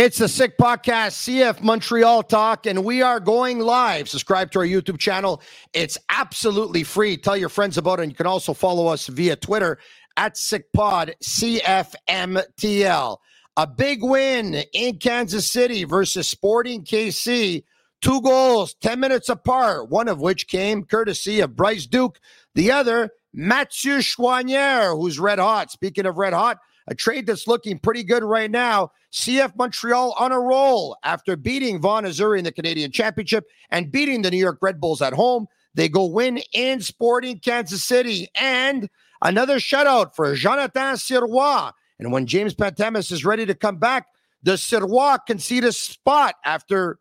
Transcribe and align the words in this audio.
It's 0.00 0.18
the 0.18 0.28
Sick 0.28 0.56
Podcast, 0.56 1.26
CF 1.26 1.60
Montreal 1.60 2.22
Talk, 2.22 2.66
and 2.66 2.84
we 2.84 3.02
are 3.02 3.18
going 3.18 3.58
live. 3.58 4.08
Subscribe 4.08 4.52
to 4.52 4.60
our 4.60 4.64
YouTube 4.64 5.00
channel. 5.00 5.42
It's 5.72 5.98
absolutely 6.08 6.84
free. 6.84 7.16
Tell 7.16 7.36
your 7.36 7.48
friends 7.48 7.78
about 7.78 7.98
it. 7.98 8.04
And 8.04 8.12
you 8.12 8.16
can 8.16 8.28
also 8.28 8.54
follow 8.54 8.86
us 8.86 9.08
via 9.08 9.34
Twitter 9.34 9.80
at 10.16 10.36
SickPod, 10.36 11.14
CFMTL. 11.24 13.16
A 13.56 13.66
big 13.66 14.04
win 14.04 14.62
in 14.72 14.98
Kansas 14.98 15.50
City 15.50 15.82
versus 15.82 16.28
Sporting 16.28 16.84
KC. 16.84 17.64
Two 18.00 18.22
goals, 18.22 18.74
10 18.74 19.00
minutes 19.00 19.28
apart, 19.28 19.90
one 19.90 20.06
of 20.06 20.20
which 20.20 20.46
came 20.46 20.84
courtesy 20.84 21.40
of 21.40 21.56
Bryce 21.56 21.88
Duke. 21.88 22.20
The 22.54 22.70
other, 22.70 23.10
Mathieu 23.34 23.96
Choinière, 23.96 24.96
who's 24.96 25.18
red 25.18 25.40
hot. 25.40 25.72
Speaking 25.72 26.06
of 26.06 26.18
red 26.18 26.34
hot, 26.34 26.58
a 26.88 26.94
trade 26.94 27.26
that's 27.26 27.46
looking 27.46 27.78
pretty 27.78 28.02
good 28.02 28.24
right 28.24 28.50
now. 28.50 28.90
CF 29.12 29.56
Montreal 29.56 30.14
on 30.18 30.32
a 30.32 30.40
roll 30.40 30.96
after 31.04 31.36
beating 31.36 31.80
Vaughan 31.80 32.04
Azzurri 32.04 32.38
in 32.38 32.44
the 32.44 32.52
Canadian 32.52 32.90
Championship 32.90 33.46
and 33.70 33.92
beating 33.92 34.22
the 34.22 34.30
New 34.30 34.38
York 34.38 34.58
Red 34.60 34.80
Bulls 34.80 35.02
at 35.02 35.12
home. 35.12 35.46
They 35.74 35.88
go 35.88 36.06
win 36.06 36.40
in 36.52 36.80
Sporting 36.80 37.40
Kansas 37.40 37.84
City 37.84 38.28
and 38.34 38.88
another 39.22 39.58
shutout 39.58 40.14
for 40.14 40.34
Jonathan 40.34 40.94
Sirois. 40.94 41.72
And 41.98 42.10
when 42.10 42.26
James 42.26 42.54
Pantemis 42.54 43.12
is 43.12 43.24
ready 43.24 43.46
to 43.46 43.54
come 43.54 43.76
back, 43.76 44.06
the 44.42 44.52
Sirois 44.52 45.18
concede 45.26 45.64
a 45.64 45.72
spot 45.72 46.34
after 46.44 46.98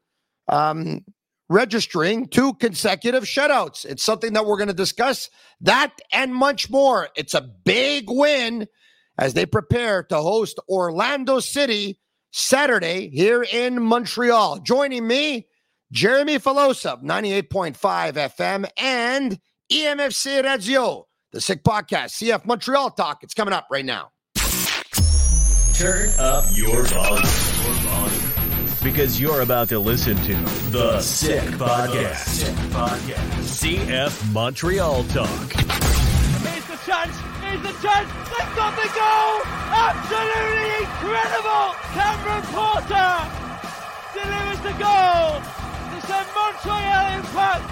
um, 0.48 1.06
registering 1.50 2.28
two 2.28 2.54
consecutive 2.56 3.24
shutouts. 3.24 3.86
It's 3.86 4.04
something 4.04 4.34
that 4.34 4.46
we're 4.46 4.58
going 4.58 4.68
to 4.68 4.74
discuss 4.74 5.30
that 5.62 5.94
and 6.12 6.34
much 6.34 6.70
more. 6.70 7.10
It's 7.16 7.34
a 7.34 7.42
big 7.42 8.06
win 8.10 8.68
as 9.18 9.34
they 9.34 9.46
prepare 9.46 10.04
to 10.04 10.18
host 10.18 10.60
Orlando 10.70 11.40
City 11.40 12.00
Saturday 12.32 13.10
here 13.10 13.44
in 13.44 13.82
Montreal. 13.82 14.60
Joining 14.60 15.08
me, 15.08 15.48
Jeremy 15.92 16.38
Filosa, 16.38 17.02
98.5 17.02 17.76
FM, 18.14 18.70
and 18.78 19.40
EMFC 19.72 20.44
Radio, 20.44 21.08
the 21.32 21.42
Sick 21.42 21.64
Podcast, 21.64 22.22
CF 22.22 22.46
Montreal 22.46 22.92
Talk. 22.92 23.24
It's 23.24 23.34
coming 23.34 23.54
up 23.54 23.68
right 23.72 23.86
now. 23.86 24.12
Turn 25.74 26.10
up 26.20 26.46
your 26.54 26.84
volume. 26.84 27.24
Because 28.84 29.20
you're 29.20 29.42
about 29.42 29.70
to 29.70 29.80
listen 29.80 30.16
to 30.18 30.34
The 30.72 31.00
Sick 31.02 31.44
Podcast. 31.52 32.28
Sick 32.28 32.56
Podcast. 32.72 33.76
CF 33.78 34.32
Montreal 34.32 35.04
Talk. 35.06 35.52
Here's 35.52 36.66
the 36.68 36.80
chance. 36.86 37.37
Here's 37.48 37.62
the 37.62 37.88
chance. 37.88 38.12
They've 38.28 38.56
got 38.60 38.76
the 38.76 38.90
goal. 38.92 39.40
Absolutely 39.72 40.84
incredible. 40.84 41.66
Cameron 41.96 42.44
Porter 42.52 43.16
delivers 44.14 44.60
the 44.68 44.76
goal 44.76 45.40
to 45.40 45.98
send 46.08 46.28
Montreal 46.36 47.06
Impact 47.16 47.64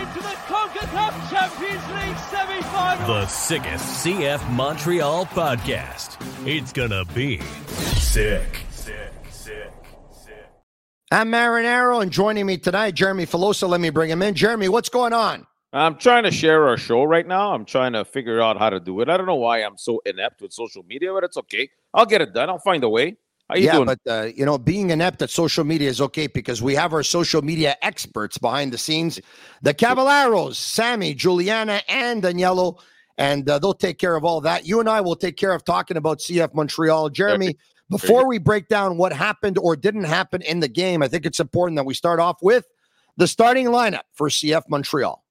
into 0.00 0.20
the 0.20 0.36
CONCACAF 0.44 1.30
Champions 1.30 1.86
League 1.94 2.18
semi-final. 2.28 3.06
The 3.06 3.26
sickest 3.26 4.04
CF 4.04 4.52
Montreal 4.52 5.24
podcast. 5.26 6.18
It's 6.46 6.72
gonna 6.72 7.06
be 7.06 7.40
sick. 7.40 8.66
Sick, 8.70 9.12
sick, 9.30 9.72
sick. 10.22 10.50
I'm 11.10 11.30
Marinaro, 11.30 12.02
and 12.02 12.10
joining 12.10 12.44
me 12.44 12.58
tonight, 12.58 12.94
Jeremy 12.94 13.24
Filosa. 13.24 13.66
Let 13.66 13.80
me 13.80 13.88
bring 13.88 14.10
him 14.10 14.20
in. 14.20 14.34
Jeremy, 14.34 14.68
what's 14.68 14.90
going 14.90 15.14
on? 15.14 15.46
I'm 15.74 15.96
trying 15.96 16.22
to 16.22 16.30
share 16.30 16.68
our 16.68 16.76
show 16.76 17.02
right 17.02 17.26
now. 17.26 17.52
I'm 17.52 17.64
trying 17.64 17.94
to 17.94 18.04
figure 18.04 18.40
out 18.40 18.58
how 18.58 18.70
to 18.70 18.78
do 18.78 19.00
it. 19.00 19.08
I 19.08 19.16
don't 19.16 19.26
know 19.26 19.34
why 19.34 19.58
I'm 19.58 19.76
so 19.76 20.00
inept 20.06 20.40
with 20.40 20.52
social 20.52 20.84
media, 20.84 21.12
but 21.12 21.24
it's 21.24 21.36
okay. 21.36 21.68
I'll 21.92 22.06
get 22.06 22.20
it 22.20 22.32
done. 22.32 22.48
I'll 22.48 22.60
find 22.60 22.84
a 22.84 22.88
way. 22.88 23.16
How 23.48 23.56
you 23.56 23.64
yeah, 23.64 23.72
doing? 23.72 23.86
but 23.86 23.98
uh, 24.08 24.30
you 24.36 24.46
know, 24.46 24.56
being 24.56 24.90
inept 24.90 25.20
at 25.20 25.30
social 25.30 25.64
media 25.64 25.90
is 25.90 26.00
okay 26.00 26.28
because 26.28 26.62
we 26.62 26.76
have 26.76 26.92
our 26.92 27.02
social 27.02 27.42
media 27.42 27.76
experts 27.82 28.38
behind 28.38 28.72
the 28.72 28.78
scenes, 28.78 29.20
the 29.62 29.74
Caballeros, 29.74 30.56
Sammy, 30.56 31.12
Juliana, 31.12 31.82
and 31.88 32.22
Daniello, 32.22 32.78
and 33.18 33.50
uh, 33.50 33.58
they'll 33.58 33.74
take 33.74 33.98
care 33.98 34.14
of 34.14 34.24
all 34.24 34.40
that. 34.42 34.66
You 34.66 34.78
and 34.78 34.88
I 34.88 35.00
will 35.00 35.16
take 35.16 35.36
care 35.36 35.52
of 35.52 35.64
talking 35.64 35.96
about 35.96 36.20
CF 36.20 36.54
Montreal. 36.54 37.10
Jeremy, 37.10 37.56
before 37.90 38.28
we 38.28 38.38
break 38.38 38.68
down 38.68 38.96
what 38.96 39.12
happened 39.12 39.58
or 39.58 39.74
didn't 39.74 40.04
happen 40.04 40.40
in 40.40 40.60
the 40.60 40.68
game, 40.68 41.02
I 41.02 41.08
think 41.08 41.26
it's 41.26 41.40
important 41.40 41.76
that 41.76 41.84
we 41.84 41.94
start 41.94 42.20
off 42.20 42.38
with 42.42 42.64
the 43.16 43.26
starting 43.26 43.66
lineup 43.66 44.02
for 44.14 44.28
CF 44.28 44.62
Montreal. 44.68 45.23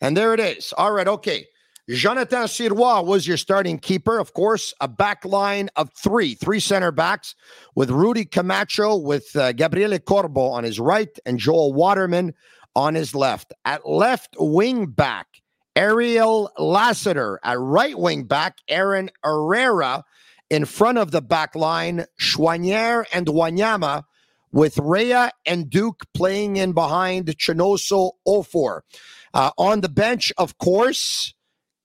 And 0.00 0.16
there 0.16 0.34
it 0.34 0.40
is. 0.40 0.72
All 0.76 0.92
right, 0.92 1.08
okay. 1.08 1.46
Jonathan 1.88 2.44
Sirois 2.44 3.04
was 3.04 3.26
your 3.26 3.36
starting 3.36 3.78
keeper, 3.78 4.18
of 4.18 4.32
course, 4.32 4.72
a 4.80 4.86
back 4.86 5.24
line 5.24 5.68
of 5.74 5.90
three, 5.92 6.34
three 6.34 6.60
center 6.60 6.92
backs 6.92 7.34
with 7.74 7.90
Rudy 7.90 8.24
Camacho, 8.24 8.96
with 8.96 9.34
uh, 9.34 9.52
Gabriele 9.52 9.98
Corbo 9.98 10.42
on 10.42 10.62
his 10.62 10.78
right, 10.78 11.08
and 11.26 11.38
Joel 11.38 11.72
Waterman 11.72 12.32
on 12.76 12.94
his 12.94 13.14
left. 13.14 13.52
At 13.64 13.88
left 13.88 14.36
wing 14.38 14.86
back, 14.86 15.26
Ariel 15.74 16.52
Lassiter. 16.58 17.40
At 17.42 17.58
right 17.58 17.98
wing 17.98 18.24
back, 18.24 18.58
Aaron 18.68 19.10
Herrera. 19.24 20.04
In 20.48 20.64
front 20.64 20.98
of 20.98 21.10
the 21.10 21.22
back 21.22 21.54
line, 21.54 22.06
Choinière 22.20 23.04
and 23.12 23.26
Wanyama, 23.26 24.04
with 24.52 24.78
Rea 24.78 25.30
and 25.46 25.70
Duke 25.70 26.04
playing 26.12 26.56
in 26.56 26.72
behind 26.72 27.26
Chinonso 27.38 28.12
Offor. 28.26 28.80
Uh, 29.32 29.50
on 29.58 29.80
the 29.80 29.88
bench, 29.88 30.32
of 30.38 30.58
course, 30.58 31.34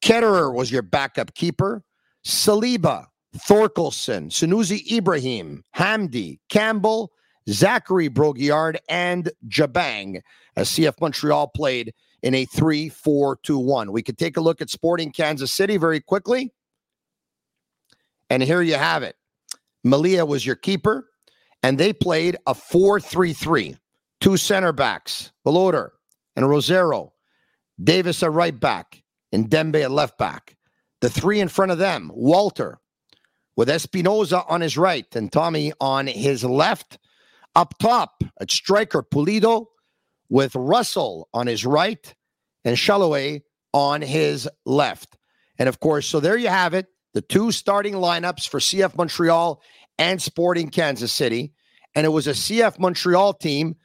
Ketterer 0.04 0.54
was 0.54 0.72
your 0.72 0.82
backup 0.82 1.34
keeper. 1.36 1.84
Saliba, 2.26 3.06
Thorkelsson, 3.38 4.30
Sunusi 4.30 4.92
Ibrahim, 4.92 5.64
Hamdi, 5.76 6.40
Campbell, 6.50 7.12
Zachary 7.50 8.08
Brault-Guillard, 8.08 8.78
and 8.90 9.30
Jabang 9.48 10.22
as 10.56 10.70
CF 10.70 11.00
Montreal 11.00 11.48
played 11.50 11.94
in 12.24 12.34
a 12.34 12.46
3 12.46 12.90
4 12.90 13.38
2 13.44 13.58
1. 13.60 13.92
We 13.92 14.02
could 14.02 14.18
take 14.18 14.38
a 14.38 14.42
look 14.42 14.62
at 14.62 14.70
Sporting 14.70 15.12
Kansas 15.12 15.52
City 15.52 15.78
very 15.78 16.00
quickly. 16.00 16.52
And 18.30 18.42
here 18.42 18.64
you 18.64 18.76
have 18.76 19.04
it. 19.04 19.16
Melia 19.84 20.26
was 20.26 20.44
your 20.44 20.56
keeper, 20.56 21.08
and 21.62 21.78
they 21.78 21.94
played 21.94 22.38
a 22.48 22.56
4 22.56 23.00
3 23.00 23.34
3. 23.34 23.78
Two 24.22 24.38
center 24.38 24.72
backs, 24.72 25.32
Voloder 25.46 25.90
and 26.36 26.46
Rosero. 26.46 27.12
Davis 27.82 28.24
a 28.24 28.30
right 28.30 28.58
back, 28.58 29.04
and 29.32 29.50
Ndenbe 29.50 29.84
at 29.84 29.92
left 29.92 30.18
back. 30.18 30.56
The 31.02 31.10
three 31.10 31.40
in 31.40 31.50
front 31.50 31.72
of 31.72 31.78
them, 31.78 32.12
Walter, 32.14 32.80
with 33.56 33.70
Espinoza 33.70 34.46
on 34.50 34.62
his 34.62 34.78
right 34.78 35.14
and 35.16 35.32
Thommy 35.32 35.72
on 35.80 36.08
his 36.08 36.44
left. 36.44 36.98
Up 37.56 37.78
top 37.80 38.24
at 38.40 38.52
striker, 38.52 39.02
Pulido, 39.02 39.68
with 40.30 40.56
Russell 40.56 41.30
on 41.34 41.48
his 41.48 41.66
right 41.66 42.14
and 42.64 42.76
Salloi 42.76 43.44
on 43.74 44.02
his 44.02 44.50
left. 44.66 45.18
And 45.58 45.70
of 45.70 45.80
course, 45.80 46.08
so 46.08 46.20
there 46.20 46.38
you 46.38 46.50
have 46.50 46.74
it 46.74 46.88
the 47.14 47.22
two 47.22 47.52
starting 47.52 47.94
lineups 47.94 48.48
for 48.48 48.60
CF 48.60 48.98
Montreal 48.98 49.62
and 49.98 50.22
Sporting 50.22 50.70
Kansas 50.70 51.14
City. 51.14 51.54
And 51.96 52.06
it 52.06 52.10
was 52.10 52.28
a 52.28 52.32
CF 52.32 52.78
Montreal 52.78 53.34
team 53.36 53.78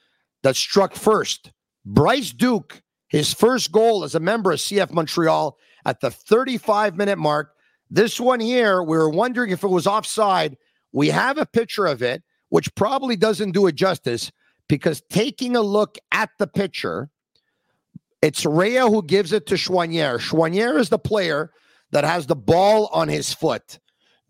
that 0.43 0.57
struck 0.57 0.97
first. 0.97 1.53
Bryce 1.85 2.33
Duke 2.33 2.83
his 3.11 3.35
first 3.35 3.71
goal 3.71 4.05
as 4.05 4.15
a 4.15 4.21
member 4.21 4.53
of 4.53 4.61
CF 4.61 4.93
Montreal 4.93 5.59
at 5.85 6.01
the 6.01 6.11
35 6.11 6.97
minute 6.97 7.19
mark. 7.19 7.53
This 7.91 8.19
one 8.19 8.41
here, 8.41 8.83
we 8.83 8.97
were 8.97 9.11
wondering 9.11 9.51
if 9.51 9.65
it 9.65 9.69
was 9.69 9.87
offside. 9.87 10.57
We 10.93 11.09
have 11.09 11.37
a 11.37 11.45
picture 11.45 11.87
of 11.87 12.03
it, 12.03 12.23
which 12.49 12.75
probably 12.77 13.17
doesn't 13.17 13.51
do 13.53 13.67
it 13.67 13.75
justice 13.75 14.31
because 14.69 15.03
taking 15.11 15.57
a 15.57 15.61
look 15.61 15.99
at 16.13 16.31
the 16.39 16.47
picture, 16.47 17.11
it's 18.23 18.47
Rea 18.47 18.81
who 18.81 19.03
gives 19.03 19.33
it 19.33 19.47
to 19.47 19.57
Choinière. 19.57 20.19
Choinière 20.19 20.79
is 20.79 20.89
the 20.89 20.99
player 20.99 21.51
that 21.91 22.05
has 22.05 22.27
the 22.27 22.37
ball 22.37 22.89
on 22.93 23.09
his 23.09 23.33
foot. 23.33 23.81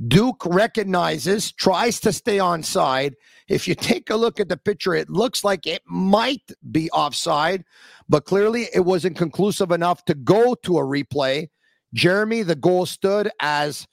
Duke 0.09 0.47
recognizes, 0.47 1.53
tries 1.53 2.01
to 2.01 2.13
stay 2.13 2.39
on 2.39 2.63
side. 2.63 3.17
If 3.49 3.69
you 3.69 3.75
take 3.75 4.09
a 4.09 4.17
look 4.17 4.41
at 4.41 4.49
the 4.49 4.57
picture, 4.57 4.95
it 4.95 5.11
looks 5.11 5.45
like 5.45 5.67
it 5.67 5.83
might 5.87 6.51
be 6.71 6.91
offside, 6.91 7.65
but 8.09 8.25
clearly 8.25 8.69
it 8.73 8.81
wasn't 8.81 9.19
conclusive 9.19 9.71
enough 9.73 10.05
to 10.07 10.15
go 10.15 10.55
to 10.63 10.79
a 10.79 10.83
replay. 10.83 11.49
Jeremy, 11.93 12.43
the 12.43 12.55
goal 12.55 12.87
stood 12.87 13.31
as 13.41 13.87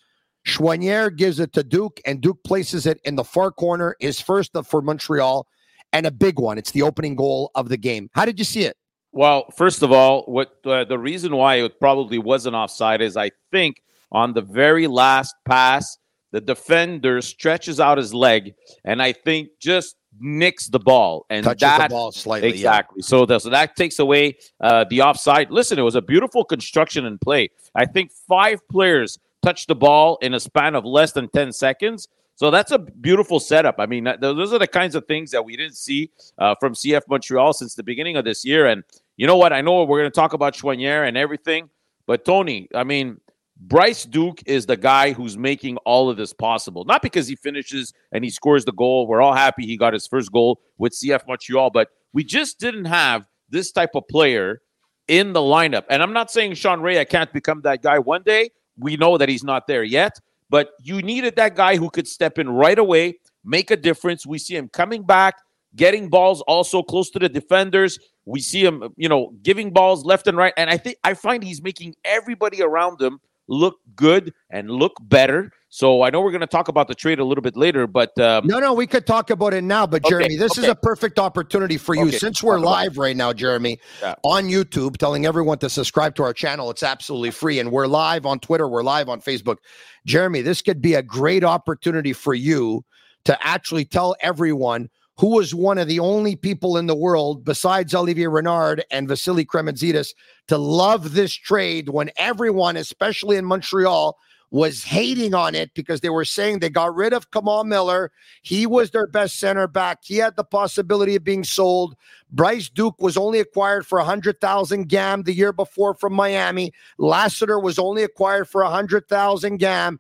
Choinière 0.48 1.14
gives 1.16 1.40
it 1.40 1.52
to 1.54 1.64
Duke, 1.64 2.00
and 2.06 2.22
Duke 2.22 2.42
places 2.46 2.86
it 2.86 3.02
in 3.04 3.16
the 3.16 3.24
far 3.24 3.52
corner, 3.52 3.96
his 4.00 4.22
first 4.22 4.52
for 4.66 4.82
Montreal, 4.82 5.46
and 5.92 6.06
a 6.06 6.12
big 6.12 6.40
one. 6.40 6.58
It's 6.58 6.72
the 6.72 6.84
opening 6.84 7.16
goal 7.16 7.52
of 7.54 7.68
the 7.68 7.78
game. 7.78 8.10
How 8.14 8.24
did 8.24 8.40
you 8.40 8.46
see 8.46 8.64
it? 8.64 8.78
Well, 9.12 9.46
first 9.58 9.82
of 9.82 9.92
all, 9.92 10.24
what 10.24 10.56
uh, 10.66 10.86
the 10.86 11.00
reason 11.00 11.36
why 11.36 11.56
it 11.56 11.80
probably 11.80 12.18
wasn't 12.18 12.56
offside 12.56 13.02
is 13.02 13.18
I 13.18 13.32
think 13.52 13.82
on 14.12 14.34
the 14.34 14.42
very 14.42 14.88
last 14.88 15.36
pass, 15.46 15.98
the 16.32 16.42
defender 16.42 17.22
stretches 17.22 17.80
out 17.80 17.98
his 17.98 18.14
leg, 18.14 18.54
and 18.84 19.02
I 19.02 19.14
think 19.14 19.50
just 19.60 19.96
nicks 20.20 20.68
the 20.68 20.80
ball 20.80 21.26
and 21.30 21.44
Touches 21.44 21.62
that 21.62 21.90
the 21.90 21.96
ball 21.96 22.12
slightly. 22.12 22.50
yeah. 22.50 22.56
exactly. 22.56 23.02
So, 23.02 23.26
the, 23.26 23.40
so 23.40 23.50
that 23.50 23.76
takes 23.76 24.00
away 24.00 24.38
uh, 24.62 24.86
the 24.90 25.02
offside. 25.02 25.52
Listen, 25.52 25.78
it 25.80 25.84
was 25.84 25.96
a 25.96 26.02
beautiful 26.02 26.44
construction 26.44 27.06
and 27.06 27.20
play. 27.22 27.50
I 27.76 27.86
think 27.86 28.12
five 28.28 28.68
players 28.70 29.20
touched 29.42 29.68
the 29.68 29.76
ball 29.76 30.18
in 30.22 30.34
a 30.34 30.40
span 30.40 30.76
of 30.76 30.86
less 30.86 31.12
than 31.12 31.30
ten 31.30 31.52
seconds. 31.52 32.08
So 32.36 32.52
that's 32.52 32.72
a 32.72 32.78
beautiful 32.78 33.40
setup. 33.40 33.76
I 33.80 33.88
mean, 33.88 34.08
those 34.22 34.54
are 34.54 34.60
the 34.60 34.68
kinds 34.68 34.94
of 34.94 35.08
things 35.08 35.32
that 35.32 35.44
we 35.44 35.58
didn't 35.58 35.76
see 35.76 36.12
uh, 36.38 36.54
from 36.60 36.74
CF 36.74 37.02
Montreal 37.10 37.52
since 37.54 37.74
the 37.74 37.82
beginning 37.82 38.16
of 38.16 38.26
this 38.26 38.46
year. 38.46 38.68
And 38.68 38.84
you 39.16 39.26
know 39.26 39.38
what? 39.38 39.54
I 39.54 39.62
know 39.62 39.84
we're 39.86 40.00
going 40.00 40.12
to 40.12 40.16
talk 40.16 40.34
about 40.34 40.54
Choinière 40.54 41.08
and 41.08 41.18
everything, 41.18 41.68
but 42.06 42.26
Tony, 42.26 42.68
I 42.76 42.84
mean, 42.84 43.20
Bryce 43.60 44.06
Duke 44.06 44.42
is 44.46 44.66
the 44.66 44.78
guy 44.78 45.14
who's 45.14 45.38
making 45.38 45.78
all 45.78 46.10
of 46.10 46.18
this 46.18 46.32
possible. 46.32 46.86
Not 46.86 47.02
because 47.02 47.28
he 47.28 47.36
finishes 47.36 47.94
and 48.12 48.24
he 48.24 48.30
scores 48.30 48.66
the 48.66 48.72
goal. 48.72 49.08
We're 49.08 49.22
all 49.22 49.34
happy 49.34 49.66
he 49.66 49.78
got 49.78 49.94
his 49.94 50.06
first 50.06 50.32
goal 50.32 50.62
with 50.78 50.94
CF 50.94 51.28
Montreal, 51.28 51.72
but 51.72 51.90
we 52.14 52.24
just 52.24 52.60
didn't 52.60 52.86
have 52.86 53.26
this 53.50 53.72
type 53.72 53.92
of 53.96 54.08
player 54.08 54.62
in 55.08 55.34
the 55.34 55.40
lineup. 55.40 55.86
And 55.90 56.04
I'm 56.04 56.14
not 56.14 56.30
saying 56.30 56.54
Sean 56.54 56.82
Rea 56.82 57.04
can't 57.06 57.32
become 57.34 57.62
that 57.62 57.82
guy 57.82 58.00
one 58.00 58.24
day. 58.24 58.52
We 58.78 58.96
know 58.96 59.18
that 59.18 59.28
he's 59.28 59.44
not 59.44 59.66
there 59.66 59.84
yet, 59.84 60.20
but 60.50 60.72
you 60.82 61.02
needed 61.02 61.36
that 61.38 61.56
guy 61.56 61.78
who 61.78 61.90
could 61.90 62.08
step 62.08 62.38
in 62.38 62.50
right 62.50 62.78
away, 62.78 63.20
make 63.44 63.72
a 63.72 63.78
difference. 63.78 64.26
We 64.26 64.38
see 64.38 64.56
him 64.56 64.70
coming 64.70 65.04
back, 65.04 65.36
getting 65.76 66.10
balls 66.10 66.42
also 66.42 66.84
close 66.84 67.10
to 67.12 67.20
the 67.20 67.30
defenders. 67.30 67.98
We 68.26 68.40
see 68.40 68.64
him, 68.64 68.94
you 68.98 69.10
know, 69.10 69.34
giving 69.42 69.72
balls 69.72 70.06
left 70.06 70.28
and 70.28 70.38
right. 70.38 70.54
And 70.58 70.70
I 70.70 70.78
think 70.78 70.98
I 71.04 71.16
find 71.16 71.44
he's 71.44 71.62
making 71.64 71.96
everybody 72.06 72.62
around 72.62 73.02
him 73.02 73.20
look 73.48 73.78
good 73.96 74.34
and 74.50 74.70
look 74.70 74.94
better. 75.02 75.52
So 75.70 76.02
I 76.02 76.10
know 76.10 76.22
we're 76.22 76.32
going 76.32 76.42
to 76.42 76.48
talk 76.48 76.70
about 76.70 76.88
the 76.88 76.96
trade 76.96 77.20
a 77.20 77.26
little 77.26 77.42
bit 77.42 77.58
later, 77.58 77.88
but 77.88 78.18
um, 78.20 78.48
No, 78.48 78.60
no, 78.60 78.74
we 78.74 78.88
could 78.88 79.06
talk 79.06 79.30
about 79.30 79.54
it 79.54 79.64
now, 79.64 79.86
but 79.86 80.04
Okay, 80.06 80.12
Jeremy, 80.12 80.36
this 80.38 80.58
is 80.58 80.66
a 80.66 80.76
perfect 80.76 81.20
opportunity 81.20 81.78
for 81.78 81.94
you 81.94 82.08
Okay, 82.08 82.18
since 82.18 82.42
we're 82.42 82.60
live 82.60 82.98
right 82.98 83.16
now, 83.18 83.34
Jeremy, 83.34 83.78
Yeah. 84.02 84.16
on 84.24 84.46
YouTube, 84.46 84.96
telling 84.98 85.26
everyone 85.26 85.58
to 85.60 85.70
subscribe 85.70 86.16
to 86.16 86.24
our 86.24 86.34
channel. 86.34 86.72
It's 86.72 86.84
absolutely 86.84 87.32
free, 87.32 87.60
and 87.60 87.72
we're 87.72 87.88
live 87.88 88.26
on 88.26 88.40
Twitter, 88.40 88.68
we're 88.68 88.84
live 88.84 89.10
on 89.10 89.20
Facebook. 89.20 89.58
Jeremy, 90.06 90.42
this 90.42 90.62
could 90.62 90.82
be 90.82 90.94
a 90.94 91.04
great 91.04 91.44
opportunity 91.44 92.14
for 92.14 92.34
you 92.34 92.86
to 93.26 93.38
actually 93.46 93.84
tell 93.84 94.16
everyone 94.22 94.90
who 95.18 95.30
was 95.36 95.56
one 95.56 95.78
of 95.78 95.88
the 95.88 96.00
only 96.00 96.36
people 96.36 96.78
in 96.78 96.86
the 96.86 96.96
world 96.96 97.44
besides 97.44 97.96
Olivier 97.96 98.28
Renard 98.28 98.84
and 98.92 99.08
Vassili 99.08 99.46
Cremanzidis 99.46 100.14
to 100.48 100.58
love 100.58 101.14
this 101.14 101.34
trade 101.34 101.90
when 101.90 102.12
everyone, 102.18 102.78
especially 102.78 103.38
in 103.38 103.46
Montreal, 103.46 104.18
was 104.50 104.84
hating 104.84 105.34
on 105.34 105.56
it 105.56 105.74
because 105.74 106.00
they 106.02 106.10
were 106.10 106.26
saying 106.26 106.60
they 106.60 106.70
got 106.70 106.96
rid 106.96 107.12
of 107.12 107.32
Kamal 107.32 107.66
Miller. 107.66 108.12
He 108.42 108.66
was 108.66 108.92
their 108.92 109.08
best 109.08 109.40
center 109.40 109.68
back. 109.68 110.00
He 110.04 110.18
had 110.18 110.36
the 110.36 110.44
possibility 110.44 111.16
of 111.16 111.24
being 111.24 111.44
sold. 111.44 111.96
Bryce 112.32 112.70
Duke 112.70 113.02
was 113.02 113.18
only 113.18 113.40
acquired 113.40 113.86
for 113.86 114.00
100,000 114.00 114.88
GAM 114.88 115.24
the 115.24 115.34
year 115.34 115.52
before 115.52 115.94
from 115.96 116.14
Miami. 116.14 116.72
Lassiter 116.98 117.60
was 117.60 117.78
only 117.78 118.04
acquired 118.04 118.48
for 118.48 118.64
100,000 118.64 119.58
GAM. 119.58 120.00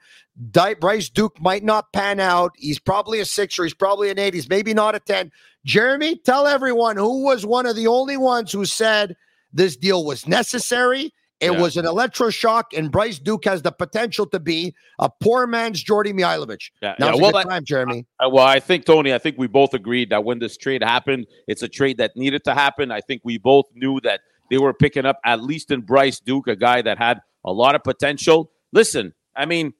Di- 0.52 0.76
Bryce 0.76 1.10
Duke 1.10 1.40
might 1.42 1.64
not 1.64 1.92
pan 1.92 2.20
out. 2.20 2.52
He's 2.56 2.80
probably 2.80 3.20
a 3.20 3.26
six 3.26 3.60
or 3.60 3.64
he's 3.64 3.74
probably 3.74 4.10
an 4.10 4.20
eight. 4.20 4.34
He's 4.34 4.50
maybe 4.50 4.74
not 4.74 4.96
a 4.96 5.00
10. 5.00 5.32
Jeremy, 5.66 6.18
tell 6.18 6.48
everyone 6.48 6.96
who 6.96 7.24
was 7.24 7.46
one 7.46 7.66
of 7.66 7.76
the 7.76 7.88
only 7.88 8.16
ones 8.16 8.52
who 8.52 8.64
said 8.64 9.18
this 9.52 9.76
deal 9.76 10.06
was 10.06 10.28
necessary. 10.28 11.14
It 11.40 11.52
Yeah. 11.52 11.62
was 11.62 11.78
an 11.78 11.86
electroshock, 11.86 12.76
and 12.76 12.92
Bryce 12.92 13.20
Duke 13.20 13.46
has 13.46 13.62
the 13.62 13.72
potential 13.72 14.26
to 14.28 14.40
be 14.40 14.74
a 15.00 15.08
poor 15.22 15.46
man's 15.46 15.84
Djordje 15.84 16.12
Mihailovic. 16.14 16.72
yeah, 16.82 16.96
Now's 17.00 17.10
yeah. 17.10 17.14
a 17.14 17.22
Well, 17.22 17.32
good 17.32 17.46
I- 17.46 17.50
time, 17.50 17.64
Jeremy. 17.66 18.06
Uh, 18.20 18.30
well, 18.30 18.46
I 18.46 18.60
think 18.60 18.86
Tony, 18.86 19.14
I 19.14 19.20
think 19.20 19.38
we 19.38 19.46
both 19.48 19.74
agreed 19.76 20.10
that 20.10 20.24
when 20.24 20.40
this 20.40 20.58
trade 20.58 20.84
happened, 20.84 21.28
it's 21.48 21.62
a 21.62 21.68
trade 21.68 21.98
that 22.00 22.16
needed 22.16 22.44
to 22.46 22.54
happen. 22.56 22.92
I 22.92 23.02
think 23.02 23.22
we 23.24 23.38
both 23.38 23.66
knew 23.76 24.00
that 24.02 24.22
they 24.50 24.58
were 24.58 24.74
picking 24.74 25.06
up 25.06 25.20
at 25.26 25.44
least 25.44 25.70
in 25.72 25.82
Bryce 25.82 26.20
Duke, 26.20 26.48
a 26.48 26.56
guy 26.56 26.82
that 26.82 26.98
had 26.98 27.20
a 27.46 27.52
lot 27.54 27.76
of 27.76 27.84
potential. 27.84 28.52
Listen, 28.74 29.14
I 29.36 29.46
mean, 29.46 29.74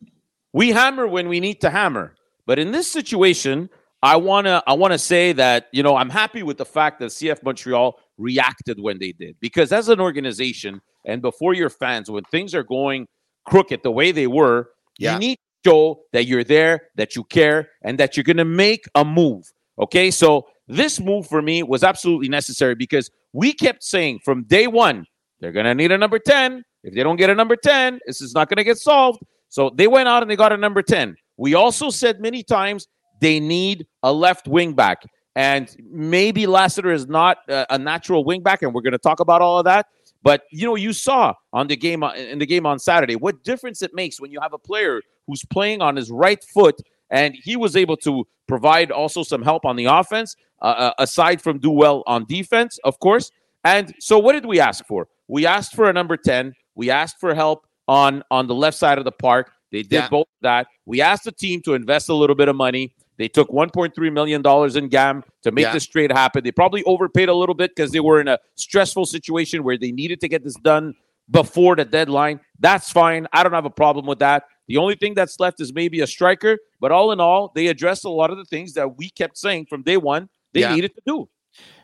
we 0.54 0.70
hammer 0.72 1.08
when 1.08 1.28
we 1.28 1.40
need 1.40 1.60
to 1.62 1.70
hammer, 1.72 2.14
but 2.46 2.60
in 2.60 2.72
this 2.72 2.88
situation, 2.92 3.70
I 4.04 4.16
wanna 4.18 4.62
I 4.68 4.74
wanna 4.74 5.00
say 5.00 5.32
that 5.34 5.70
you 5.72 5.82
know 5.82 5.96
I'm 5.96 6.12
happy 6.12 6.44
with 6.44 6.58
the 6.58 6.66
fact 6.66 7.00
that 7.00 7.08
CF 7.12 7.42
Montreal 7.42 8.00
reacted 8.20 8.80
when 8.80 9.00
they 9.00 9.12
did 9.12 9.36
because 9.40 9.72
as 9.72 9.90
an 9.90 10.00
organization 10.00 10.82
and 11.08 11.22
before 11.22 11.54
your 11.56 11.70
fans, 11.72 12.12
when 12.12 12.24
things 12.26 12.54
are 12.54 12.64
going 12.64 13.08
crooked 13.48 13.82
the 13.82 13.92
way 13.92 14.12
they 14.12 14.28
were, 14.28 14.70
Yeah. 15.00 15.14
you 15.14 15.20
need 15.20 15.36
to 15.38 15.70
show 15.70 16.02
that 16.14 16.26
you're 16.26 16.44
there, 16.44 16.90
that 16.96 17.16
you 17.16 17.24
care, 17.24 17.70
and 17.82 17.98
that 17.98 18.16
you're 18.16 18.24
going 18.24 18.38
to 18.38 18.46
make 18.46 18.86
a 18.94 19.04
move. 19.04 19.52
Okay, 19.80 20.12
so 20.12 20.48
this 20.68 21.00
move 21.00 21.26
for 21.28 21.42
me 21.42 21.64
was 21.64 21.84
absolutely 21.84 22.28
necessary 22.30 22.76
because 22.76 23.10
we 23.34 23.54
kept 23.54 23.84
saying 23.84 24.20
from 24.26 24.44
day 24.44 24.68
one 24.68 25.06
they're 25.40 25.52
going 25.52 25.66
to 25.66 25.76
need 25.76 25.92
a 25.92 25.98
number 25.98 26.20
10. 26.20 26.64
If 26.84 26.94
they 26.94 27.04
don't 27.04 27.16
get 27.18 27.30
a 27.30 27.36
number 27.36 27.56
10, 27.56 28.00
this 28.08 28.22
is 28.22 28.34
not 28.34 28.50
going 28.50 28.58
to 28.58 28.64
get 28.64 28.78
solved. 28.78 29.20
So 29.50 29.70
they 29.74 29.88
went 29.88 30.10
out 30.10 30.24
and 30.24 30.30
they 30.32 30.36
got 30.36 30.52
a 30.52 30.58
number 30.58 30.82
10. 30.82 31.16
We 31.38 31.54
also 31.54 31.90
said 31.90 32.20
many 32.20 32.44
times 32.44 32.88
they 33.22 33.40
need 33.40 33.86
a 34.04 34.12
left 34.12 34.48
wing 34.48 34.74
back. 34.74 35.04
And 35.36 35.74
maybe 35.92 36.48
Lassiter 36.48 36.92
is 36.92 37.08
not 37.08 37.38
uh, 37.48 37.66
a 37.70 37.78
natural 37.78 38.24
wing 38.26 38.42
back, 38.42 38.64
and 38.64 38.74
we're 38.74 38.82
going 38.82 38.94
to 38.94 38.98
talk 38.98 39.20
about 39.20 39.42
all 39.44 39.60
of 39.60 39.66
that. 39.66 39.86
But 40.24 40.44
you 40.52 40.66
know, 40.66 40.76
you 40.76 40.94
saw 40.94 41.34
on 41.54 41.68
the 41.68 41.76
game 41.76 42.04
uh, 42.04 42.14
in 42.14 42.40
the 42.40 42.46
game 42.46 42.66
on 42.66 42.80
Saturday 42.80 43.16
what 43.16 43.44
difference 43.44 43.82
it 43.82 43.94
makes 43.94 44.20
when 44.20 44.32
you 44.32 44.40
have 44.42 44.54
a 44.54 44.58
player 44.58 45.02
who's 45.28 45.44
playing 45.46 45.82
on 45.82 45.96
his 45.96 46.10
right 46.12 46.44
foot, 46.54 46.76
and 47.10 47.36
he 47.44 47.56
was 47.56 47.76
able 47.76 47.98
to 47.98 48.26
provide 48.48 48.92
also 48.92 49.24
some 49.24 49.42
help 49.42 49.66
on 49.66 49.76
the 49.76 49.86
offense, 49.86 50.36
uh, 50.62 50.66
uh, 50.66 50.94
aside 51.00 51.42
from 51.42 51.60
do 51.60 51.70
well 51.70 52.04
on 52.08 52.26
defense, 52.26 52.80
of 52.84 53.00
course. 53.00 53.32
And 53.64 53.94
so, 54.00 54.18
what 54.20 54.34
did 54.34 54.46
we 54.46 54.60
ask 54.60 54.86
for? 54.86 55.08
We 55.28 55.46
asked 55.46 55.76
for 55.76 55.90
a 55.90 55.94
number 55.94 56.18
ten. 56.18 56.54
We 56.76 56.90
asked 56.90 57.20
for 57.20 57.34
help 57.36 57.68
on 57.88 58.24
on 58.32 58.48
the 58.48 58.56
left 58.56 58.78
side 58.78 58.98
of 58.98 59.04
the 59.06 59.12
park. 59.12 59.52
They 59.72 59.82
did 59.84 59.92
Yeah. 59.92 60.10
both 60.10 60.28
that. 60.42 60.68
We 60.86 61.02
asked 61.02 61.26
the 61.26 61.32
team 61.32 61.62
to 61.64 61.74
invest 61.74 62.10
a 62.10 62.14
little 62.14 62.36
bit 62.36 62.48
of 62.48 62.56
money. 62.56 62.94
They 63.18 63.28
took 63.28 63.50
1.3 63.50 64.14
million 64.14 64.42
dollars 64.42 64.76
in 64.76 64.90
GAM 64.90 65.24
to 65.44 65.52
make 65.52 65.64
Yeah. 65.64 65.74
this 65.74 65.86
trade 65.88 66.12
happen. 66.12 66.44
They 66.44 66.52
probably 66.52 66.84
overpaid 66.84 67.30
a 67.30 67.34
little 67.34 67.56
bit 67.56 67.72
because 67.76 67.92
they 67.92 68.00
were 68.00 68.22
in 68.22 68.28
a 68.28 68.40
stressful 68.56 69.06
situation 69.06 69.64
where 69.64 69.78
they 69.78 69.92
needed 69.92 70.20
to 70.22 70.28
get 70.28 70.44
this 70.44 70.56
done 70.56 70.94
before 71.30 71.76
the 71.76 71.84
deadline. 71.86 72.40
That's 72.60 72.92
fine. 72.92 73.28
I 73.34 73.44
don't 73.44 73.54
have 73.54 73.66
a 73.66 73.70
problem 73.70 74.06
with 74.06 74.20
that. 74.20 74.44
The 74.68 74.78
only 74.78 74.96
thing 74.96 75.14
that's 75.14 75.40
left 75.40 75.60
is 75.60 75.74
maybe 75.74 76.02
a 76.02 76.08
striker. 76.08 76.58
But 76.80 76.92
all 76.92 77.12
in 77.12 77.20
all, 77.20 77.52
they 77.56 77.68
addressed 77.68 78.06
a 78.06 78.10
lot 78.10 78.30
of 78.32 78.38
the 78.38 78.46
things 78.46 78.74
that 78.74 78.98
we 78.98 79.10
kept 79.10 79.38
saying 79.38 79.66
from 79.70 79.82
day 79.84 79.98
one 79.98 80.30
they 80.54 80.62
Yeah. 80.62 80.76
needed 80.76 80.94
to 80.96 81.02
do. 81.06 81.30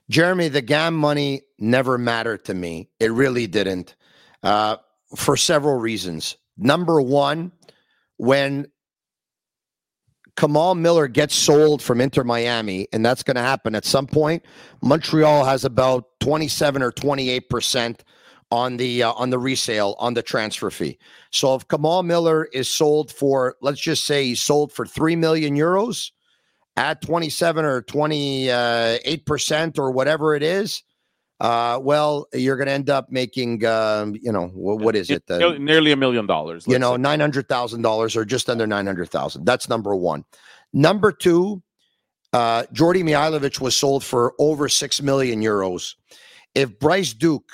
Jeremy, 0.09 0.49
the 0.49 0.61
GAM 0.61 0.95
money 0.95 1.41
never 1.57 1.97
mattered 1.97 2.45
to 2.45 2.53
me. 2.53 2.89
It 2.99 3.11
really 3.11 3.47
didn't, 3.47 3.95
uh, 4.43 4.77
for 5.15 5.35
several 5.37 5.79
reasons. 5.79 6.37
Number 6.57 7.01
one, 7.01 7.51
when 8.17 8.67
Kamal 10.35 10.75
Miller 10.75 11.07
gets 11.07 11.35
sold 11.35 11.81
from 11.81 12.01
Inter 12.01 12.23
Miami, 12.23 12.87
and 12.91 13.05
that's 13.05 13.23
going 13.23 13.35
to 13.35 13.41
happen 13.41 13.75
at 13.75 13.85
some 13.85 14.07
point, 14.07 14.43
Montreal 14.81 15.45
has 15.45 15.63
about 15.63 16.05
27 16.21 16.81
or 16.81 16.91
28 16.91 17.49
percent 17.49 18.03
on 18.51 18.77
the 18.77 19.03
uh, 19.03 19.11
on 19.13 19.29
the 19.29 19.39
resale 19.39 19.95
on 19.99 20.13
the 20.13 20.21
transfer 20.21 20.69
fee. 20.69 20.97
So 21.31 21.55
if 21.55 21.67
Kamal 21.67 22.03
Miller 22.03 22.45
is 22.45 22.67
sold 22.67 23.11
for, 23.11 23.55
let's 23.61 23.79
just 23.79 24.05
say 24.05 24.25
he's 24.25 24.41
sold 24.41 24.71
for 24.71 24.85
three 24.85 25.15
million 25.15 25.55
euros 25.55 26.11
at 26.75 27.01
27 27.01 27.65
or 27.65 27.81
28 27.81 29.25
percent 29.25 29.79
or 29.79 29.91
whatever 29.91 30.35
it 30.35 30.43
is, 30.43 30.83
uh, 31.43 31.77
well, 31.77 32.25
you're 32.33 32.55
going 32.55 32.67
to 32.67 32.71
end 32.71 32.89
up 32.89 33.11
making, 33.11 33.65
um, 33.65 34.15
you 34.21 34.31
know, 34.31 34.47
what, 34.47 34.79
what 34.79 34.95
is 34.95 35.09
it? 35.09 35.23
Uh, 35.29 35.57
nearly 35.57 35.91
a 35.91 35.95
million 35.95 36.25
dollars. 36.25 36.65
You 36.65 36.79
know, 36.79 36.95
nine 36.95 37.19
hundred 37.19 37.49
thousand 37.49 37.81
dollars 37.81 38.15
or 38.15 38.23
just 38.23 38.49
under 38.49 38.65
nine 38.65 38.85
hundred 38.85 39.09
thousand. 39.09 39.43
That's 39.43 39.67
number 39.67 39.93
one. 39.93 40.23
Number 40.71 41.11
two, 41.11 41.61
uh, 42.31 42.63
Djordje 42.73 43.03
Mihailovic 43.03 43.59
was 43.59 43.75
sold 43.75 44.05
for 44.05 44.33
over 44.39 44.69
six 44.69 45.01
million 45.01 45.41
euros. 45.41 45.95
If 46.55 46.79
Bryce 46.79 47.13
Duke 47.13 47.51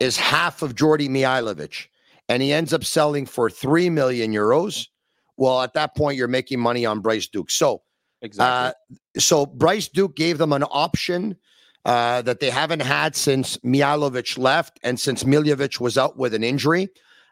is 0.00 0.16
half 0.16 0.62
of 0.62 0.74
Djordje 0.74 1.08
Mihailovic 1.08 1.86
and 2.28 2.42
he 2.42 2.52
ends 2.52 2.72
up 2.72 2.82
selling 2.82 3.24
for 3.24 3.48
three 3.48 3.88
million 3.88 4.32
euros, 4.32 4.88
well, 5.36 5.62
at 5.62 5.74
that 5.74 5.94
point 5.94 6.16
you're 6.16 6.26
making 6.26 6.58
money 6.58 6.84
on 6.84 6.98
Bryce 6.98 7.28
Duke. 7.28 7.52
So, 7.52 7.82
exactly. 8.20 8.96
Uh, 8.96 9.20
so 9.20 9.46
Bryce 9.46 9.86
Duke 9.86 10.16
gave 10.16 10.38
them 10.38 10.52
an 10.52 10.64
option 10.64 11.36
uh, 11.84 12.22
that 12.22 12.40
they 12.40 12.50
haven't 12.50 12.82
had 12.82 13.16
since 13.16 13.56
Mihailovic 13.58 14.38
left 14.38 14.78
and 14.82 14.98
since 14.98 15.24
Miljevic 15.24 15.80
was 15.80 15.96
out 15.96 16.16
with 16.16 16.34
an 16.34 16.44
injury. 16.44 16.88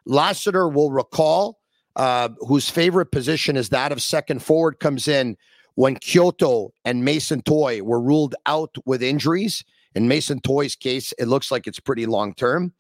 Lassiter 0.06 0.68
will 0.68 0.92
recall, 0.92 1.58
uh, 1.96 2.28
whose 2.46 2.70
favorite 2.70 3.10
position 3.10 3.56
is 3.56 3.68
that 3.70 3.92
of 3.92 4.00
second 4.00 4.42
forward, 4.42 4.78
comes 4.78 5.08
in 5.08 5.36
when 5.74 5.96
Quioto 5.96 6.70
and 6.84 7.04
Mason 7.04 7.42
Toye 7.42 7.82
were 7.82 8.00
ruled 8.00 8.34
out 8.46 8.76
with 8.86 9.02
injuries. 9.02 9.64
In 9.94 10.08
Mason 10.08 10.40
Toye's 10.40 10.76
case, 10.76 11.12
it 11.18 11.26
looks 11.26 11.50
like 11.50 11.66
it's 11.66 11.80
pretty 11.80 12.06
long 12.06 12.34
term. 12.34 12.72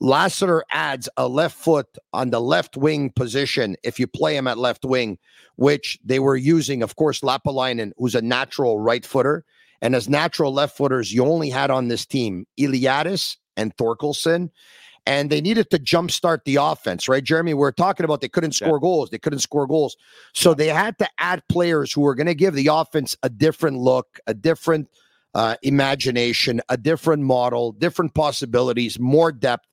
Lassiter 0.00 0.64
adds 0.70 1.08
a 1.16 1.28
left 1.28 1.56
foot 1.56 1.86
on 2.12 2.30
the 2.30 2.40
left 2.40 2.76
wing 2.76 3.10
position 3.10 3.76
if 3.84 4.00
you 4.00 4.06
play 4.06 4.36
him 4.36 4.48
at 4.48 4.58
left 4.58 4.84
wing, 4.84 5.16
which 5.56 5.98
they 6.04 6.18
were 6.18 6.34
using, 6.34 6.82
of 6.82 6.96
course, 6.96 7.20
Lappalainen, 7.20 7.92
who's 7.96 8.16
a 8.16 8.22
natural 8.22 8.80
right 8.80 9.06
footer. 9.06 9.44
And 9.82 9.94
as 9.94 10.08
natural 10.08 10.52
left 10.52 10.76
footers, 10.76 11.12
you 11.12 11.26
only 11.26 11.50
had 11.50 11.70
on 11.70 11.88
this 11.88 12.06
team 12.06 12.46
Iliadis 12.58 13.36
and 13.56 13.76
Thorkelsson. 13.76 14.50
And 15.04 15.30
they 15.30 15.40
needed 15.40 15.68
to 15.70 15.80
jumpstart 15.80 16.44
the 16.44 16.56
offense, 16.56 17.08
right? 17.08 17.24
Jeremy, 17.24 17.54
we 17.54 17.66
are 17.66 17.72
talking 17.72 18.04
about 18.04 18.20
they 18.20 18.28
couldn't 18.28 18.52
score 18.52 18.76
yeah. 18.76 18.82
goals. 18.82 19.10
They 19.10 19.18
couldn't 19.18 19.40
score 19.40 19.66
goals. 19.66 19.96
So 20.32 20.54
they 20.54 20.68
had 20.68 20.96
to 20.98 21.08
add 21.18 21.42
players 21.48 21.92
who 21.92 22.02
were 22.02 22.14
going 22.14 22.28
to 22.28 22.36
give 22.36 22.54
the 22.54 22.68
offense 22.68 23.16
a 23.24 23.28
different 23.28 23.78
look, 23.78 24.20
a 24.28 24.34
different 24.34 24.88
uh, 25.34 25.56
imagination, 25.62 26.60
a 26.68 26.76
different 26.76 27.24
model, 27.24 27.72
different 27.72 28.14
possibilities, 28.14 29.00
more 29.00 29.32
depth. 29.32 29.66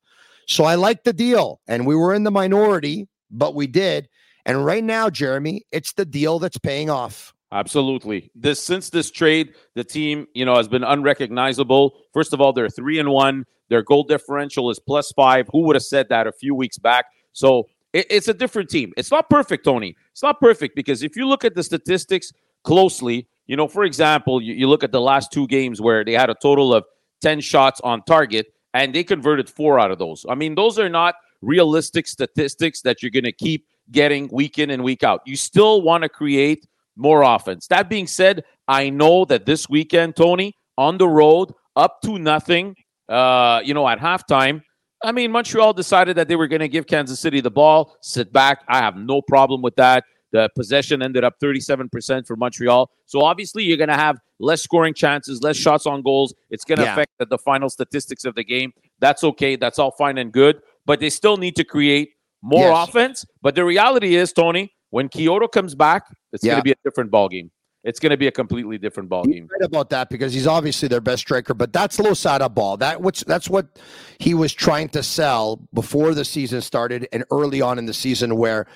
So 0.48 0.64
I 0.64 0.74
like 0.74 1.04
the 1.04 1.14
deal. 1.14 1.62
And 1.68 1.86
we 1.86 1.96
were 1.96 2.16
in 2.16 2.24
the 2.24 2.32
minority, 2.32 3.08
but 3.30 3.54
we 3.54 3.68
did. 3.68 4.10
And 4.48 4.66
right 4.66 4.84
now, 4.84 5.12
Jeremy, 5.12 5.62
it's 5.72 5.94
the 5.94 6.06
deal 6.06 6.40
that's 6.40 6.58
paying 6.58 6.90
off. 6.90 7.36
Absolutely. 7.52 8.30
This 8.36 8.62
since 8.62 8.90
this 8.90 9.10
trade, 9.10 9.56
the 9.74 9.84
team, 9.84 10.28
you 10.34 10.46
know, 10.46 10.56
has 10.56 10.68
been 10.68 10.84
unrecognizable. 10.84 11.98
First 12.14 12.34
of 12.34 12.42
all, 12.42 12.54
they're 12.54 12.70
three 12.70 13.00
and 13.00 13.10
one. 13.10 13.46
Their 13.70 13.82
goal 13.82 14.04
differential 14.04 14.70
is 14.70 14.80
plus 14.80 15.12
five. 15.14 15.48
Who 15.52 15.62
would 15.62 15.76
have 15.76 15.84
said 15.84 16.10
that 16.10 16.28
a 16.28 16.32
few 16.32 16.54
weeks 16.54 16.78
back? 16.78 17.06
So 17.34 17.68
it, 17.94 18.06
it's 18.10 18.28
a 18.28 18.34
different 18.34 18.70
team. 18.70 18.94
It's 18.98 19.12
not 19.12 19.30
perfect, 19.30 19.66
Tony. 19.66 19.96
It's 20.12 20.22
not 20.22 20.40
perfect 20.40 20.76
because 20.76 21.02
if 21.02 21.16
you 21.16 21.28
look 21.28 21.44
at 21.44 21.56
the 21.56 21.64
statistics 21.64 22.32
closely, 22.64 23.28
you 23.48 23.56
know, 23.56 23.68
for 23.68 23.84
example, 23.84 24.42
you, 24.42 24.54
you 24.54 24.68
look 24.68 24.84
at 24.84 24.92
the 24.92 25.02
last 25.02 25.32
two 25.32 25.48
games 25.48 25.82
where 25.82 26.04
they 26.06 26.14
had 26.14 26.30
a 26.30 26.36
total 26.36 26.74
of 26.74 26.86
10 27.22 27.42
shots 27.42 27.82
on 27.82 28.04
target 28.04 28.48
and 28.76 28.94
they 28.94 29.04
converted 29.04 29.50
four 29.50 29.80
out 29.80 29.90
of 29.90 29.98
those. 29.98 30.26
I 30.30 30.36
mean, 30.36 30.54
those 30.54 30.78
are 30.78 30.90
not 30.90 31.16
realistic 31.42 32.08
statistics 32.08 32.82
that 32.82 33.02
you're 33.02 33.12
going 33.12 33.24
to 33.24 33.32
keep 33.32 33.66
getting 33.92 34.30
week 34.32 34.60
in 34.60 34.70
and 34.70 34.84
week 34.84 35.04
out. 35.04 35.22
You 35.26 35.36
still 35.36 35.82
want 35.82 36.04
to 36.04 36.10
create 36.10 36.68
more 37.00 37.24
offense. 37.24 37.68
That 37.68 37.90
being 37.90 38.08
said, 38.08 38.44
I 38.68 38.90
know 38.90 39.26
that 39.26 39.46
this 39.46 39.70
weekend, 39.70 40.16
Tony, 40.16 40.54
on 40.78 40.98
the 40.98 41.08
road, 41.08 41.52
up 41.76 42.02
to 42.04 42.20
nothing, 42.20 42.76
uh, 43.08 43.62
you 43.64 43.74
know, 43.74 43.88
at 43.88 44.00
halftime. 44.00 44.62
I 45.04 45.14
mean, 45.14 45.32
Montreal 45.32 45.74
decided 45.74 46.18
that 46.18 46.28
they 46.28 46.36
were 46.36 46.48
going 46.48 46.60
to 46.60 46.68
give 46.68 46.86
Kansas 46.86 47.20
City 47.20 47.40
the 47.40 47.52
ball, 47.52 47.96
sit 48.02 48.34
back. 48.34 48.64
I 48.68 48.80
have 48.80 48.98
no 48.98 49.22
problem 49.22 49.62
with 49.62 49.76
that. 49.78 50.04
The 50.32 50.50
possession 50.56 51.02
ended 51.02 51.24
up 51.24 51.40
37% 51.42 52.28
for 52.28 52.36
Montreal. 52.36 52.92
So 53.06 53.22
obviously, 53.22 53.64
you're 53.64 53.78
going 53.78 53.90
to 53.90 53.96
have 53.96 54.18
less 54.40 54.62
scoring 54.62 54.94
chances, 54.94 55.42
less 55.42 55.58
shots 55.58 55.88
on 55.88 56.02
goals. 56.02 56.34
It's 56.50 56.66
going 56.66 56.78
to 56.80 56.84
yeah. 56.84 56.94
affect 56.94 57.12
the, 57.18 57.26
the 57.26 57.38
final 57.38 57.70
statistics 57.70 58.26
of 58.26 58.36
the 58.36 58.44
game. 58.44 58.72
That's 59.00 59.24
okay. 59.24 59.56
That's 59.56 59.80
all 59.80 59.92
fine 59.92 60.18
and 60.18 60.32
good. 60.32 60.62
But 60.86 61.00
they 61.00 61.10
still 61.10 61.38
need 61.38 61.56
to 61.56 61.64
create 61.64 62.12
more 62.42 62.68
yes. 62.68 62.90
offense. 62.90 63.26
But 63.42 63.56
the 63.56 63.66
reality 63.66 64.16
is, 64.16 64.34
Tony, 64.34 64.72
when 64.90 65.10
Quioto 65.10 65.52
comes 65.52 65.76
back, 65.76 66.06
it's 66.32 66.44
yeah. 66.44 66.54
going 66.54 66.60
to 66.60 66.64
be 66.64 66.72
a 66.72 66.76
different 66.84 67.12
ball 67.12 67.30
game. 67.30 67.52
It's 67.84 68.00
going 68.00 68.10
to 68.10 68.18
be 68.18 68.28
a 68.28 68.32
completely 68.32 68.78
different 68.78 69.08
ball 69.08 69.24
game. 69.24 69.48
Right 69.50 69.66
about 69.66 69.90
that 69.92 70.10
because 70.10 70.34
he's 70.34 70.48
obviously 70.48 70.90
their 70.90 71.00
best 71.00 71.22
striker, 71.22 71.54
but 71.54 71.72
that's 71.72 71.98
Losada 71.98 72.50
ball. 72.50 72.76
That 72.76 73.02
which 73.02 73.22
that's 73.22 73.50
what 73.50 73.80
he 74.20 74.34
was 74.34 74.54
trying 74.54 74.90
to 74.90 75.02
sell 75.02 75.62
before 75.74 76.14
the 76.14 76.26
season 76.26 76.62
started 76.62 77.08
and 77.14 77.24
early 77.32 77.62
on 77.62 77.80
in 77.80 77.86
the 77.86 77.94
season 77.94 78.36
where 78.36 78.68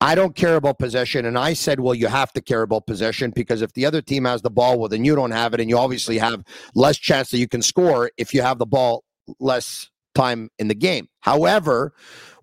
I 0.00 0.16
don't 0.16 0.34
care 0.34 0.56
about 0.56 0.80
possession. 0.80 1.26
And 1.26 1.38
I 1.38 1.52
said, 1.52 1.78
well, 1.78 1.94
you 1.94 2.08
have 2.08 2.32
to 2.32 2.40
care 2.40 2.62
about 2.62 2.86
possession 2.86 3.30
because 3.30 3.62
if 3.62 3.72
the 3.74 3.86
other 3.86 4.02
team 4.02 4.24
has 4.24 4.42
the 4.42 4.50
ball, 4.50 4.78
well, 4.78 4.88
then 4.88 5.04
you 5.04 5.14
don't 5.14 5.32
have 5.32 5.54
it. 5.54 5.60
And 5.60 5.70
you 5.70 5.78
obviously 5.78 6.18
have 6.18 6.44
less 6.74 6.96
chance 6.96 7.30
that 7.30 7.38
you 7.38 7.48
can 7.48 7.62
score 7.62 8.10
if 8.16 8.34
you 8.34 8.42
have 8.42 8.58
the 8.58 8.66
ball 8.66 9.04
less 9.38 9.88
time 10.14 10.50
in 10.58 10.68
the 10.68 10.74
game. 10.74 11.08
However, 11.20 11.94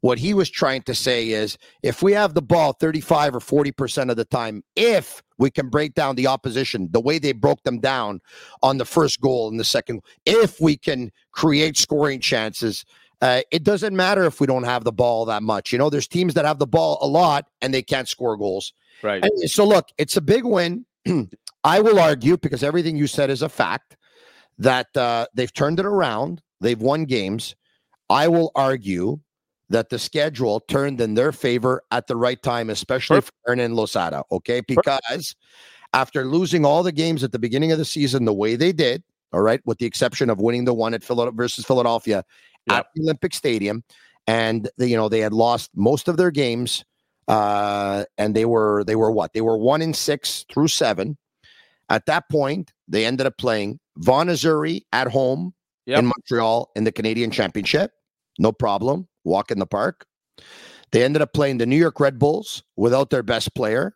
what 0.05 0.19
he 0.19 0.35
was 0.35 0.51
trying 0.51 0.83
to 0.83 0.93
say 0.93 1.31
is 1.31 1.57
if 1.81 2.03
we 2.03 2.13
have 2.13 2.35
the 2.35 2.41
ball 2.41 2.73
35 2.73 3.37
or 3.37 3.39
40% 3.39 4.11
of 4.11 4.17
the 4.17 4.25
time, 4.25 4.63
if 4.75 5.23
we 5.39 5.49
can 5.49 5.67
break 5.67 5.95
down 5.95 6.15
the 6.15 6.27
opposition 6.27 6.89
the 6.91 7.01
way 7.01 7.17
they 7.17 7.31
broke 7.31 7.63
them 7.63 7.79
down 7.79 8.21
on 8.61 8.77
the 8.77 8.85
first 8.85 9.19
goal 9.19 9.47
and 9.47 9.59
the 9.59 9.63
second, 9.63 10.03
if 10.23 10.61
we 10.61 10.77
can 10.77 11.11
create 11.31 11.75
scoring 11.75 12.19
chances, 12.19 12.85
uh, 13.23 13.41
it 13.49 13.63
doesn't 13.63 13.95
matter 13.95 14.25
if 14.25 14.39
we 14.39 14.45
don't 14.45 14.65
have 14.65 14.83
the 14.83 14.91
ball 14.91 15.25
that 15.25 15.41
much. 15.41 15.71
You 15.71 15.79
know, 15.79 15.89
there's 15.89 16.07
teams 16.07 16.35
that 16.35 16.45
have 16.45 16.59
the 16.59 16.67
ball 16.67 16.99
a 17.01 17.07
lot 17.07 17.47
and 17.63 17.73
they 17.73 17.81
can't 17.81 18.07
score 18.07 18.37
goals. 18.37 18.73
Right. 19.01 19.23
And 19.23 19.49
so, 19.49 19.65
look, 19.65 19.89
it's 19.97 20.17
a 20.17 20.21
big 20.21 20.45
win. 20.45 20.85
I 21.63 21.79
will 21.79 21.99
argue 21.99 22.37
because 22.37 22.61
everything 22.61 22.95
you 22.95 23.07
said 23.07 23.31
is 23.31 23.41
a 23.41 23.49
fact 23.49 23.97
that 24.59 24.95
uh, 24.95 25.25
they've 25.33 25.51
turned 25.51 25.79
it 25.79 25.85
around. 25.87 26.43
They've 26.61 26.79
won 26.79 27.05
games. 27.05 27.55
I 28.07 28.27
will 28.27 28.51
argue 28.53 29.21
that 29.69 29.89
the 29.89 29.99
schedule 29.99 30.59
turned 30.61 31.01
in 31.01 31.15
their 31.15 31.31
favor 31.31 31.81
at 31.91 32.07
the 32.07 32.15
right 32.15 32.41
time, 32.41 32.69
especially 32.69 33.17
Perfect. 33.17 33.37
for 33.43 33.51
Hernan 33.51 33.75
Losada. 33.75 34.23
Okay. 34.31 34.61
Because 34.61 34.99
Perfect. 35.09 35.35
after 35.93 36.25
losing 36.25 36.65
all 36.65 36.83
the 36.83 36.91
games 36.91 37.23
at 37.23 37.31
the 37.31 37.39
beginning 37.39 37.71
of 37.71 37.77
the 37.77 37.85
season 37.85 38.25
the 38.25 38.33
way 38.33 38.55
they 38.55 38.71
did, 38.71 39.03
all 39.33 39.41
right, 39.41 39.61
with 39.65 39.79
the 39.79 39.85
exception 39.85 40.29
of 40.29 40.39
winning 40.39 40.65
the 40.65 40.73
one 40.73 40.93
at 40.93 41.03
Philadelphia 41.03 41.35
versus 41.35 41.65
Philadelphia 41.65 42.23
yep. 42.67 42.77
at 42.77 42.85
the 42.95 43.01
Olympic 43.01 43.33
Stadium, 43.33 43.83
and 44.27 44.69
the, 44.77 44.87
you 44.87 44.95
know 44.95 45.09
they 45.09 45.19
had 45.19 45.33
lost 45.33 45.71
most 45.75 46.07
of 46.07 46.15
their 46.15 46.31
games, 46.31 46.85
uh, 47.27 48.05
and 48.17 48.33
they 48.35 48.45
were 48.45 48.83
they 48.85 48.95
were 48.95 49.11
what 49.11 49.33
they 49.33 49.41
were 49.41 49.57
one 49.57 49.81
in 49.81 49.93
six 49.93 50.45
through 50.51 50.69
seven. 50.69 51.17
At 51.89 52.05
that 52.05 52.29
point, 52.29 52.71
they 52.87 53.05
ended 53.05 53.27
up 53.27 53.37
playing 53.37 53.79
Vaughan 53.97 54.27
Azzurri 54.29 54.83
at 54.93 55.07
home 55.07 55.53
yep. 55.85 55.99
in 55.99 56.05
Montreal 56.05 56.71
in 56.75 56.83
the 56.83 56.91
Canadian 56.91 57.29
Championship. 57.29 57.91
No 58.39 58.51
problem 58.51 59.07
walk 59.25 59.51
in 59.51 59.59
the 59.59 59.65
park. 59.65 60.05
They 60.91 61.03
ended 61.03 61.21
up 61.21 61.33
playing 61.33 61.57
the 61.57 61.65
New 61.65 61.77
York 61.77 61.99
Red 61.99 62.19
Bulls 62.19 62.63
without 62.77 63.09
their 63.09 63.23
best 63.23 63.53
player. 63.55 63.95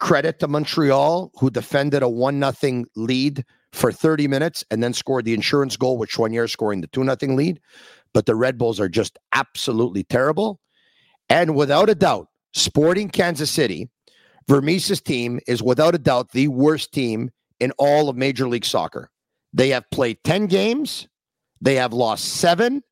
Credit 0.00 0.38
to 0.40 0.48
Montreal, 0.48 1.30
who 1.38 1.50
defended 1.50 2.02
a 2.02 2.08
1 2.08 2.52
0 2.52 2.84
lead 2.96 3.44
for 3.72 3.92
30 3.92 4.28
minutes 4.28 4.64
and 4.70 4.82
then 4.82 4.92
scored 4.92 5.24
the 5.24 5.34
insurance 5.34 5.76
goal, 5.76 6.04
one 6.16 6.32
year 6.32 6.48
scoring 6.48 6.80
the 6.80 6.86
2 6.88 7.04
0 7.04 7.34
lead. 7.34 7.60
But 8.12 8.26
the 8.26 8.34
Red 8.34 8.58
Bulls 8.58 8.80
are 8.80 8.88
just 8.88 9.18
absolutely 9.32 10.04
terrible. 10.04 10.60
And 11.28 11.54
without 11.54 11.88
a 11.88 11.94
doubt, 11.94 12.28
Sporting 12.52 13.08
Kansas 13.08 13.50
City, 13.50 13.88
Vermes's 14.48 15.00
team 15.00 15.40
is 15.46 15.62
without 15.62 15.94
a 15.94 15.98
doubt 15.98 16.32
the 16.32 16.48
worst 16.48 16.92
team 16.92 17.30
in 17.60 17.72
all 17.78 18.08
of 18.08 18.16
Major 18.16 18.48
League 18.48 18.64
Soccer. 18.64 19.10
They 19.52 19.70
have 19.70 19.88
played 19.90 20.18
10 20.24 20.46
games, 20.46 21.08
they 21.60 21.76
have 21.76 21.92
lost 21.92 22.24
seven, 22.24 22.82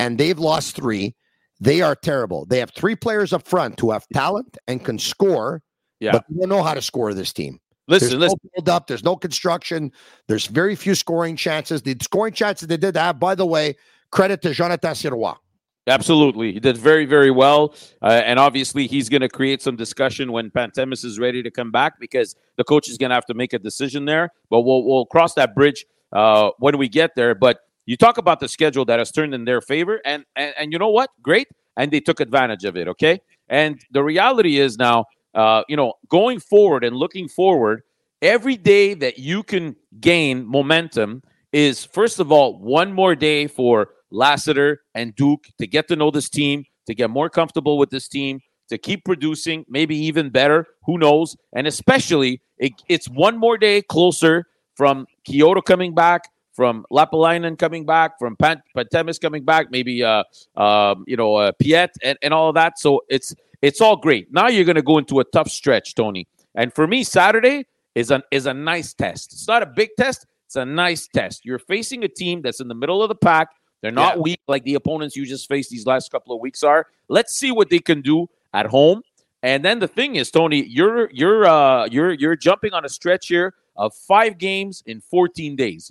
and 0.00 0.16
they've 0.18 0.38
lost 0.38 0.74
three. 0.74 1.14
They 1.60 1.82
are 1.82 1.94
terrible. 1.94 2.46
They 2.46 2.58
have 2.58 2.70
three 2.70 2.96
players 2.96 3.32
up 3.34 3.46
front 3.46 3.78
who 3.78 3.90
have 3.90 4.06
talent 4.14 4.56
and 4.66 4.82
can 4.82 4.98
score, 4.98 5.62
yeah. 6.00 6.12
but 6.12 6.24
they 6.28 6.40
don't 6.40 6.48
know 6.48 6.62
how 6.62 6.72
to 6.72 6.80
score 6.80 7.12
this 7.12 7.32
team. 7.34 7.60
Listen, 7.86 8.08
there's 8.08 8.20
listen. 8.20 8.38
No 8.44 8.50
build 8.56 8.68
up. 8.70 8.86
There's 8.86 9.04
no 9.04 9.14
construction. 9.14 9.92
There's 10.26 10.46
very 10.46 10.74
few 10.74 10.94
scoring 10.94 11.36
chances. 11.36 11.82
The 11.82 11.96
scoring 12.00 12.32
chances 12.32 12.66
they 12.68 12.78
did 12.78 12.96
have, 12.96 13.20
by 13.20 13.34
the 13.34 13.44
way, 13.44 13.76
credit 14.10 14.40
to 14.42 14.54
Jonathan 14.54 14.92
Sirois. 14.92 15.36
Absolutely. 15.86 16.52
He 16.52 16.60
did 16.60 16.76
very, 16.76 17.04
very 17.04 17.30
well. 17.30 17.74
Uh, 18.00 18.22
and 18.24 18.38
obviously, 18.38 18.86
he's 18.86 19.08
going 19.08 19.22
to 19.22 19.28
create 19.28 19.60
some 19.60 19.76
discussion 19.76 20.30
when 20.30 20.50
Pantemis 20.50 21.04
is 21.04 21.18
ready 21.18 21.42
to 21.42 21.50
come 21.50 21.70
back 21.70 21.98
because 21.98 22.36
the 22.56 22.64
coach 22.64 22.88
is 22.88 22.96
going 22.96 23.10
to 23.10 23.14
have 23.14 23.26
to 23.26 23.34
make 23.34 23.52
a 23.52 23.58
decision 23.58 24.04
there. 24.04 24.30
But 24.50 24.60
we'll, 24.60 24.84
we'll 24.84 25.06
cross 25.06 25.34
that 25.34 25.54
bridge 25.54 25.84
uh, 26.12 26.50
when 26.58 26.78
we 26.78 26.88
get 26.88 27.16
there. 27.16 27.34
But 27.34 27.60
you 27.90 27.96
talk 27.96 28.18
about 28.18 28.38
the 28.38 28.48
schedule 28.48 28.84
that 28.84 29.00
has 29.00 29.10
turned 29.10 29.34
in 29.34 29.44
their 29.44 29.60
favor, 29.60 30.00
and 30.04 30.24
and, 30.36 30.54
and 30.56 30.72
you 30.72 30.78
know 30.78 30.90
what? 30.90 31.10
Great, 31.22 31.48
and 31.76 31.90
they 31.90 31.98
took 31.98 32.20
advantage 32.20 32.64
of 32.64 32.76
it. 32.76 32.86
Okay, 32.86 33.20
and 33.48 33.80
the 33.90 34.04
reality 34.04 34.58
is 34.58 34.78
now, 34.78 35.06
uh, 35.34 35.64
you 35.68 35.76
know, 35.76 35.94
going 36.08 36.38
forward 36.38 36.84
and 36.84 36.94
looking 36.94 37.28
forward, 37.28 37.82
every 38.22 38.56
day 38.56 38.94
that 38.94 39.18
you 39.18 39.42
can 39.42 39.74
gain 40.00 40.46
momentum 40.46 41.20
is 41.52 41.84
first 41.84 42.20
of 42.20 42.30
all, 42.30 42.60
one 42.60 42.92
more 42.92 43.16
day 43.16 43.48
for 43.48 43.88
Lassiter 44.12 44.82
and 44.94 45.12
Duke 45.16 45.48
to 45.58 45.66
get 45.66 45.88
to 45.88 45.96
know 45.96 46.12
this 46.12 46.28
team, 46.28 46.64
to 46.86 46.94
get 46.94 47.10
more 47.10 47.28
comfortable 47.28 47.76
with 47.76 47.90
this 47.90 48.06
team, 48.06 48.40
to 48.68 48.78
keep 48.78 49.04
producing, 49.04 49.64
maybe 49.68 49.96
even 49.96 50.30
better. 50.30 50.64
Who 50.86 50.96
knows? 50.96 51.36
And 51.52 51.66
especially, 51.66 52.40
it, 52.58 52.72
it's 52.88 53.08
one 53.08 53.36
more 53.36 53.58
day 53.58 53.82
closer 53.82 54.46
from 54.76 55.06
Quioto 55.28 55.60
coming 55.60 55.92
back, 55.92 56.22
from 56.52 56.84
Lappalainen 56.90 57.58
coming 57.58 57.86
back, 57.86 58.18
from 58.18 58.36
Pan- 58.36 58.62
Pantemis 58.76 59.20
coming 59.20 59.44
back, 59.44 59.70
maybe 59.70 60.02
uh, 60.04 60.24
um, 60.56 61.04
you 61.06 61.16
know 61.16 61.34
uh, 61.36 61.52
Piette 61.52 61.94
and, 62.02 62.18
and 62.22 62.34
all 62.34 62.48
of 62.48 62.54
that. 62.54 62.78
So 62.78 63.02
it's 63.08 63.34
it's 63.62 63.80
all 63.80 63.96
great. 63.96 64.32
Now 64.32 64.48
you're 64.48 64.64
going 64.64 64.76
to 64.76 64.82
go 64.82 64.98
into 64.98 65.20
a 65.20 65.24
tough 65.24 65.48
stretch, 65.48 65.94
Tony. 65.94 66.26
And 66.54 66.72
for 66.74 66.86
me, 66.86 67.04
Saturday 67.04 67.66
is 67.94 68.10
an 68.10 68.22
is 68.30 68.46
a 68.46 68.54
nice 68.54 68.94
test. 68.94 69.32
It's 69.32 69.46
not 69.48 69.62
a 69.62 69.66
big 69.66 69.90
test. 69.98 70.26
It's 70.46 70.56
a 70.56 70.64
nice 70.64 71.06
test. 71.06 71.44
You're 71.44 71.60
facing 71.60 72.02
a 72.04 72.08
team 72.08 72.42
that's 72.42 72.60
in 72.60 72.68
the 72.68 72.74
middle 72.74 73.02
of 73.02 73.08
the 73.08 73.14
pack. 73.14 73.48
They're 73.82 73.92
not 73.92 74.16
Yeah. 74.16 74.22
weak 74.22 74.40
like 74.48 74.64
the 74.64 74.74
opponents 74.74 75.16
you 75.16 75.24
just 75.24 75.48
faced 75.48 75.70
these 75.70 75.86
last 75.86 76.10
couple 76.10 76.34
of 76.34 76.40
weeks 76.40 76.62
are. 76.62 76.86
Let's 77.08 77.34
see 77.34 77.50
what 77.52 77.70
they 77.70 77.78
can 77.78 78.02
do 78.02 78.28
at 78.52 78.66
home. 78.66 79.02
And 79.42 79.64
then 79.64 79.78
the 79.78 79.88
thing 79.88 80.16
is, 80.16 80.30
Tony, 80.30 80.64
you're 80.66 81.08
you're 81.12 81.46
uh 81.46 81.86
you're 81.86 82.12
you're 82.12 82.36
jumping 82.36 82.72
on 82.72 82.84
a 82.84 82.88
stretch 82.88 83.28
here 83.28 83.54
of 83.76 83.94
five 83.94 84.36
games 84.36 84.82
in 84.86 85.00
14 85.00 85.56
days. 85.56 85.90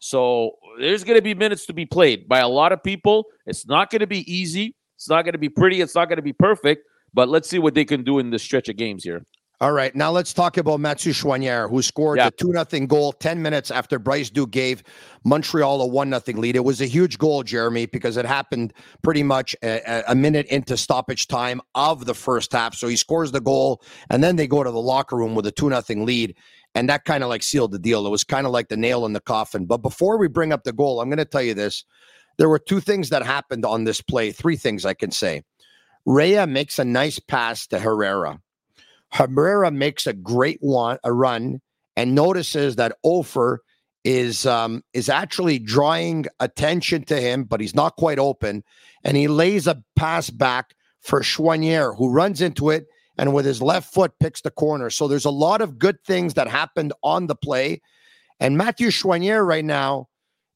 So 0.00 0.52
there's 0.80 1.04
going 1.04 1.18
to 1.18 1.22
be 1.22 1.34
minutes 1.34 1.66
to 1.66 1.72
be 1.72 1.86
played 1.86 2.26
by 2.28 2.40
a 2.40 2.48
lot 2.48 2.72
of 2.72 2.82
people. 2.82 3.26
It's 3.46 3.66
not 3.66 3.90
going 3.90 4.00
to 4.00 4.06
be 4.06 4.30
easy. 4.32 4.74
It's 4.96 5.08
not 5.08 5.22
going 5.24 5.32
to 5.34 5.38
be 5.38 5.48
pretty. 5.50 5.80
It's 5.80 5.94
not 5.94 6.06
going 6.08 6.16
to 6.16 6.22
be 6.22 6.32
perfect. 6.32 6.84
But 7.14 7.28
let's 7.28 7.48
see 7.48 7.58
what 7.58 7.74
they 7.74 7.84
can 7.84 8.02
do 8.02 8.18
in 8.18 8.30
this 8.30 8.42
stretch 8.42 8.68
of 8.68 8.76
games 8.76 9.04
here. 9.04 9.24
All 9.62 9.72
right, 9.72 9.94
now 9.94 10.10
let's 10.10 10.32
talk 10.32 10.56
about 10.56 10.80
Mathieu 10.80 11.12
Choinière, 11.12 11.68
who 11.68 11.82
scored 11.82 12.16
Yeah. 12.16 12.30
the 12.30 12.36
2 12.66 12.76
0 12.78 12.86
goal 12.86 13.12
10 13.12 13.42
minutes 13.42 13.70
after 13.70 13.98
Bryce 13.98 14.30
Duke 14.30 14.50
gave 14.50 14.82
Montreal 15.24 15.82
a 15.82 15.86
1 15.86 16.18
0 16.18 16.38
lead. 16.40 16.56
It 16.56 16.64
was 16.64 16.80
a 16.80 16.86
huge 16.86 17.18
goal, 17.18 17.42
Jeremy, 17.42 17.84
because 17.84 18.16
it 18.16 18.24
happened 18.24 18.72
pretty 19.02 19.22
much 19.22 19.54
a, 19.62 19.82
a- 19.86 20.04
a 20.12 20.14
minute 20.14 20.46
into 20.46 20.78
stoppage 20.78 21.28
time 21.28 21.60
of 21.74 22.06
the 22.06 22.14
first 22.14 22.52
half. 22.52 22.74
So 22.74 22.88
he 22.88 22.96
scores 22.96 23.32
the 23.32 23.40
goal, 23.42 23.82
and 24.08 24.24
then 24.24 24.36
they 24.36 24.46
go 24.46 24.64
to 24.64 24.70
the 24.70 24.80
locker 24.80 25.16
room 25.16 25.34
with 25.34 25.44
a 25.46 25.52
2 25.52 25.68
0 25.68 26.04
lead. 26.06 26.36
And 26.74 26.88
that 26.88 27.04
kind 27.04 27.24
of 27.24 27.28
like 27.28 27.42
sealed 27.42 27.72
the 27.72 27.78
deal. 27.78 28.06
It 28.06 28.10
was 28.10 28.24
kind 28.24 28.46
of 28.46 28.52
like 28.52 28.68
the 28.68 28.76
nail 28.76 29.04
in 29.04 29.12
the 29.12 29.20
coffin. 29.20 29.66
But 29.66 29.78
before 29.78 30.18
we 30.18 30.28
bring 30.28 30.52
up 30.52 30.64
the 30.64 30.72
goal, 30.72 31.00
I'm 31.00 31.08
going 31.08 31.18
to 31.18 31.24
tell 31.24 31.42
you 31.42 31.54
this. 31.54 31.84
There 32.38 32.48
were 32.48 32.60
two 32.60 32.80
things 32.80 33.10
that 33.10 33.24
happened 33.24 33.64
on 33.64 33.84
this 33.84 34.00
play, 34.00 34.32
three 34.32 34.56
things 34.56 34.86
I 34.86 34.94
can 34.94 35.10
say. 35.10 35.42
Rea 36.06 36.46
makes 36.46 36.78
a 36.78 36.84
nice 36.84 37.18
pass 37.18 37.66
to 37.68 37.78
Herrera. 37.78 38.40
Herrera 39.12 39.70
makes 39.70 40.06
a 40.06 40.12
great 40.12 40.58
one, 40.60 40.98
a 41.04 41.12
run, 41.12 41.60
and 41.96 42.14
notices 42.14 42.76
that 42.76 42.96
Offor 43.04 43.58
is 44.04 44.46
um, 44.46 44.82
is 44.94 45.08
actually 45.08 45.58
drawing 45.58 46.26
attention 46.38 47.04
to 47.04 47.20
him, 47.20 47.44
but 47.44 47.60
he's 47.60 47.74
not 47.74 47.96
quite 47.96 48.18
open, 48.18 48.64
and 49.04 49.16
he 49.16 49.28
lays 49.28 49.66
a 49.66 49.82
pass 49.96 50.30
back 50.30 50.74
for 51.00 51.20
Choinière, 51.20 51.96
who 51.96 52.10
runs 52.10 52.40
into 52.40 52.70
it 52.70 52.86
and 53.20 53.34
with 53.34 53.44
his 53.44 53.60
left 53.60 53.92
foot 53.92 54.12
picks 54.18 54.40
the 54.40 54.50
corner. 54.50 54.88
So 54.88 55.06
there's 55.06 55.26
a 55.26 55.30
lot 55.30 55.60
of 55.60 55.78
good 55.78 56.02
things 56.06 56.32
that 56.34 56.48
happened 56.48 56.94
on 57.02 57.26
the 57.26 57.34
play, 57.34 57.82
and 58.40 58.56
Matthew 58.56 58.88
Choinière 58.88 59.46
right 59.46 59.64
now 59.64 60.08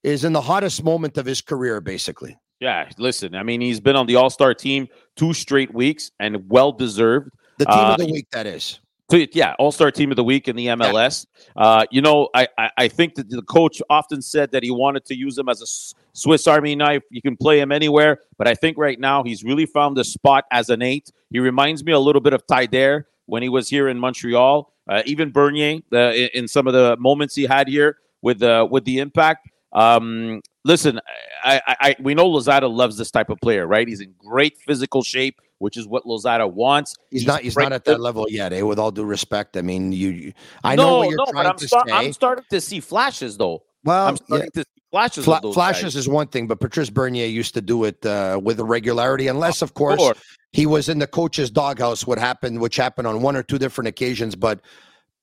is 0.02 0.24
in 0.24 0.32
the 0.32 0.40
hottest 0.40 0.82
moment 0.82 1.18
of 1.18 1.26
his 1.26 1.42
career, 1.42 1.82
basically. 1.82 2.36
Yeah, 2.60 2.88
listen, 2.96 3.34
I 3.34 3.42
mean, 3.42 3.60
he's 3.60 3.80
been 3.80 3.96
on 3.96 4.06
the 4.06 4.16
All 4.16 4.30
Star 4.30 4.54
team 4.54 4.88
two 5.14 5.34
straight 5.34 5.74
weeks 5.74 6.10
and 6.18 6.48
well 6.48 6.72
deserved. 6.72 7.28
The 7.58 7.66
team 7.66 7.74
Uh, 7.78 7.92
of 7.92 7.98
the 7.98 8.06
week, 8.06 8.28
that 8.32 8.46
is. 8.46 8.80
So, 9.10 9.18
yeah, 9.32 9.54
All 9.58 9.70
Star 9.70 9.90
Team 9.90 10.10
of 10.10 10.16
the 10.16 10.24
Week 10.24 10.48
in 10.48 10.56
the 10.56 10.68
MLS. 10.68 11.26
Uh, 11.56 11.84
you 11.90 12.00
know, 12.00 12.28
I, 12.34 12.48
I 12.56 12.70
I 12.78 12.88
think 12.88 13.14
that 13.16 13.28
the 13.28 13.42
coach 13.42 13.82
often 13.90 14.22
said 14.22 14.50
that 14.52 14.62
he 14.62 14.70
wanted 14.70 15.04
to 15.06 15.14
use 15.14 15.36
him 15.36 15.48
as 15.48 15.60
a 15.60 15.66
Swiss 16.14 16.46
Army 16.46 16.74
knife. 16.74 17.02
You 17.10 17.20
can 17.20 17.36
play 17.36 17.60
him 17.60 17.70
anywhere, 17.70 18.20
but 18.38 18.48
I 18.48 18.54
think 18.54 18.78
right 18.78 18.98
now 18.98 19.22
he's 19.22 19.44
really 19.44 19.66
found 19.66 19.98
a 19.98 20.04
spot 20.04 20.44
as 20.50 20.70
an 20.70 20.80
eight. 20.80 21.10
He 21.30 21.38
reminds 21.38 21.84
me 21.84 21.92
a 21.92 21.98
little 21.98 22.22
bit 22.22 22.32
of 22.32 22.46
Ty 22.46 22.66
Dare 22.66 23.06
when 23.26 23.42
he 23.42 23.48
was 23.48 23.68
here 23.68 23.88
in 23.88 23.98
Montreal. 23.98 24.72
Uh, 24.88 25.02
even 25.06 25.30
Bernier 25.30 25.80
uh, 25.92 26.12
in, 26.12 26.28
in 26.34 26.48
some 26.48 26.66
of 26.66 26.72
the 26.72 26.96
moments 26.98 27.34
he 27.34 27.44
had 27.44 27.68
here 27.68 27.98
with 28.22 28.38
the 28.38 28.66
with 28.70 28.84
the 28.84 28.98
impact. 28.98 29.48
Um, 29.72 30.40
listen, 30.64 31.00
I, 31.42 31.60
I, 31.66 31.76
I 31.80 31.96
we 32.00 32.14
know 32.14 32.26
Losada 32.26 32.68
loves 32.68 32.96
this 32.96 33.10
type 33.10 33.30
of 33.30 33.38
player, 33.40 33.66
right? 33.66 33.86
He's 33.86 34.00
in 34.00 34.14
great 34.18 34.58
physical 34.58 35.02
shape, 35.02 35.40
which 35.64 35.76
is 35.76 35.88
what 35.88 36.06
Losada 36.06 36.46
wants. 36.46 36.94
He's 37.10 37.26
not. 37.26 37.40
He's 37.42 37.56
not 37.56 37.72
at 37.72 37.84
that 37.86 38.00
level 38.00 38.26
yet. 38.28 38.52
Eh? 38.52 38.62
With 38.62 38.78
all 38.78 38.92
due 38.92 39.04
respect, 39.04 39.56
I 39.56 39.62
mean, 39.62 39.90
you. 39.90 40.10
you 40.10 40.32
I 40.62 40.76
no, 40.76 40.82
know 40.84 40.98
what 40.98 41.08
you're 41.08 41.18
no, 41.18 41.24
trying 41.24 41.44
but 41.44 41.50
I'm, 41.50 41.56
to 41.58 41.66
start, 41.68 41.88
say. 41.88 41.94
I'm 41.94 42.12
starting 42.12 42.44
to 42.50 42.60
see 42.60 42.78
flashes, 42.80 43.36
though. 43.36 43.64
well, 43.84 44.06
I'm 44.06 44.14
yeah, 44.14 44.26
starting 44.26 44.50
to 44.52 44.60
see 44.62 44.82
flashes. 44.92 45.24
fla- 45.24 45.52
flashes 45.52 45.82
guys. 45.94 45.96
is 45.96 46.08
one 46.08 46.28
thing, 46.28 46.46
but 46.46 46.60
Patrice 46.60 46.90
Bernier 46.90 47.26
used 47.26 47.54
to 47.54 47.60
do 47.62 47.82
it 47.84 48.04
uh, 48.06 48.38
with 48.42 48.60
a 48.60 48.64
regularity, 48.64 49.26
unless, 49.26 49.62
of 49.62 49.74
course, 49.74 50.00
Sure. 50.00 50.14
he 50.52 50.66
was 50.66 50.88
in 50.88 50.98
the 51.00 51.06
coach's 51.08 51.50
doghouse. 51.50 52.06
What 52.06 52.18
happened, 52.18 52.60
which 52.60 52.76
happened 52.76 53.08
on 53.08 53.22
one 53.22 53.34
or 53.34 53.42
two 53.42 53.58
different 53.58 53.88
occasions, 53.88 54.36
but. 54.36 54.60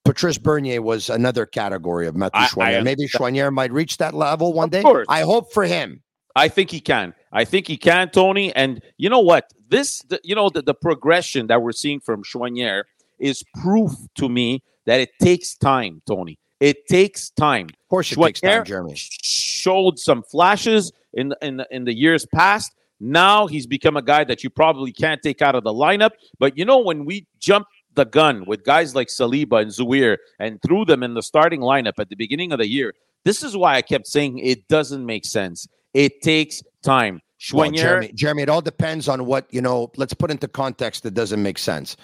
Patrice 0.04 0.40
Bernier 0.40 0.82
was 0.82 1.12
another 1.12 1.46
category 1.46 2.08
of 2.08 2.16
Matthew 2.16 2.60
I- 2.60 2.78
I 2.78 2.82
Maybe 2.82 3.08
Choinière 3.08 3.54
might 3.54 3.72
reach 3.72 3.98
that 3.98 4.16
level 4.16 4.52
one 4.52 4.66
Of 4.66 4.72
day. 4.72 4.82
course. 4.82 5.06
I 5.08 5.22
hope 5.22 5.54
for 5.54 5.64
him. 5.64 6.02
I 6.36 6.48
think 6.48 6.72
he 6.72 6.80
can. 6.80 7.14
I 7.32 7.46
think 7.46 7.68
he 7.68 7.78
can, 7.78 8.10
Tony. 8.10 8.54
And 8.56 8.82
you 8.98 9.10
know 9.10 9.20
what? 9.20 9.52
This, 9.70 10.02
the, 10.04 10.20
you 10.24 10.36
know, 10.36 10.50
the, 10.50 10.62
the 10.62 10.74
progression 10.74 11.48
that 11.48 11.62
we're 11.62 11.72
seeing 11.72 12.00
from 12.00 12.24
Choinière 12.24 12.84
is 13.20 13.44
proof 13.62 13.92
to 14.16 14.28
me 14.28 14.64
that 14.86 15.00
it 15.00 15.12
takes 15.22 15.56
time, 15.56 16.02
Tony. 16.08 16.38
It 16.60 16.88
takes 16.88 17.30
time. 17.32 17.68
Of 17.68 17.88
course, 17.90 18.12
it 18.12 18.16
takes 18.18 18.42
time, 18.42 18.66
Jeremy. 18.66 18.94
showed 18.96 19.98
some 19.98 20.24
flashes 20.24 20.92
in 21.14 21.30
the, 21.30 21.38
in 21.42 21.58
the, 21.58 21.68
in 21.72 21.86
the 21.86 21.94
years 21.94 22.26
past. 22.34 22.74
Now 23.00 23.48
he's 23.48 23.66
become 23.66 23.98
a 23.98 24.02
guy 24.02 24.24
that 24.26 24.44
you 24.44 24.50
probably 24.50 24.92
can't 24.92 25.22
take 25.24 25.42
out 25.42 25.56
of 25.56 25.64
the 25.64 25.74
lineup. 25.74 26.12
But 26.38 26.58
you 26.58 26.66
know, 26.66 26.80
when 26.80 27.06
we 27.06 27.26
jump 27.40 27.68
the 27.96 28.06
gun 28.06 28.46
with 28.46 28.64
guys 28.64 28.94
like 28.96 29.08
Saliba 29.08 29.62
and 29.62 29.72
Zouhir 29.72 30.18
and 30.40 30.62
threw 30.62 30.86
them 30.86 31.02
in 31.04 31.16
the 31.16 31.24
starting 31.24 31.62
lineup 31.62 31.94
at 31.98 32.10
the 32.10 32.16
beginning 32.16 32.52
of 32.52 32.60
the 32.60 32.68
year, 32.68 32.94
this 33.24 33.44
is 33.44 33.58
why 33.58 33.76
I 33.76 33.82
kept 33.82 34.08
saying 34.08 34.40
it 34.40 34.68
doesn't 34.68 35.06
make 35.06 35.26
sense. 35.26 35.68
It 35.94 36.22
takes 36.22 36.62
time. 36.84 37.22
Well, 37.54 37.72
Jeremy, 37.82 38.12
Jeremy, 38.14 38.44
it 38.44 38.50
all 38.50 38.62
depends 38.62 39.08
on 39.08 39.26
what 39.26 39.48
you 39.52 39.62
know. 39.62 39.92
Let's 39.98 40.14
put 40.14 40.30
into 40.32 40.48
context 40.48 41.04
that 41.04 41.14
doesn't 41.14 41.42
make 41.42 41.58
sense. 41.58 41.98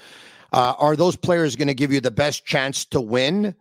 Uh, 0.53 0.73
are 0.79 0.95
those 0.95 1.15
players 1.15 1.55
going 1.55 1.67
to 1.67 1.73
give 1.75 1.91
you 1.91 1.99
the 2.01 2.11
best 2.11 2.45
chance 2.45 2.85
to 2.85 2.99
win? 3.01 3.53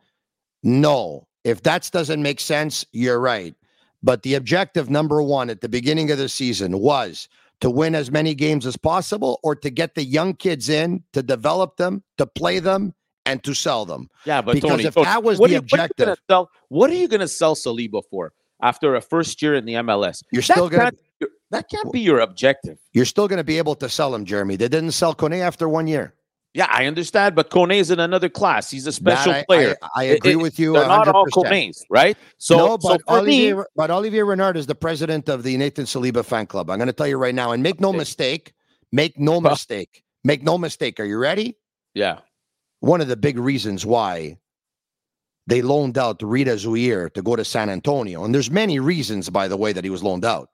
No. 0.63 1.27
If 1.45 1.63
that 1.63 1.89
doesn't 1.93 2.23
make 2.23 2.41
sense, 2.41 2.85
you're 2.93 3.21
right. 3.21 3.55
But 4.03 4.23
the 4.23 4.35
objective 4.35 4.89
number 4.91 5.23
one 5.23 5.51
at 5.51 5.61
the 5.61 5.69
beginning 5.69 6.11
of 6.11 6.19
the 6.19 6.29
season 6.29 6.79
was 6.79 7.29
to 7.61 7.71
win 7.71 7.95
as 7.95 8.11
many 8.11 8.35
games 8.35 8.67
as 8.67 8.77
possible, 8.77 9.41
or 9.43 9.57
to 9.57 9.71
get 9.71 9.95
the 9.95 10.05
young 10.05 10.35
kids 10.35 10.69
in, 10.69 11.03
to 11.15 11.23
develop 11.23 11.77
them, 11.77 12.03
to 12.19 12.27
play 12.27 12.59
them, 12.59 12.95
and 13.25 13.43
to 13.45 13.55
sell 13.55 13.85
them. 13.87 14.09
yeah, 14.27 14.41
but 14.43 14.53
because 14.55 14.71
Tony, 14.71 14.85
if 14.85 14.95
Tony, 14.95 15.05
that 15.07 15.23
was 15.23 15.39
the 15.39 15.57
you- 15.57 15.61
what 15.71 15.81
are 15.81 15.83
you 15.83 15.85
objective- 15.89 16.19
what 16.69 16.91
are 16.91 16.95
you 16.95 17.09
going 17.09 17.21
to 17.21 17.29
sell 17.29 17.55
Saliba 17.55 18.03
for 18.11 18.33
after 18.61 18.95
a 18.95 19.01
first 19.01 19.41
year 19.43 19.55
in 19.55 19.65
the 19.65 19.75
MLS? 19.75 20.23
You're 20.33 20.43
still 20.43 20.69
That 20.69 20.77
gonna 20.77 20.91
can't- 20.93 21.31
that 21.51 21.71
can't 21.71 21.93
be 21.93 22.01
your 22.01 22.21
objective. 22.21 22.79
you're 22.93 23.05
still 23.05 23.29
going 23.29 23.39
to 23.39 23.45
be 23.45 23.57
able 23.59 23.77
to 23.77 23.89
sell 23.89 24.11
them, 24.11 24.25
Jeremy. 24.25 24.57
They 24.57 24.67
didn't 24.69 24.91
sell 24.93 25.15
Kone 25.15 25.39
after 25.41 25.69
one 25.69 25.87
year. 25.87 26.13
Yeah, 26.55 26.67
I 26.71 26.87
understand, 26.87 27.37
but 27.37 27.51
Kone 27.51 27.77
is 27.77 27.91
in 27.93 28.01
another 28.01 28.29
class. 28.29 28.69
He's 28.71 28.87
a 28.87 28.93
special 28.93 29.31
I- 29.33 29.45
player. 29.45 29.77
I, 29.81 29.89
I 29.95 30.03
agree 30.05 30.33
it- 30.33 30.37
with 30.37 30.59
you. 30.59 30.73
They're 30.73 30.89
not 30.89 31.07
all 31.07 31.25
Kones, 31.27 31.83
right? 31.89 32.17
So, 32.39 32.57
no, 32.57 32.67
so 32.81 32.89
but 32.89 33.03
for 33.07 33.19
Olivier, 33.19 33.53
me, 33.55 33.63
but 33.77 33.91
Olivier 33.93 34.23
Renard 34.23 34.57
is 34.57 34.67
the 34.67 34.75
president 34.75 35.29
of 35.29 35.45
the 35.45 35.57
Nathan 35.57 35.85
Saliba 35.85 36.25
fan 36.25 36.47
club. 36.47 36.69
I'm 36.69 36.79
going 36.79 36.89
to 36.89 36.93
tell 36.93 37.07
you 37.07 37.17
right 37.19 37.35
now, 37.35 37.53
and 37.53 37.63
make 37.63 37.81
no 37.81 37.91
Okay. 37.91 37.99
mistake, 37.99 38.53
make 38.91 39.17
no 39.19 39.41
mistake, 39.41 40.03
make 40.25 40.43
no 40.43 40.59
mistake. 40.59 40.99
Are 40.99 41.05
you 41.05 41.19
ready? 41.19 41.57
yeah, 41.95 42.19
One 42.81 43.01
of 43.01 43.07
the 43.09 43.17
big 43.17 43.39
reasons 43.39 43.87
why 43.87 44.39
they 45.47 45.63
loaned 45.63 45.97
out 45.97 46.19
Rida 46.19 46.55
Zouhir 46.57 47.13
to 47.15 47.23
go 47.23 47.37
to 47.37 47.45
San 47.45 47.71
Antonio, 47.71 48.25
and 48.25 48.35
there's 48.35 48.51
many 48.51 48.79
reasons, 48.81 49.31
by 49.31 49.49
the 49.49 49.57
way, 49.57 49.73
that 49.73 49.85
he 49.85 49.91
was 49.91 50.03
loaned 50.03 50.25
out. 50.25 50.51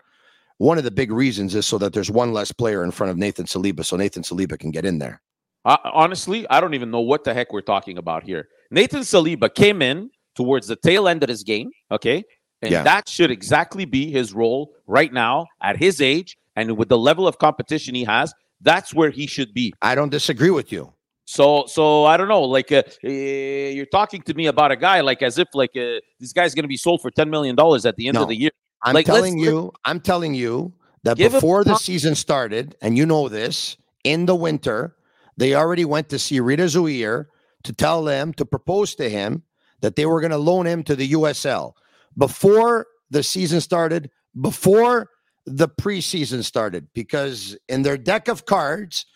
One 0.58 0.78
of 0.78 0.84
the 0.84 0.90
big 0.90 1.10
reasons 1.10 1.54
is 1.54 1.66
so 1.66 1.78
that 1.78 1.92
there's 1.92 2.10
one 2.10 2.32
less 2.32 2.52
player 2.52 2.84
in 2.84 2.90
front 2.90 3.10
of 3.10 3.16
Nathan 3.16 3.46
Saliba, 3.46 3.84
so 3.84 3.96
Nathan 3.96 4.22
Saliba 4.22 4.58
can 4.58 4.70
get 4.70 4.84
in 4.84 4.98
there. 4.98 5.20
Uh, 5.64 5.76
honestly, 5.84 6.46
I 6.50 6.60
don't 6.60 6.74
even 6.74 6.90
know 6.90 7.00
what 7.00 7.24
the 7.24 7.32
heck 7.34 7.52
we're 7.52 7.62
talking 7.62 7.98
about 7.98 8.22
here. 8.22 8.48
Nathan 8.70 9.00
Saliba 9.00 9.52
came 9.52 9.80
in 9.82 10.10
towards 10.34 10.66
the 10.66 10.76
tail 10.76 11.08
end 11.08 11.22
of 11.22 11.28
his 11.28 11.42
game, 11.42 11.70
okay? 11.90 12.24
And 12.62 12.70
Yeah. 12.70 12.82
that 12.84 13.08
should 13.08 13.30
exactly 13.30 13.84
be 13.84 14.10
his 14.10 14.32
role 14.32 14.72
right 14.86 15.12
now 15.12 15.46
at 15.62 15.76
his 15.76 16.00
age 16.00 16.36
and 16.56 16.76
with 16.76 16.88
the 16.88 16.98
level 16.98 17.26
of 17.26 17.38
competition 17.38 17.94
he 17.94 18.04
has. 18.04 18.32
That's 18.60 18.94
where 18.94 19.10
he 19.10 19.26
should 19.26 19.52
be. 19.52 19.72
I 19.82 19.94
don't 19.94 20.10
disagree 20.10 20.50
with 20.50 20.70
you. 20.70 20.91
So, 21.24 21.66
so 21.66 22.04
I 22.04 22.16
don't 22.16 22.28
know. 22.28 22.42
Like, 22.42 22.72
uh, 22.72 22.82
eh, 23.04 23.70
you're 23.70 23.86
talking 23.86 24.22
to 24.22 24.34
me 24.34 24.46
about 24.46 24.72
a 24.72 24.76
guy 24.76 25.00
like 25.00 25.22
as 25.22 25.38
if 25.38 25.48
like 25.54 25.70
uh, 25.76 26.00
this 26.20 26.32
guy's 26.32 26.54
going 26.54 26.64
to 26.64 26.68
be 26.68 26.76
sold 26.76 27.00
for 27.00 27.10
ten 27.10 27.30
million 27.30 27.54
dollars 27.56 27.86
at 27.86 27.96
the 27.96 28.08
end 28.08 28.16
No. 28.16 28.22
of 28.22 28.28
the 28.28 28.36
year. 28.36 28.50
I'm 28.82 28.94
Like, 28.94 29.06
telling 29.06 29.38
you, 29.38 29.72
I'm 29.84 30.00
telling 30.00 30.34
you 30.34 30.72
that 31.04 31.16
before 31.16 31.64
the 31.64 31.76
season 31.76 32.14
started, 32.14 32.76
and 32.82 32.96
you 32.96 33.06
know 33.06 33.28
this, 33.28 33.76
in 34.04 34.26
the 34.26 34.34
winter, 34.34 34.96
they 35.36 35.54
already 35.54 35.84
went 35.84 36.08
to 36.10 36.18
see 36.18 36.40
Rida 36.40 36.66
Zouhir 36.66 37.26
to 37.62 37.72
tell 37.72 38.02
them 38.02 38.32
to 38.34 38.44
propose 38.44 38.94
to 38.96 39.08
him 39.08 39.42
that 39.80 39.94
they 39.96 40.06
were 40.06 40.20
going 40.20 40.32
to 40.32 40.38
loan 40.38 40.66
him 40.66 40.82
to 40.84 40.96
the 40.96 41.10
USL. 41.12 41.74
Before 42.18 42.86
the 43.10 43.22
season 43.22 43.60
started, 43.60 44.10
before 44.40 45.10
the 45.46 45.68
preseason 45.68 46.42
started, 46.44 46.88
because 46.92 47.56
in 47.68 47.82
their 47.82 47.96
deck 47.96 48.28
of 48.28 48.46
cards, 48.46 49.06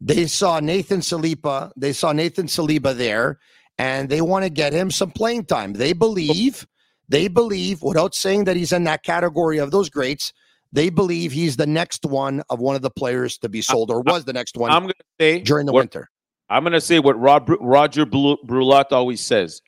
they 0.00 0.26
saw 0.26 0.60
Nathan 0.60 1.00
Saliba, 1.00 1.70
they 1.76 1.92
saw 1.92 2.12
Nathan 2.12 2.46
Saliba 2.46 2.96
there, 2.96 3.38
and 3.78 4.08
they 4.08 4.20
want 4.20 4.44
to 4.44 4.50
get 4.50 4.72
him 4.72 4.90
some 4.90 5.10
playing 5.10 5.44
time. 5.44 5.72
They 5.74 5.92
believe, 5.92 6.66
they 7.08 7.28
believe, 7.28 7.82
without 7.82 8.14
saying 8.14 8.44
that 8.44 8.56
he's 8.56 8.72
in 8.72 8.84
that 8.84 9.02
category 9.02 9.58
of 9.58 9.70
those 9.70 9.90
greats, 9.90 10.32
they 10.72 10.88
believe 10.88 11.32
he's 11.32 11.56
the 11.56 11.66
next 11.66 12.04
one 12.06 12.42
of 12.48 12.60
one 12.60 12.76
of 12.76 12.82
the 12.82 12.90
players 12.90 13.36
to 13.38 13.48
be 13.48 13.60
sold, 13.60 13.90
or 13.90 14.00
was 14.02 14.24
the 14.24 14.32
next 14.32 14.56
one 14.56 14.70
I'm 14.70 14.82
going 14.84 14.94
to 14.98 15.04
say 15.20 15.40
during 15.40 15.66
the 15.66 15.72
what- 15.72 15.80
winter. 15.80 16.08
I'm 16.48 16.64
going 16.64 16.72
to 16.72 16.80
say 16.80 16.98
what 16.98 17.16
Rob, 17.16 17.48
Rodger 17.60 18.04
Bru- 18.04 18.38
Brulotte 18.44 18.90
always 18.90 19.20
says. 19.20 19.60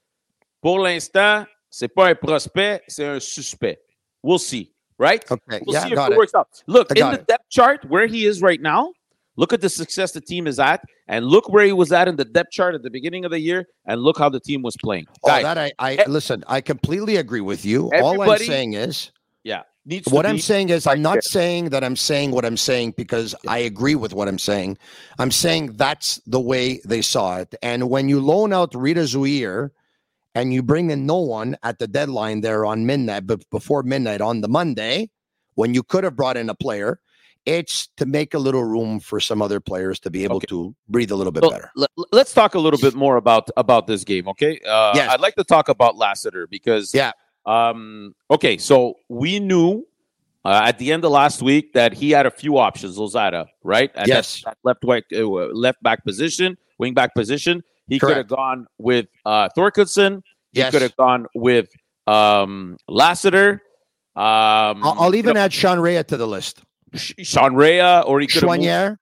Pour 0.63 0.81
l'instant, 0.81 1.47
c'est 1.71 1.87
pas 1.89 2.09
un 2.11 2.15
prospect, 2.17 2.81
c'est 2.89 3.05
un 3.07 3.21
suspect. 3.21 3.79
We'll 4.23 4.41
see, 4.41 4.73
right? 4.99 5.25
Okay, 5.31 5.61
We'll 5.65 5.75
yeah, 5.75 5.85
see 5.85 5.91
if 5.91 5.95
got 5.95 6.11
it, 6.11 6.15
it. 6.15 6.19
works 6.19 6.35
out. 6.35 6.49
Look, 6.67 6.89
I 6.91 7.01
in 7.01 7.13
the 7.15 7.21
it. 7.21 7.27
depth 7.29 7.49
chart 7.51 7.85
where 7.89 8.09
he 8.09 8.27
is 8.27 8.43
right 8.43 8.61
now, 8.61 8.93
look 9.37 9.53
at 9.53 9.61
the 9.61 9.69
success 9.69 10.13
the 10.13 10.21
team 10.21 10.47
is 10.47 10.59
at, 10.59 10.83
and 11.09 11.27
look 11.27 11.49
where 11.49 11.65
he 11.65 11.73
was 11.73 11.93
at 11.93 12.09
in 12.09 12.17
the 12.17 12.25
depth 12.25 12.51
chart 12.51 12.75
at 12.75 12.83
the 12.83 12.91
beginning 12.91 13.25
of 13.25 13.31
the 13.31 13.41
year, 13.41 13.67
and 13.87 14.01
look 14.01 14.19
how 14.19 14.29
the 14.29 14.41
team 14.41 14.63
was 14.63 14.77
playing. 14.77 15.07
Oh, 15.25 15.29
Guys, 15.29 15.43
that 15.43 15.59
I, 15.59 15.73
I 15.79 16.05
listen. 16.07 16.45
I 16.47 16.61
completely 16.61 17.17
agree 17.17 17.41
with 17.41 17.65
you. 17.65 17.91
All 17.95 18.21
I'm 18.23 18.39
saying 18.39 18.75
is, 18.75 19.13
yeah, 19.45 19.63
needs 19.85 20.11
what 20.11 20.27
I'm 20.27 20.39
saying 20.39 20.69
is, 20.69 20.87
I'm 20.87 21.03
not 21.03 21.25
saying 21.25 21.71
that 21.71 21.83
I'm 21.83 21.97
saying 21.97 22.31
what 22.31 22.45
I'm 22.45 22.57
saying 22.57 22.95
because 22.97 23.35
I 23.49 23.59
agree 23.59 23.95
with 23.95 24.15
what 24.15 24.29
I'm 24.29 24.39
saying. 24.39 24.79
I'm 25.19 25.31
saying 25.31 25.77
that's 25.77 26.17
the 26.27 26.41
way 26.41 26.81
they 26.85 27.03
saw 27.03 27.39
it. 27.39 27.55
And 27.63 27.91
when 27.91 28.09
you 28.09 28.21
loan 28.21 28.53
out 28.53 28.73
Rida 28.73 29.05
Zouhir 29.05 29.71
and 30.35 30.53
you 30.53 30.63
bring 30.63 30.91
in 30.91 31.07
no 31.07 31.19
one 31.19 31.57
at 31.63 31.79
the 31.79 31.87
deadline 31.87 32.41
there 32.41 32.65
on 32.65 32.87
midnight, 32.87 33.27
but 33.27 33.49
before 33.51 33.83
midnight 33.83 34.21
on 34.21 34.41
the 34.41 34.49
Monday, 34.49 35.11
when 35.55 35.75
you 35.75 35.83
could 35.83 36.05
have 36.05 36.17
brought 36.17 36.37
in 36.37 36.49
a 36.49 36.55
player, 36.55 37.01
it's 37.47 37.89
to 37.97 38.07
make 38.07 38.35
a 38.35 38.39
little 38.39 38.65
room 38.65 39.01
for 39.01 39.19
some 39.21 39.43
other 39.43 39.59
players 39.61 39.99
to 40.01 40.11
be 40.11 40.25
able 40.25 40.37
Okay. 40.37 40.47
to 40.49 40.75
breathe 40.89 41.11
a 41.11 41.17
little 41.17 41.33
bit 41.33 41.43
So, 41.43 41.51
better. 41.51 41.71
let, 41.75 41.91
us 42.13 42.33
talk 42.33 42.55
a 42.55 42.59
little 42.59 42.79
bit 42.79 42.95
more 42.95 43.17
about 43.17 43.49
about 43.57 43.87
this 43.87 44.05
game, 44.05 44.29
okay? 44.29 44.61
Uh, 44.67 44.93
Yes. 44.95 45.11
I'd 45.11 45.21
like 45.21 45.35
to 45.37 45.45
talk 45.45 45.69
about 45.69 45.97
Lassiter 45.97 46.47
because 46.47 46.95
Yeah. 46.95 47.13
Um. 47.45 48.15
Okay, 48.31 48.57
so 48.57 48.95
we 49.09 49.41
knew 49.41 49.85
uh, 50.45 50.61
at 50.65 50.79
the 50.79 50.93
end 50.93 51.05
of 51.05 51.11
last 51.11 51.43
week 51.43 51.73
that 51.73 51.93
he 51.93 52.11
had 52.13 52.25
a 52.25 52.31
few 52.31 52.57
options, 52.59 52.97
Losada, 52.99 53.47
right? 53.65 53.91
At 53.97 54.07
Yes. 54.07 54.43
that 54.45 54.57
left 54.63 54.85
white, 54.85 55.05
uh, 55.13 55.27
left 55.27 55.83
back 55.83 56.05
position, 56.05 56.57
wing 56.79 56.95
back 56.95 57.15
position. 57.17 57.63
He 57.89 57.99
could 57.99 58.17
have 58.17 58.29
gone 58.29 58.67
with 58.79 59.07
uh, 59.27 59.49
Thorkelsson. 59.57 60.23
He 60.53 60.63
could 60.71 60.83
have 60.83 60.97
gone 60.97 61.27
with 61.35 61.69
um, 62.07 62.77
Lassiter. 62.87 63.61
Um, 64.15 64.23
I'll, 64.85 64.97
I'll 65.01 65.13
you 65.15 65.19
even 65.19 65.35
know, 65.35 65.41
add 65.41 65.53
Sean 65.53 65.81
Rea 65.81 66.05
to 66.05 66.17
the 66.17 66.27
list. 66.29 66.63
Sh- 66.95 67.13
Sean 67.23 67.55
Rea, 67.55 68.01
or 68.03 68.21
he 68.21 68.27
could 68.27 68.43
have 68.43 68.51
moved 68.51 68.63
Choinière, 68.63 68.97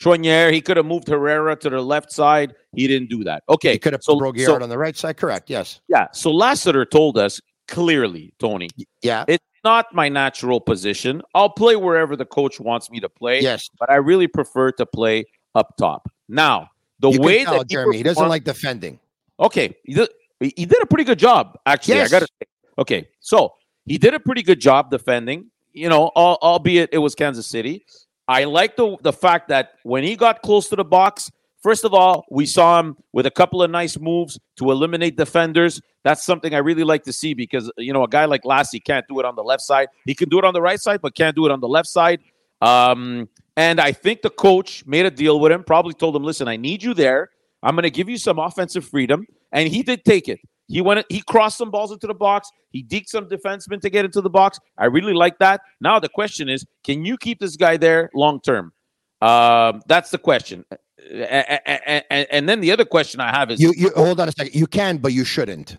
Choinière. 0.00 0.52
He 0.52 0.60
could 0.60 0.76
have 0.76 0.86
moved 0.86 1.08
Herrera 1.08 1.56
to 1.56 1.70
the 1.70 1.80
left 1.80 2.12
side. 2.12 2.54
He 2.74 2.86
didn't 2.86 3.08
do 3.10 3.24
that. 3.24 3.42
Okay, 3.48 3.72
he 3.72 3.78
could 3.78 3.92
have 3.92 4.02
so, 4.02 4.14
put 4.14 4.20
Brault-Guillard 4.20 4.58
so 4.58 4.62
on 4.62 4.68
the 4.68 4.78
right 4.78 4.96
side. 4.96 5.16
Correct. 5.16 5.50
Yes. 5.50 5.80
yeah. 5.88 6.06
So 6.12 6.30
Lassiter 6.32 6.84
told 6.84 7.18
us 7.18 7.40
clearly, 7.68 8.34
Tony, 8.38 8.68
Yeah. 9.02 9.24
it's 9.28 9.44
not 9.64 9.94
my 9.94 10.08
natural 10.08 10.60
position. 10.60 11.22
I'll 11.34 11.50
play 11.50 11.76
wherever 11.76 12.16
the 12.16 12.26
coach 12.26 12.60
wants 12.60 12.90
me 12.90 13.00
to 13.00 13.08
play, 13.08 13.40
Yes. 13.40 13.70
but 13.78 13.90
I 13.90 13.96
really 13.96 14.26
prefer 14.26 14.72
to 14.72 14.84
play 14.86 15.24
up 15.54 15.76
top. 15.78 16.10
Now, 16.28 16.68
the 17.00 17.10
You 17.10 17.20
way 17.20 17.44
that 17.44 17.54
he 17.58 17.64
Jeremy, 17.64 17.96
he 17.98 18.02
doesn't 18.02 18.28
like 18.28 18.44
defending. 18.44 18.98
Okay, 19.40 19.74
he 19.84 19.94
did, 19.94 20.08
he 20.40 20.66
did 20.66 20.82
a 20.82 20.86
pretty 20.86 21.04
good 21.04 21.18
job, 21.18 21.58
actually. 21.66 21.96
Yes. 21.96 22.12
I 22.12 22.20
got 22.20 22.26
to 22.26 22.28
say. 22.40 22.46
Okay, 22.78 23.08
so 23.20 23.54
he 23.86 23.98
did 23.98 24.14
a 24.14 24.20
pretty 24.20 24.42
good 24.42 24.60
job 24.60 24.90
defending. 24.90 25.50
You 25.74 25.88
know, 25.88 26.10
al- 26.16 26.38
albeit 26.40 26.90
it 26.92 26.98
was 26.98 27.14
Kansas 27.14 27.46
City. 27.46 27.84
I 28.26 28.44
like 28.44 28.76
the 28.76 28.96
the 29.02 29.12
fact 29.12 29.48
that 29.48 29.72
when 29.82 30.04
he 30.04 30.16
got 30.16 30.40
close 30.40 30.68
to 30.68 30.76
the 30.76 30.84
box, 30.84 31.30
first 31.62 31.84
of 31.84 31.92
all, 31.92 32.24
we 32.30 32.46
saw 32.46 32.80
him 32.80 32.96
with 33.12 33.26
a 33.26 33.30
couple 33.30 33.62
of 33.62 33.70
nice 33.70 33.98
moves 33.98 34.38
to 34.56 34.70
eliminate 34.70 35.16
defenders. 35.16 35.80
That's 36.04 36.24
something 36.24 36.54
I 36.54 36.58
really 36.58 36.84
like 36.84 37.02
to 37.04 37.12
see 37.12 37.34
because 37.34 37.70
you 37.76 37.92
know 37.92 38.04
a 38.04 38.08
guy 38.08 38.24
like 38.24 38.44
Lassi 38.44 38.82
can't 38.82 39.04
do 39.08 39.18
it 39.18 39.26
on 39.26 39.34
the 39.34 39.42
left 39.42 39.62
side. 39.62 39.88
He 40.06 40.14
can 40.14 40.28
do 40.28 40.38
it 40.38 40.44
on 40.44 40.54
the 40.54 40.62
right 40.62 40.80
side, 40.80 41.00
but 41.02 41.14
can't 41.14 41.36
do 41.36 41.44
it 41.44 41.52
on 41.52 41.60
the 41.60 41.68
left 41.68 41.88
side. 41.88 42.20
Um, 42.62 43.28
and 43.56 43.80
I 43.80 43.92
think 43.92 44.22
the 44.22 44.30
coach 44.30 44.86
made 44.86 45.06
a 45.06 45.10
deal 45.10 45.38
with 45.40 45.52
him. 45.52 45.64
Probably 45.64 45.92
told 45.92 46.16
him, 46.16 46.22
"Listen, 46.22 46.48
I 46.48 46.56
need 46.56 46.82
you 46.82 46.94
there. 46.94 47.30
I'm 47.62 47.74
going 47.74 47.82
to 47.82 47.90
give 47.90 48.08
you 48.08 48.16
some 48.16 48.38
offensive 48.38 48.84
freedom," 48.86 49.26
and 49.52 49.68
he 49.68 49.82
did 49.82 50.04
take 50.04 50.28
it. 50.28 50.38
He 50.66 50.80
went. 50.80 51.04
He 51.10 51.20
crossed 51.20 51.58
some 51.58 51.70
balls 51.70 51.92
into 51.92 52.06
the 52.06 52.14
box. 52.14 52.48
He 52.70 52.82
deked 52.82 53.08
some 53.08 53.28
defensemen 53.28 53.80
to 53.80 53.90
get 53.90 54.04
into 54.04 54.20
the 54.20 54.30
box. 54.30 54.58
I 54.78 54.86
really 54.86 55.12
like 55.12 55.38
that. 55.38 55.60
Now 55.80 55.98
the 56.00 56.08
question 56.08 56.48
is, 56.48 56.64
can 56.82 57.04
you 57.04 57.16
keep 57.16 57.38
this 57.38 57.56
guy 57.56 57.76
there 57.76 58.10
long 58.14 58.40
term? 58.40 58.72
Um, 59.20 59.82
that's 59.86 60.10
the 60.10 60.18
question. 60.18 60.64
And, 61.12 62.26
and 62.30 62.48
then 62.48 62.60
the 62.60 62.72
other 62.72 62.84
question 62.84 63.20
I 63.20 63.30
have 63.30 63.50
is, 63.50 63.60
You 63.60 63.72
you 63.76 63.90
hold 63.94 64.20
on 64.20 64.28
a 64.28 64.32
second. 64.32 64.54
You 64.54 64.66
can, 64.66 64.98
but 64.98 65.12
you 65.12 65.24
shouldn't. 65.24 65.76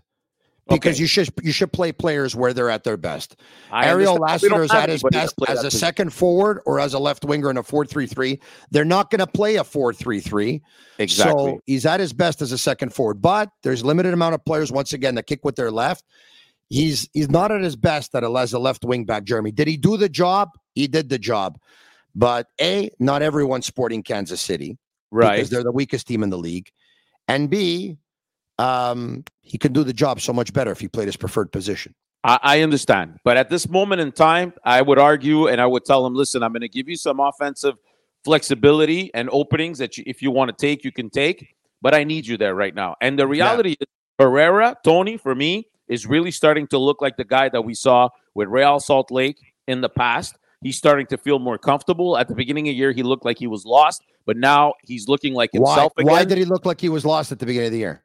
Because 0.67 0.95
Okay. 0.95 1.01
you 1.01 1.08
should 1.08 1.30
you 1.43 1.51
should 1.51 1.71
play 1.71 1.91
players 1.91 2.36
where 2.36 2.51
they're 2.51 2.71
at 2.71 2.84
their 2.84 2.97
best. 2.97 3.36
I 3.71 3.86
Ariel 3.86 4.15
Lassiter 4.15 4.63
is 4.63 4.71
at 4.71 4.89
his 4.89 5.04
best 5.12 5.36
as 5.47 5.63
a 5.63 5.69
second 5.69 6.12
forward 6.12 6.60
or 6.65 6.80
as 6.80 6.95
a 6.95 6.99
left 6.99 7.23
winger 7.23 7.51
in 7.51 7.58
a 7.58 7.63
4-3-3. 7.63 8.39
They're 8.71 8.84
not 8.84 9.12
going 9.12 9.19
to 9.19 9.28
play 9.28 9.58
a 9.58 9.63
4-3-3. 9.63 10.62
Exactly. 10.97 11.51
So 11.51 11.62
he's 11.67 11.86
at 11.86 11.99
his 11.99 12.13
best 12.13 12.41
as 12.41 12.51
a 12.51 12.58
second 12.58 12.93
forward, 12.95 13.21
but 13.21 13.49
there's 13.62 13.86
limited 13.86 14.13
amount 14.13 14.34
of 14.34 14.43
players 14.43 14.71
once 14.71 14.91
again 14.91 15.13
that 15.15 15.28
kick 15.28 15.45
with 15.45 15.56
their 15.56 15.69
left. 15.69 16.04
He's 16.69 17.08
he's 17.13 17.30
not 17.30 17.51
at 17.51 17.62
his 17.62 17.75
best 17.75 18.15
at 18.15 18.23
a, 18.23 18.30
as 18.32 18.54
a 18.54 18.60
left 18.60 18.84
wing 18.84 19.06
back. 19.06 19.23
Jeremy, 19.23 19.51
did 19.51 19.67
he 19.67 19.78
do 19.78 19.97
the 19.97 20.10
job? 20.10 20.49
He 20.73 20.88
did 20.88 21.10
the 21.10 21.19
job, 21.19 21.60
but 22.15 22.47
a 22.60 22.89
not 22.97 23.21
everyone's 23.21 23.67
sporting 23.67 24.01
Kansas 24.01 24.41
City 24.41 24.80
right? 25.12 25.36
because 25.36 25.51
they're 25.51 25.63
the 25.63 25.71
weakest 25.71 26.08
team 26.08 26.23
in 26.23 26.32
the 26.32 26.39
league, 26.39 26.71
and 27.28 27.51
b 27.51 27.97
um, 28.58 29.24
he 29.41 29.58
can 29.58 29.74
do 29.74 29.84
the 29.84 29.94
job 29.94 30.22
so 30.22 30.34
much 30.34 30.54
better 30.54 30.72
if 30.72 30.80
he 30.80 30.88
played 30.88 31.08
his 31.08 31.18
preferred 31.18 31.52
position. 31.52 31.94
I, 32.24 32.39
I 32.41 32.62
understand, 32.62 33.20
but 33.24 33.38
at 33.38 33.50
this 33.50 33.70
moment 33.70 34.02
in 34.02 34.12
time, 34.12 34.54
I 34.63 34.82
would 34.82 34.98
argue 34.98 35.48
and 35.48 35.62
I 35.62 35.65
would 35.65 35.86
tell 35.86 36.06
him, 36.06 36.15
listen, 36.15 36.41
I'm 36.41 36.52
going 36.52 36.62
to 36.62 36.70
give 36.70 36.89
you 36.89 36.98
some 36.98 37.20
offensive 37.20 37.76
flexibility 38.24 39.13
and 39.13 39.30
openings 39.32 39.78
that 39.78 39.98
you, 39.98 40.04
if 40.08 40.22
you 40.22 40.32
want 40.32 40.50
to 40.50 40.58
take, 40.58 40.84
you 40.84 40.91
can 40.91 41.10
take, 41.10 41.56
but 41.82 41.94
I 41.94 42.04
need 42.04 42.26
you 42.26 42.38
there 42.38 42.56
right 42.56 42.74
now. 42.74 42.96
And 43.00 43.20
the 43.20 43.28
reality 43.28 43.76
is, 43.80 43.88
Herrera, 44.18 44.76
Tony, 44.84 45.18
for 45.18 45.36
me, 45.36 45.68
is 45.88 46.08
really 46.08 46.32
starting 46.32 46.65
to 46.68 46.80
look 46.80 47.02
like 47.02 47.18
the 47.18 47.24
guy 47.24 47.50
that 47.50 47.62
we 47.62 47.76
saw 47.76 48.10
with 48.34 48.48
Real 48.48 48.80
Salt 48.80 49.12
Lake 49.12 49.38
in 49.68 49.82
the 49.82 49.89
past. 49.89 50.36
He's 50.63 50.78
starting 50.78 51.06
to 51.08 51.18
feel 51.18 51.38
more 51.38 51.60
comfortable. 51.60 52.18
At 52.18 52.28
the 52.28 52.34
beginning 52.34 52.68
of 52.68 52.72
the 52.72 52.78
year, 52.78 52.91
he 52.91 53.04
looked 53.04 53.26
like 53.26 53.38
he 53.38 53.46
was 53.46 53.65
lost, 53.65 54.04
but 54.26 54.38
now 54.38 54.74
he's 54.84 55.08
looking 55.08 55.36
like 55.36 55.52
Why? 55.54 55.74
himself 55.74 55.94
again. 55.98 56.12
Why 56.12 56.26
did 56.26 56.39
he 56.39 56.46
look 56.46 56.65
like 56.65 56.82
he 56.82 56.89
was 56.89 57.06
lost 57.06 57.32
at 57.32 57.38
the 57.38 57.46
beginning 57.46 57.68
of 57.68 57.74
the 57.74 57.80
year? 57.80 58.05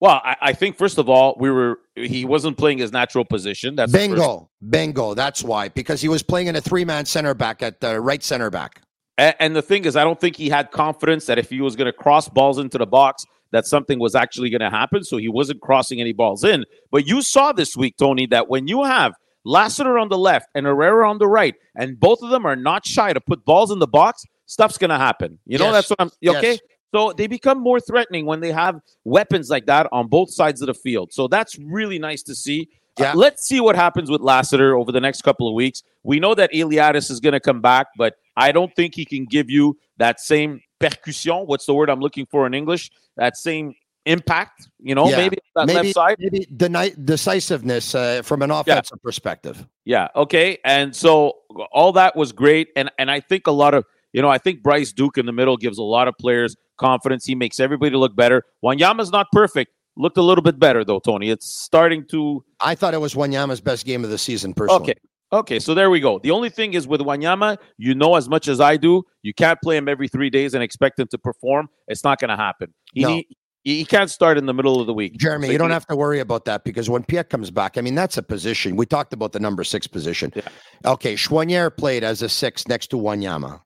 Well, 0.00 0.20
I, 0.24 0.36
I 0.40 0.52
think 0.52 0.76
first 0.76 0.98
of 0.98 1.08
all, 1.08 1.36
we 1.38 1.50
were 1.50 1.78
he 1.94 2.24
wasn't 2.24 2.58
playing 2.58 2.78
his 2.78 2.92
natural 2.92 3.24
position. 3.24 3.76
That's 3.76 3.92
Bingo, 3.92 4.50
bingo. 4.68 5.14
That's 5.14 5.42
why 5.42 5.68
because 5.68 6.00
he 6.00 6.08
was 6.08 6.22
playing 6.22 6.48
in 6.48 6.56
a 6.56 6.60
three-man 6.60 7.06
center 7.06 7.34
back 7.34 7.62
at 7.62 7.80
the 7.80 8.00
right 8.00 8.22
center 8.22 8.50
back. 8.50 8.82
And, 9.18 9.34
and 9.40 9.56
the 9.56 9.62
thing 9.62 9.84
is, 9.86 9.96
I 9.96 10.04
don't 10.04 10.20
think 10.20 10.36
he 10.36 10.48
had 10.50 10.70
confidence 10.70 11.26
that 11.26 11.38
if 11.38 11.48
he 11.48 11.60
was 11.60 11.76
going 11.76 11.86
to 11.86 11.92
cross 11.92 12.28
balls 12.28 12.58
into 12.58 12.76
the 12.76 12.86
box, 12.86 13.24
that 13.52 13.64
something 13.64 13.98
was 13.98 14.14
actually 14.14 14.50
going 14.50 14.60
to 14.60 14.70
happen. 14.70 15.02
So 15.04 15.16
he 15.16 15.28
wasn't 15.28 15.60
crossing 15.62 16.00
any 16.00 16.12
balls 16.12 16.44
in. 16.44 16.64
But 16.90 17.06
you 17.06 17.22
saw 17.22 17.52
this 17.52 17.76
week, 17.76 17.96
Tony, 17.96 18.26
that 18.26 18.48
when 18.48 18.66
you 18.68 18.84
have 18.84 19.14
Lassiter 19.44 19.96
on 19.98 20.08
the 20.08 20.18
left 20.18 20.48
and 20.54 20.66
Herrera 20.66 21.08
on 21.08 21.18
the 21.18 21.28
right, 21.28 21.54
and 21.74 21.98
both 21.98 22.20
of 22.22 22.30
them 22.30 22.44
are 22.44 22.56
not 22.56 22.84
shy 22.84 23.12
to 23.12 23.20
put 23.20 23.44
balls 23.44 23.70
in 23.70 23.78
the 23.78 23.86
box, 23.86 24.24
stuff's 24.46 24.76
going 24.76 24.90
to 24.90 24.98
happen. 24.98 25.38
You 25.46 25.58
know, 25.58 25.66
Yes. 25.66 25.72
that's 25.74 25.90
what 25.90 26.00
I'm 26.00 26.36
okay. 26.36 26.50
Yes. 26.52 26.60
So 26.94 27.12
they 27.12 27.26
become 27.26 27.58
more 27.60 27.80
threatening 27.80 28.26
when 28.26 28.40
they 28.40 28.52
have 28.52 28.80
weapons 29.04 29.50
like 29.50 29.66
that 29.66 29.86
on 29.92 30.06
both 30.08 30.30
sides 30.32 30.60
of 30.62 30.66
the 30.66 30.74
field. 30.74 31.12
So 31.12 31.28
that's 31.28 31.58
really 31.58 31.98
nice 31.98 32.22
to 32.24 32.34
see. 32.34 32.68
Uh, 32.98 33.12
let's 33.14 33.44
see 33.46 33.60
what 33.60 33.76
happens 33.76 34.10
with 34.10 34.22
Lassiter 34.22 34.74
over 34.76 34.90
the 34.90 35.00
next 35.00 35.22
couple 35.22 35.46
of 35.46 35.54
weeks. 35.54 35.82
We 36.02 36.18
know 36.18 36.34
that 36.34 36.50
Eliadis 36.52 37.10
is 37.10 37.20
going 37.20 37.34
to 37.34 37.40
come 37.40 37.60
back, 37.60 37.88
but 37.98 38.14
I 38.36 38.52
don't 38.52 38.74
think 38.74 38.94
he 38.94 39.04
can 39.04 39.26
give 39.26 39.50
you 39.50 39.76
that 39.98 40.20
same 40.20 40.60
percussion. 40.78 41.44
What's 41.46 41.66
the 41.66 41.74
word 41.74 41.90
I'm 41.90 42.00
looking 42.00 42.24
for 42.26 42.46
in 42.46 42.54
English? 42.54 42.90
That 43.16 43.36
same 43.36 43.74
impact. 44.06 44.68
You 44.80 44.94
know, 44.94 45.10
Yeah. 45.10 45.16
maybe 45.18 45.38
that 45.56 45.66
maybe 45.66 45.78
left 45.88 45.94
side. 45.94 46.16
maybe 46.18 46.46
deni- 46.54 47.04
decisiveness 47.04 47.94
uh, 47.94 48.22
from 48.22 48.40
an 48.40 48.50
offensive 48.50 49.02
perspective. 49.02 49.66
Yeah. 49.84 50.08
Okay. 50.16 50.58
And 50.64 50.94
so 50.96 51.38
all 51.72 51.92
that 51.92 52.16
was 52.16 52.32
great, 52.32 52.68
and 52.76 52.90
and 52.98 53.10
I 53.10 53.20
think 53.20 53.46
a 53.46 53.50
lot 53.52 53.74
of 53.74 53.84
you 54.14 54.22
know 54.22 54.30
I 54.30 54.38
think 54.38 54.62
Bryce 54.62 54.92
Duke 54.92 55.18
in 55.18 55.26
the 55.26 55.32
middle 55.32 55.56
gives 55.58 55.76
a 55.76 55.82
lot 55.82 56.08
of 56.08 56.16
players 56.18 56.56
confidence. 56.76 57.24
He 57.24 57.34
makes 57.34 57.58
everybody 57.60 57.94
look 57.96 58.14
better. 58.16 58.44
Wanyama's 58.64 59.10
not 59.10 59.26
perfect. 59.32 59.72
Looked 59.96 60.18
a 60.18 60.22
little 60.22 60.42
bit 60.42 60.58
better 60.58 60.84
though, 60.84 60.98
Tony. 61.00 61.30
It's 61.30 61.46
starting 61.48 62.04
to 62.08 62.44
I 62.60 62.74
thought 62.74 62.94
it 62.94 63.00
was 63.00 63.14
Wanyama's 63.14 63.60
best 63.60 63.86
game 63.86 64.04
of 64.04 64.10
the 64.10 64.18
season. 64.18 64.54
Personally, 64.54 64.82
Okay. 64.82 64.94
Okay, 65.32 65.58
so 65.58 65.74
there 65.74 65.90
we 65.90 65.98
go. 65.98 66.20
The 66.20 66.30
only 66.30 66.50
thing 66.50 66.74
is 66.74 66.86
with 66.86 67.00
Wanyama, 67.00 67.56
you 67.78 67.96
know 67.96 68.14
as 68.14 68.28
much 68.28 68.46
as 68.46 68.60
I 68.60 68.76
do, 68.76 69.02
you 69.22 69.34
can't 69.34 69.60
play 69.60 69.76
him 69.76 69.88
every 69.88 70.06
three 70.06 70.30
days 70.30 70.54
and 70.54 70.62
expect 70.62 71.00
him 71.00 71.08
to 71.08 71.18
perform. 71.18 71.68
It's 71.88 72.04
not 72.04 72.20
going 72.20 72.28
to 72.30 72.36
happen. 72.36 72.72
He 72.94 73.02
No. 73.02 73.08
He, 73.08 73.26
he 73.64 73.84
can't 73.84 74.08
start 74.08 74.38
in 74.38 74.46
the 74.46 74.54
middle 74.54 74.80
of 74.80 74.86
the 74.86 74.94
week. 74.94 75.16
Jeremy, 75.16 75.48
So 75.48 75.52
you 75.52 75.58
don't 75.58 75.70
he- 75.70 75.74
have 75.74 75.86
to 75.86 75.96
worry 75.96 76.20
about 76.20 76.44
that 76.44 76.62
because 76.62 76.88
when 76.88 77.02
Piette 77.02 77.28
comes 77.30 77.50
back, 77.50 77.76
I 77.76 77.80
mean, 77.80 77.96
that's 77.96 78.16
a 78.16 78.22
position. 78.22 78.76
We 78.76 78.86
talked 78.86 79.12
about 79.12 79.32
the 79.32 79.40
number 79.40 79.64
six 79.64 79.88
position. 79.88 80.32
Yeah. 80.36 80.42
Okay, 80.84 81.14
Choinière 81.14 81.76
played 81.76 82.04
as 82.04 82.22
a 82.22 82.28
six 82.28 82.68
next 82.68 82.86
to 82.90 82.96
Wanyama. 82.96 83.60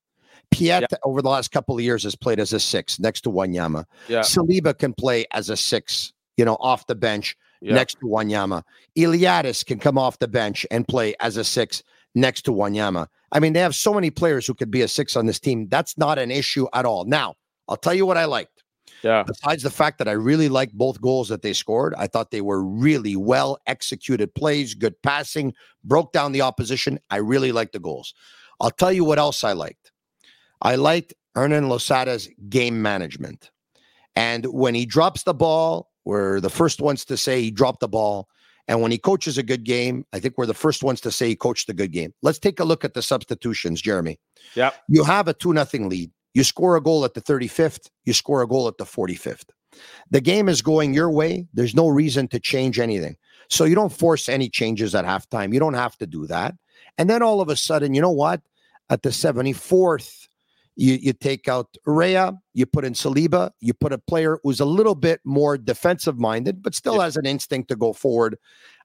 Piette, 0.51 0.93
over 1.05 1.23
the 1.23 1.29
last 1.29 1.51
couple 1.53 1.75
of 1.77 1.81
years, 1.83 2.03
has 2.05 2.15
played 2.17 2.41
as 2.41 2.53
a 2.53 2.61
six 2.61 2.99
next 2.99 3.23
to 3.23 3.31
Wanyama. 3.31 3.85
Yeah. 4.09 4.21
Saliba 4.21 4.77
can 4.77 4.93
play 4.93 5.25
as 5.33 5.49
a 5.51 5.57
six, 5.57 6.13
you 6.37 6.45
know, 6.45 6.57
off 6.61 6.87
the 6.87 6.95
bench 6.95 7.37
Yeah. 7.61 7.75
next 7.75 7.95
to 8.01 8.07
Wanyama. 8.07 8.63
Iliadis 8.97 9.65
can 9.65 9.79
come 9.79 9.99
off 9.99 10.19
the 10.19 10.29
bench 10.29 10.67
and 10.71 10.87
play 10.87 11.15
as 11.21 11.37
a 11.37 11.45
six 11.45 11.83
next 12.15 12.43
to 12.43 12.53
Wanyama. 12.53 13.07
I 13.33 13.39
mean, 13.41 13.53
they 13.53 13.61
have 13.61 13.75
so 13.77 13.95
many 13.95 14.11
players 14.11 14.47
who 14.47 14.55
could 14.55 14.71
be 14.71 14.83
a 14.83 14.89
six 14.89 15.15
on 15.17 15.27
this 15.27 15.39
team. 15.39 15.69
That's 15.69 15.97
not 15.97 16.19
an 16.19 16.31
issue 16.31 16.67
at 16.75 16.85
all. 16.85 17.05
Now, 17.05 17.35
I'll 17.69 17.77
tell 17.77 17.95
you 17.95 18.05
what 18.05 18.17
I 18.17 18.25
liked 18.25 18.65
Yeah. 19.05 19.23
besides 19.23 19.63
the 19.63 19.71
fact 19.71 19.99
that 19.99 20.09
I 20.09 20.13
really 20.13 20.49
liked 20.49 20.73
both 20.77 21.01
goals 21.01 21.29
that 21.29 21.43
they 21.43 21.53
scored, 21.53 21.95
I 21.97 22.09
thought 22.09 22.33
they 22.33 22.41
were 22.41 22.65
really 22.65 23.15
well 23.15 23.59
executed 23.69 24.35
plays, 24.35 24.75
good 24.75 25.01
passing, 25.03 25.55
broke 25.85 26.13
down 26.13 26.33
the 26.33 26.41
opposition. 26.43 26.99
I 27.11 27.17
really 27.19 27.53
liked 27.53 27.73
the 27.75 27.79
goals. 27.79 28.13
I'll 28.61 28.73
tell 28.73 28.93
you 28.93 29.05
what 29.05 29.19
else 29.21 29.45
I 29.45 29.53
liked. 29.53 29.90
I 30.63 30.77
liked 30.77 31.15
Hernan 31.35 31.65
Losada's 31.65 32.29
game 32.49 32.83
management. 32.83 33.51
And 34.17 34.45
when 34.47 34.75
he 34.75 34.87
drops 34.87 35.23
the 35.23 35.35
ball, 35.35 35.91
we're 36.05 36.41
the 36.41 36.51
first 36.51 36.81
ones 36.81 37.05
to 37.07 37.17
say 37.17 37.41
he 37.41 37.51
dropped 37.51 37.81
the 37.81 37.89
ball. 37.89 38.29
And 38.69 38.83
when 38.83 38.91
he 38.91 38.99
coaches 38.99 39.39
a 39.39 39.43
good 39.43 39.65
game, 39.65 40.05
I 40.13 40.21
think 40.21 40.35
we're 40.37 40.47
the 40.47 40.55
first 40.55 40.83
ones 40.83 41.01
to 41.03 41.11
say 41.11 41.29
he 41.29 41.37
coached 41.37 41.69
a 41.69 41.73
good 41.73 41.93
game. 41.93 42.15
Let's 42.23 42.39
take 42.39 42.61
a 42.61 42.65
look 42.65 42.85
at 42.85 42.95
the 42.95 43.03
substitutions, 43.03 43.81
Jeremy. 43.81 44.19
Yep. 44.55 44.75
You 44.89 45.05
have 45.05 45.29
a 45.29 45.35
2 45.35 45.53
nothing 45.53 45.89
lead. 45.89 46.11
You 46.35 46.45
score 46.45 46.77
a 46.77 46.81
goal 46.81 47.05
at 47.05 47.15
the 47.15 47.21
35th, 47.21 47.91
you 48.05 48.13
score 48.13 48.43
a 48.43 48.47
goal 48.47 48.69
at 48.69 48.79
the 48.79 48.85
45th. 48.85 49.47
The 50.11 50.21
game 50.21 50.49
is 50.49 50.63
going 50.63 50.95
your 50.95 51.11
way. 51.11 51.49
There's 51.53 51.75
no 51.75 51.89
reason 51.89 52.29
to 52.29 52.39
change 52.39 52.79
anything. 52.79 53.17
So 53.49 53.65
you 53.65 53.75
don't 53.75 53.93
force 53.93 54.29
any 54.29 54.49
changes 54.49 54.95
at 54.95 55.05
halftime. 55.05 55.53
You 55.53 55.59
don't 55.59 55.75
have 55.75 55.97
to 55.99 56.07
do 56.07 56.27
that. 56.29 56.55
And 56.99 57.11
then 57.11 57.23
all 57.23 57.41
of 57.41 57.49
a 57.49 57.57
sudden, 57.57 57.95
you 57.95 58.01
know 58.01 58.11
what? 58.11 58.43
At 58.91 59.03
the 59.03 59.09
74th, 59.09 60.29
you, 60.81 60.95
you 60.95 61.13
take 61.13 61.47
out 61.47 61.77
Rea, 61.85 62.31
you 62.55 62.65
put 62.65 62.87
in 62.87 62.95
Saliba, 62.95 63.51
you 63.61 63.75
put 63.75 63.93
a 63.93 63.99
player 63.99 64.39
who's 64.43 64.61
a 64.61 64.65
little 64.65 64.95
bit 64.95 65.21
more 65.25 65.59
defensive 65.59 66.19
minded, 66.19 66.63
but 66.63 66.75
still 66.75 66.97
Yeah. 66.97 67.05
has 67.05 67.19
an 67.19 67.27
instinct 67.27 67.69
to 67.69 67.77
go 67.77 67.93
forward 67.93 68.39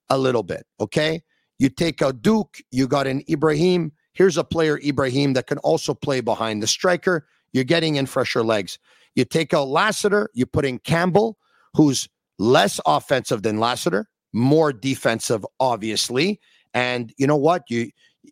a 0.10 0.18
little 0.18 0.44
bit. 0.44 0.66
Okay. 0.82 1.24
You 1.58 1.70
take 1.70 2.02
out 2.02 2.22
Duke, 2.22 2.58
you 2.70 2.86
got 2.86 3.08
in 3.08 3.24
Ibrahim. 3.30 3.94
Here's 4.12 4.36
a 4.36 4.44
player, 4.44 4.78
Ibrahim, 4.84 5.34
that 5.34 5.48
can 5.48 5.58
also 5.60 5.94
play 5.94 6.20
behind 6.20 6.62
the 6.62 6.68
striker. 6.68 7.28
You're 7.54 7.64
getting 7.64 7.96
in 7.96 8.08
fresher 8.08 8.44
legs. 8.44 8.78
You 9.16 9.24
take 9.24 9.54
out 9.54 9.70
Lassiter, 9.70 10.30
you 10.34 10.46
put 10.46 10.66
in 10.66 10.80
Campbell, 10.80 11.38
who's 11.76 12.10
less 12.40 12.82
offensive 12.86 13.44
than 13.44 13.58
Lassiter, 13.58 14.10
more 14.34 14.74
defensive, 14.74 15.46
obviously. 15.62 16.42
And 16.74 17.14
you 17.18 17.26
know 17.26 17.38
what? 17.38 17.64
You 17.70 17.90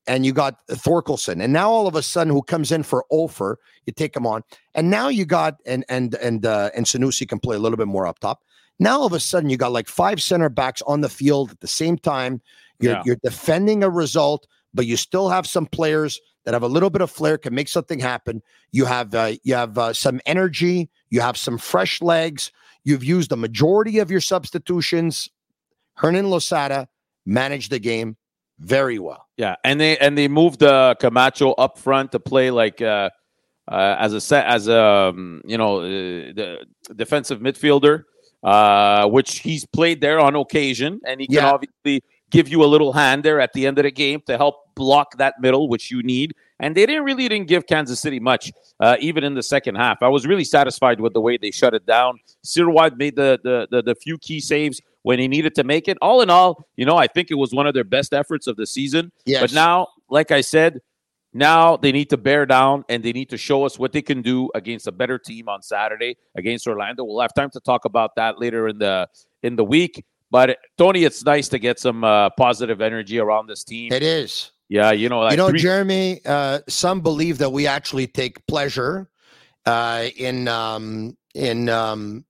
and 0.07 0.25
you 0.25 0.33
got 0.33 0.65
Thorkelsson, 0.67 1.43
and 1.43 1.53
now 1.53 1.69
all 1.69 1.87
of 1.87 1.95
a 1.95 2.03
sudden, 2.03 2.31
who 2.33 2.41
comes 2.41 2.71
in 2.71 2.83
for 2.83 3.05
Offor, 3.11 3.55
you 3.85 3.93
take 3.93 4.15
him 4.15 4.25
on, 4.25 4.43
and 4.75 4.89
now 4.89 5.07
you 5.09 5.25
got 5.25 5.55
and 5.65 5.85
and 5.89 6.15
and 6.15 6.45
uh, 6.45 6.69
and 6.75 6.85
Sunusi 6.85 7.27
can 7.27 7.39
play 7.39 7.55
a 7.55 7.59
little 7.59 7.77
bit 7.77 7.87
more 7.87 8.07
up 8.07 8.19
top. 8.19 8.41
Now 8.79 8.99
all 8.99 9.05
of 9.05 9.13
a 9.13 9.19
sudden, 9.19 9.49
you 9.49 9.57
got 9.57 9.71
like 9.71 9.87
five 9.87 10.21
center 10.21 10.49
backs 10.49 10.81
on 10.83 11.01
the 11.01 11.09
field 11.09 11.51
at 11.51 11.59
the 11.59 11.67
same 11.67 11.97
time. 11.97 12.41
You're 12.79 12.93
Yeah. 12.93 13.03
you're 13.05 13.19
defending 13.23 13.83
a 13.83 13.89
result, 13.89 14.47
but 14.73 14.85
you 14.85 14.97
still 14.97 15.29
have 15.29 15.45
some 15.47 15.65
players 15.65 16.19
that 16.45 16.53
have 16.53 16.63
a 16.63 16.67
little 16.67 16.89
bit 16.89 17.01
of 17.01 17.09
flair, 17.09 17.37
can 17.37 17.55
make 17.55 17.69
something 17.69 17.99
happen. 17.99 18.41
You 18.71 18.85
have 18.85 19.13
uh, 19.15 19.33
you 19.43 19.53
have 19.55 19.77
uh, 19.77 19.93
some 19.93 20.19
energy. 20.25 20.89
You 21.09 21.21
have 21.21 21.37
some 21.37 21.57
fresh 21.57 22.01
legs. 22.01 22.51
You've 22.83 23.03
used 23.03 23.29
the 23.29 23.37
majority 23.37 23.99
of 23.99 24.11
your 24.11 24.19
substitutions. 24.19 25.29
Hernan 25.95 26.29
Losada 26.29 26.89
managed 27.25 27.69
the 27.69 27.79
game 27.79 28.17
very 28.59 28.99
well. 28.99 29.22
Yeah, 29.37 29.55
and 29.63 29.79
they 29.79 29.97
and 29.97 30.17
they 30.17 30.27
moved 30.27 30.61
uh, 30.61 30.95
Camacho 30.99 31.51
up 31.53 31.79
front 31.79 32.11
to 32.11 32.19
play 32.19 32.51
like 32.51 32.81
uh, 32.81 33.09
uh, 33.67 33.95
as 33.99 34.13
a 34.13 34.21
set 34.21 34.45
as 34.45 34.67
a 34.67 34.79
um, 34.81 35.41
you 35.45 35.57
know 35.57 35.79
uh, 35.79 35.83
the 35.87 36.65
defensive 36.95 37.39
midfielder, 37.39 38.03
uh, 38.43 39.07
which 39.07 39.39
he's 39.39 39.65
played 39.65 40.01
there 40.01 40.19
on 40.19 40.35
occasion, 40.35 40.99
and 41.05 41.19
he 41.19 41.27
can 41.27 41.35
Yeah. 41.37 41.51
obviously 41.51 42.03
give 42.29 42.47
you 42.47 42.63
a 42.63 42.65
little 42.65 42.93
hand 42.93 43.23
there 43.23 43.39
at 43.39 43.53
the 43.53 43.65
end 43.65 43.77
of 43.79 43.83
the 43.83 43.91
game 43.91 44.21
to 44.25 44.37
help 44.37 44.55
block 44.75 45.17
that 45.17 45.35
middle, 45.39 45.67
which 45.69 45.91
you 45.91 46.01
need. 46.03 46.33
And 46.59 46.75
they 46.75 46.85
didn't 46.85 47.03
really 47.03 47.27
didn't 47.27 47.47
give 47.47 47.67
Kansas 47.67 47.99
City 47.99 48.19
much, 48.19 48.51
uh, 48.79 48.97
even 48.99 49.23
in 49.23 49.33
the 49.35 49.43
second 49.43 49.75
half. 49.75 50.01
I 50.01 50.07
was 50.07 50.25
really 50.25 50.43
satisfied 50.43 50.99
with 50.99 51.13
the 51.13 51.21
way 51.21 51.37
they 51.37 51.51
shut 51.51 51.73
it 51.73 51.85
down. 51.85 52.19
Sirois 52.45 52.95
made 52.97 53.15
the, 53.15 53.39
the 53.43 53.67
the 53.69 53.81
the 53.81 53.95
few 53.95 54.17
key 54.19 54.39
saves 54.39 54.79
when 55.03 55.19
he 55.19 55.27
needed 55.27 55.55
to 55.55 55.63
make 55.63 55.87
it. 55.87 55.97
All 56.01 56.21
in 56.21 56.29
all, 56.29 56.67
you 56.75 56.85
know, 56.85 56.97
I 56.97 57.07
think 57.07 57.29
it 57.29 57.35
was 57.35 57.53
one 57.53 57.67
of 57.67 57.73
their 57.73 57.83
best 57.83 58.13
efforts 58.13 58.47
of 58.47 58.57
the 58.57 58.65
season. 58.65 59.11
Yes. 59.25 59.41
But 59.41 59.53
now, 59.53 59.87
like 60.09 60.31
I 60.31 60.41
said, 60.41 60.81
now 61.33 61.77
they 61.77 61.91
need 61.91 62.09
to 62.09 62.17
bear 62.17 62.45
down 62.45 62.85
and 62.89 63.03
they 63.03 63.11
need 63.11 63.29
to 63.29 63.37
show 63.37 63.65
us 63.65 63.79
what 63.79 63.91
they 63.91 64.01
can 64.01 64.21
do 64.21 64.49
against 64.55 64.87
a 64.87 64.91
better 64.91 65.17
team 65.17 65.49
on 65.49 65.61
Saturday 65.61 66.17
against 66.35 66.67
Orlando. 66.67 67.03
We'll 67.03 67.21
have 67.21 67.33
time 67.33 67.49
to 67.51 67.59
talk 67.59 67.85
about 67.85 68.15
that 68.15 68.39
later 68.39 68.67
in 68.67 68.77
the 68.79 69.07
in 69.41 69.55
the 69.55 69.63
week. 69.63 70.03
But 70.29 70.57
Tony, 70.77 71.03
it's 71.03 71.23
nice 71.23 71.47
to 71.49 71.59
get 71.59 71.79
some 71.79 72.03
uh, 72.03 72.29
positive 72.31 72.81
energy 72.81 73.19
around 73.19 73.47
this 73.47 73.63
team. 73.63 73.91
it 73.93 74.03
is. 74.03 74.51
Yeah, 74.69 74.91
you 74.91 75.09
know, 75.09 75.19
like 75.19 75.31
you 75.31 75.37
know, 75.37 75.49
three- 75.49 75.59
Jeremy, 75.59 76.21
uh, 76.25 76.59
some 76.67 77.01
believe 77.01 77.37
that 77.39 77.51
we 77.51 77.67
actually 77.67 78.07
take 78.07 78.45
pleasure 78.47 79.09
uh, 79.65 80.05
in 80.17 80.47
um, 80.47 81.15
in 81.35 81.69
um, 81.69 82.25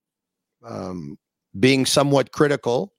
um, 0.63 1.17
being 1.59 1.85
somewhat 1.85 2.31
critical. 2.31 2.93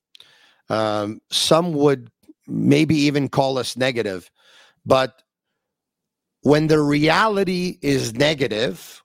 Um, 0.68 1.20
some 1.30 1.72
would 1.72 2.10
maybe 2.46 2.94
even 2.94 3.28
call 3.28 3.58
us 3.58 3.76
negative, 3.76 4.30
but 4.84 5.22
when 6.42 6.66
the 6.66 6.80
reality 6.80 7.78
is 7.80 8.14
negative, 8.14 9.02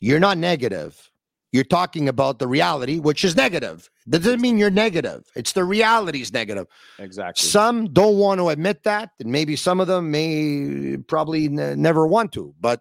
you're 0.00 0.20
not 0.20 0.38
negative. 0.38 1.10
You're 1.52 1.64
talking 1.64 2.08
about 2.08 2.38
the 2.38 2.48
reality, 2.48 2.98
which 2.98 3.24
is 3.24 3.36
negative. 3.36 3.90
That 4.06 4.22
doesn't 4.22 4.40
mean 4.40 4.58
you're 4.58 4.70
negative. 4.70 5.30
It's 5.36 5.52
the 5.52 5.64
reality's 5.64 6.32
negative. 6.32 6.66
exactly. 6.98 7.46
Some 7.46 7.92
don't 7.92 8.16
want 8.16 8.40
to 8.40 8.48
admit 8.48 8.84
that, 8.84 9.10
and 9.20 9.30
maybe 9.30 9.54
some 9.54 9.78
of 9.78 9.86
them 9.86 10.10
may 10.10 10.96
probably 11.08 11.46
n- 11.46 11.80
never 11.80 12.06
want 12.06 12.32
to. 12.32 12.54
But 12.60 12.80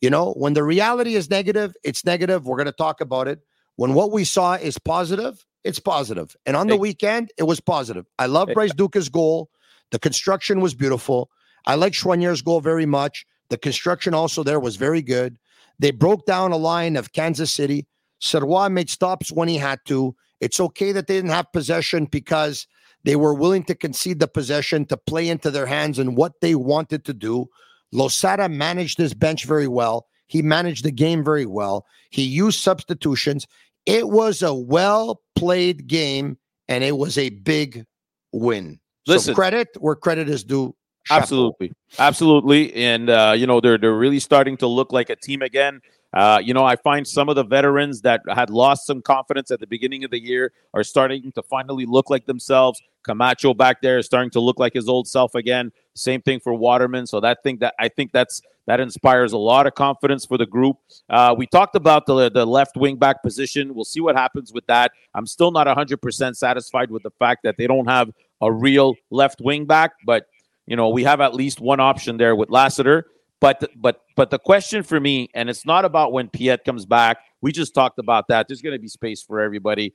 you 0.00 0.10
know, 0.10 0.32
when 0.34 0.52
the 0.52 0.62
reality 0.62 1.14
is 1.14 1.30
negative, 1.30 1.74
it's 1.82 2.04
negative. 2.04 2.46
We're 2.46 2.56
going 2.56 2.66
to 2.66 2.72
talk 2.72 3.00
about 3.00 3.28
it. 3.28 3.40
When 3.76 3.94
what 3.94 4.10
we 4.10 4.24
saw 4.24 4.54
is 4.54 4.78
positive, 4.78 5.44
it's 5.64 5.78
positive. 5.78 6.36
And 6.46 6.56
on 6.56 6.66
the 6.66 6.76
weekend, 6.76 7.32
it 7.38 7.42
was 7.44 7.60
positive. 7.60 8.06
I 8.18 8.26
love 8.26 8.48
Bryce 8.54 8.74
Duca's 8.74 9.08
goal. 9.08 9.50
The 9.90 9.98
construction 9.98 10.60
was 10.60 10.74
beautiful. 10.74 11.30
I 11.66 11.74
like 11.74 11.92
Choinière's 11.92 12.42
goal 12.42 12.60
very 12.60 12.86
much. 12.86 13.26
The 13.50 13.58
construction 13.58 14.14
also 14.14 14.42
there 14.42 14.60
was 14.60 14.76
very 14.76 15.02
good. 15.02 15.38
They 15.78 15.90
broke 15.90 16.24
down 16.26 16.52
a 16.52 16.56
line 16.56 16.96
of 16.96 17.12
Kansas 17.12 17.52
City. 17.52 17.86
Sirois 18.20 18.70
made 18.70 18.88
stops 18.88 19.30
when 19.30 19.48
he 19.48 19.56
had 19.56 19.80
to. 19.86 20.16
It's 20.40 20.60
okay 20.60 20.92
that 20.92 21.06
they 21.06 21.14
didn't 21.14 21.30
have 21.30 21.52
possession 21.52 22.06
because 22.06 22.66
they 23.04 23.16
were 23.16 23.34
willing 23.34 23.64
to 23.64 23.74
concede 23.74 24.20
the 24.20 24.28
possession 24.28 24.84
to 24.86 24.96
play 24.96 25.28
into 25.28 25.50
their 25.50 25.66
hands 25.66 25.98
and 25.98 26.16
what 26.16 26.40
they 26.40 26.54
wanted 26.54 27.04
to 27.04 27.14
do. 27.14 27.48
Losada 27.92 28.48
managed 28.48 28.98
his 28.98 29.14
bench 29.14 29.44
very 29.44 29.68
well. 29.68 30.06
He 30.26 30.42
managed 30.42 30.84
the 30.84 30.90
game 30.90 31.24
very 31.24 31.46
well. 31.46 31.86
He 32.10 32.22
used 32.22 32.60
substitutions. 32.60 33.46
It 33.86 34.08
was 34.08 34.42
a 34.42 34.52
well 34.52 35.22
played 35.36 35.86
game 35.86 36.38
and 36.68 36.82
it 36.82 36.96
was 36.96 37.16
a 37.18 37.30
big 37.30 37.84
win. 38.32 38.80
so 39.06 39.14
Listen. 39.14 39.34
credit 39.34 39.68
where 39.78 39.94
credit 39.94 40.28
is 40.28 40.44
due. 40.44 40.74
Absolutely, 41.08 41.72
absolutely, 42.00 42.74
and 42.74 43.08
uh, 43.08 43.32
you 43.36 43.46
know 43.46 43.60
they're 43.60 43.78
they're 43.78 43.96
really 43.96 44.18
starting 44.18 44.56
to 44.56 44.66
look 44.66 44.92
like 44.92 45.08
a 45.08 45.14
team 45.14 45.40
again. 45.40 45.80
Uh, 46.16 46.38
you 46.42 46.54
know, 46.54 46.64
I 46.64 46.76
find 46.76 47.06
some 47.06 47.28
of 47.28 47.36
the 47.36 47.44
veterans 47.44 48.00
that 48.00 48.22
had 48.26 48.48
lost 48.48 48.86
some 48.86 49.02
confidence 49.02 49.50
at 49.50 49.60
the 49.60 49.66
beginning 49.66 50.02
of 50.02 50.10
the 50.10 50.18
year 50.18 50.50
are 50.72 50.82
starting 50.82 51.30
to 51.32 51.42
finally 51.42 51.84
look 51.84 52.08
like 52.08 52.24
themselves. 52.24 52.80
Camacho 53.02 53.52
back 53.52 53.82
there 53.82 53.98
is 53.98 54.06
starting 54.06 54.30
to 54.30 54.40
look 54.40 54.58
like 54.58 54.72
his 54.72 54.88
old 54.88 55.06
self 55.06 55.34
again. 55.34 55.70
Same 55.94 56.22
thing 56.22 56.40
for 56.40 56.54
Waterman. 56.54 57.06
So 57.06 57.20
that 57.20 57.42
thing 57.42 57.58
that 57.58 57.74
I 57.78 57.88
think 57.88 58.12
that's 58.12 58.40
that 58.66 58.80
inspires 58.80 59.32
a 59.32 59.38
lot 59.38 59.66
of 59.66 59.74
confidence 59.74 60.24
for 60.24 60.38
the 60.38 60.46
group. 60.46 60.78
Uh, 61.10 61.34
we 61.36 61.46
talked 61.46 61.76
about 61.76 62.06
the 62.06 62.30
the 62.30 62.46
left 62.46 62.78
wing 62.78 62.96
back 62.96 63.22
position. 63.22 63.74
We'll 63.74 63.84
see 63.84 64.00
what 64.00 64.16
happens 64.16 64.54
with 64.54 64.66
that. 64.68 64.92
I'm 65.12 65.26
still 65.26 65.50
not 65.50 65.66
100 65.66 66.00
percent 66.00 66.38
satisfied 66.38 66.90
with 66.90 67.02
the 67.02 67.12
fact 67.18 67.42
that 67.44 67.58
they 67.58 67.66
don't 67.66 67.90
have 67.90 68.10
a 68.40 68.50
real 68.50 68.94
left 69.10 69.42
wing 69.42 69.66
back, 69.66 69.92
but 70.06 70.28
you 70.66 70.76
know 70.76 70.88
we 70.88 71.04
have 71.04 71.20
at 71.20 71.34
least 71.34 71.60
one 71.60 71.78
option 71.78 72.16
there 72.16 72.34
with 72.34 72.48
Lassiter. 72.48 73.06
But 73.40 73.68
but 73.76 74.00
but 74.16 74.30
the 74.30 74.38
question 74.38 74.82
for 74.82 74.98
me, 74.98 75.28
and 75.34 75.50
it's 75.50 75.66
not 75.66 75.84
about 75.84 76.12
when 76.12 76.28
Piette 76.28 76.64
comes 76.64 76.86
back. 76.86 77.18
We 77.42 77.52
just 77.52 77.74
talked 77.74 77.98
about 77.98 78.28
that. 78.28 78.48
There's 78.48 78.62
going 78.62 78.74
to 78.74 78.78
be 78.80 78.88
space 78.88 79.22
for 79.22 79.40
everybody, 79.40 79.94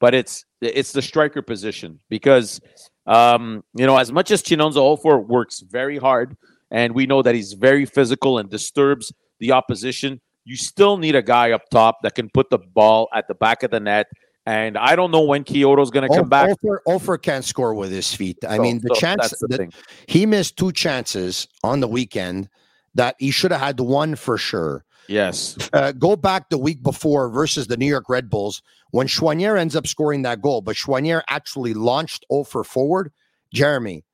but 0.00 0.14
it's 0.14 0.44
it's 0.60 0.92
the 0.92 1.00
striker 1.02 1.40
position 1.40 1.98
because 2.10 2.60
um, 3.06 3.64
you 3.74 3.86
know 3.86 3.96
as 3.96 4.12
much 4.12 4.30
as 4.30 4.42
Chinonso 4.42 4.76
Offor 4.98 5.26
works 5.26 5.60
very 5.60 5.96
hard, 5.96 6.36
and 6.70 6.94
we 6.94 7.06
know 7.06 7.22
that 7.22 7.34
he's 7.34 7.54
very 7.54 7.86
physical 7.86 8.38
and 8.38 8.50
disturbs 8.50 9.12
the 9.40 9.52
opposition. 9.52 10.20
you 10.44 10.56
still 10.56 10.98
need 10.98 11.14
a 11.14 11.22
guy 11.22 11.52
up 11.52 11.62
top 11.70 12.02
that 12.02 12.14
can 12.14 12.28
put 12.28 12.50
the 12.50 12.58
ball 12.58 13.08
at 13.14 13.26
the 13.28 13.34
back 13.34 13.62
of 13.62 13.70
the 13.70 13.80
net. 13.80 14.06
And 14.46 14.76
I 14.76 14.94
don't 14.94 15.10
know 15.10 15.22
when 15.22 15.42
Quioto's 15.42 15.90
going 15.90 16.06
to 16.06 16.14
come 16.14 16.28
back. 16.28 16.50
Offor, 16.50 16.78
Offor 16.86 17.22
can't 17.22 17.42
score 17.46 17.72
with 17.74 17.90
his 17.90 18.12
feet. 18.14 18.36
I 18.46 18.56
So- 18.56 18.62
mean, 18.62 18.78
the 18.82 18.94
so 18.94 19.00
chance 19.00 19.30
the 19.40 19.70
he 20.06 20.26
missed 20.26 20.58
two 20.58 20.70
chances 20.70 21.48
on 21.62 21.80
the 21.80 21.88
weekend 21.88 22.50
that 22.94 23.16
he 23.18 23.30
should 23.30 23.50
have 23.50 23.60
had 23.60 23.80
one 23.80 24.14
for 24.16 24.38
sure. 24.38 24.84
Yes. 25.08 25.56
Uh, 25.72 25.92
go 25.92 26.16
back 26.16 26.48
the 26.48 26.58
week 26.58 26.82
before 26.82 27.28
versus 27.28 27.66
the 27.66 27.76
New 27.76 27.86
York 27.86 28.08
Red 28.08 28.30
Bulls 28.30 28.62
when 28.90 29.06
Choinière 29.06 29.58
ends 29.58 29.76
up 29.76 29.86
scoring 29.86 30.22
that 30.22 30.40
goal, 30.40 30.62
but 30.62 30.76
Choinière 30.76 31.22
actually 31.28 31.74
launched 31.74 32.24
Offor 32.32 32.64
forward. 32.64 33.12
Jeremy, 33.52 34.04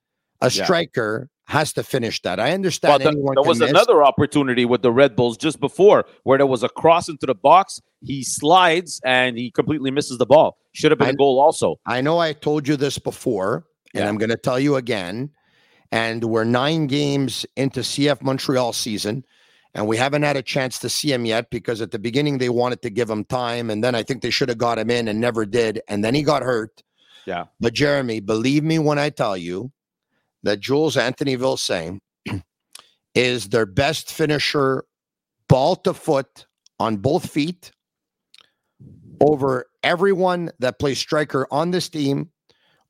a 0.40 0.50
Yeah. 0.50 0.64
striker 0.64 1.28
has 1.46 1.72
to 1.74 1.82
finish 1.82 2.20
that. 2.22 2.38
I 2.40 2.44
Well, 2.46 2.54
understand 2.54 3.02
the- 3.02 3.08
anyone 3.08 3.34
there 3.34 3.44
was 3.48 3.58
miss. 3.60 3.70
another 3.70 4.02
opportunity 4.04 4.64
with 4.64 4.82
the 4.82 4.92
Red 4.92 5.16
Bulls 5.16 5.36
just 5.36 5.60
before 5.60 6.04
where 6.24 6.38
there 6.38 6.46
was 6.46 6.62
a 6.62 6.68
cross 6.68 7.08
into 7.08 7.26
the 7.26 7.34
box. 7.34 7.80
He 8.02 8.22
slides 8.24 9.00
and 9.04 9.36
he 9.38 9.50
completely 9.50 9.90
misses 9.90 10.18
the 10.18 10.26
ball. 10.26 10.56
Should 10.72 10.90
have 10.92 10.98
been 10.98 11.08
I- 11.08 11.10
a 11.10 11.14
goal 11.14 11.40
also. 11.40 11.76
I 11.86 12.00
know 12.00 12.18
I 12.18 12.32
told 12.32 12.66
you 12.68 12.76
this 12.76 12.98
before, 12.98 13.64
and 13.94 14.02
Yeah. 14.04 14.08
I'm 14.08 14.16
going 14.18 14.30
to 14.30 14.36
tell 14.36 14.58
you 14.60 14.76
again. 14.76 15.30
And 15.92 16.24
we're 16.24 16.44
nine 16.44 16.86
games 16.86 17.44
into 17.56 17.80
CF 17.80 18.22
Montreal 18.22 18.72
season, 18.72 19.24
and 19.74 19.86
we 19.86 19.96
haven't 19.96 20.22
had 20.22 20.36
a 20.36 20.42
chance 20.42 20.78
to 20.80 20.88
see 20.88 21.12
him 21.12 21.24
yet 21.24 21.50
because 21.50 21.80
at 21.80 21.90
the 21.90 21.98
beginning 21.98 22.38
they 22.38 22.48
wanted 22.48 22.82
to 22.82 22.90
give 22.90 23.10
him 23.10 23.24
time, 23.24 23.70
and 23.70 23.82
then 23.82 23.94
I 23.94 24.02
think 24.02 24.22
they 24.22 24.30
should 24.30 24.48
have 24.48 24.58
got 24.58 24.78
him 24.78 24.90
in 24.90 25.08
and 25.08 25.20
never 25.20 25.44
did, 25.44 25.80
and 25.88 26.04
then 26.04 26.14
he 26.14 26.22
got 26.22 26.42
hurt. 26.42 26.82
Yeah. 27.26 27.46
But 27.58 27.74
Jeremy, 27.74 28.20
believe 28.20 28.64
me 28.64 28.78
when 28.78 28.98
I 28.98 29.10
tell 29.10 29.36
you 29.36 29.72
that 30.42 30.60
Jules 30.60 30.96
Anthony 30.96 31.36
Vilsaint 31.36 32.00
is 33.14 33.48
their 33.48 33.66
best 33.66 34.12
finisher, 34.12 34.84
ball 35.48 35.76
to 35.76 35.92
foot 35.92 36.46
on 36.78 36.96
both 36.96 37.30
feet, 37.30 37.72
over 39.20 39.66
everyone 39.82 40.50
that 40.58 40.78
plays 40.78 40.98
striker 40.98 41.46
on 41.50 41.70
this 41.70 41.88
team, 41.88 42.30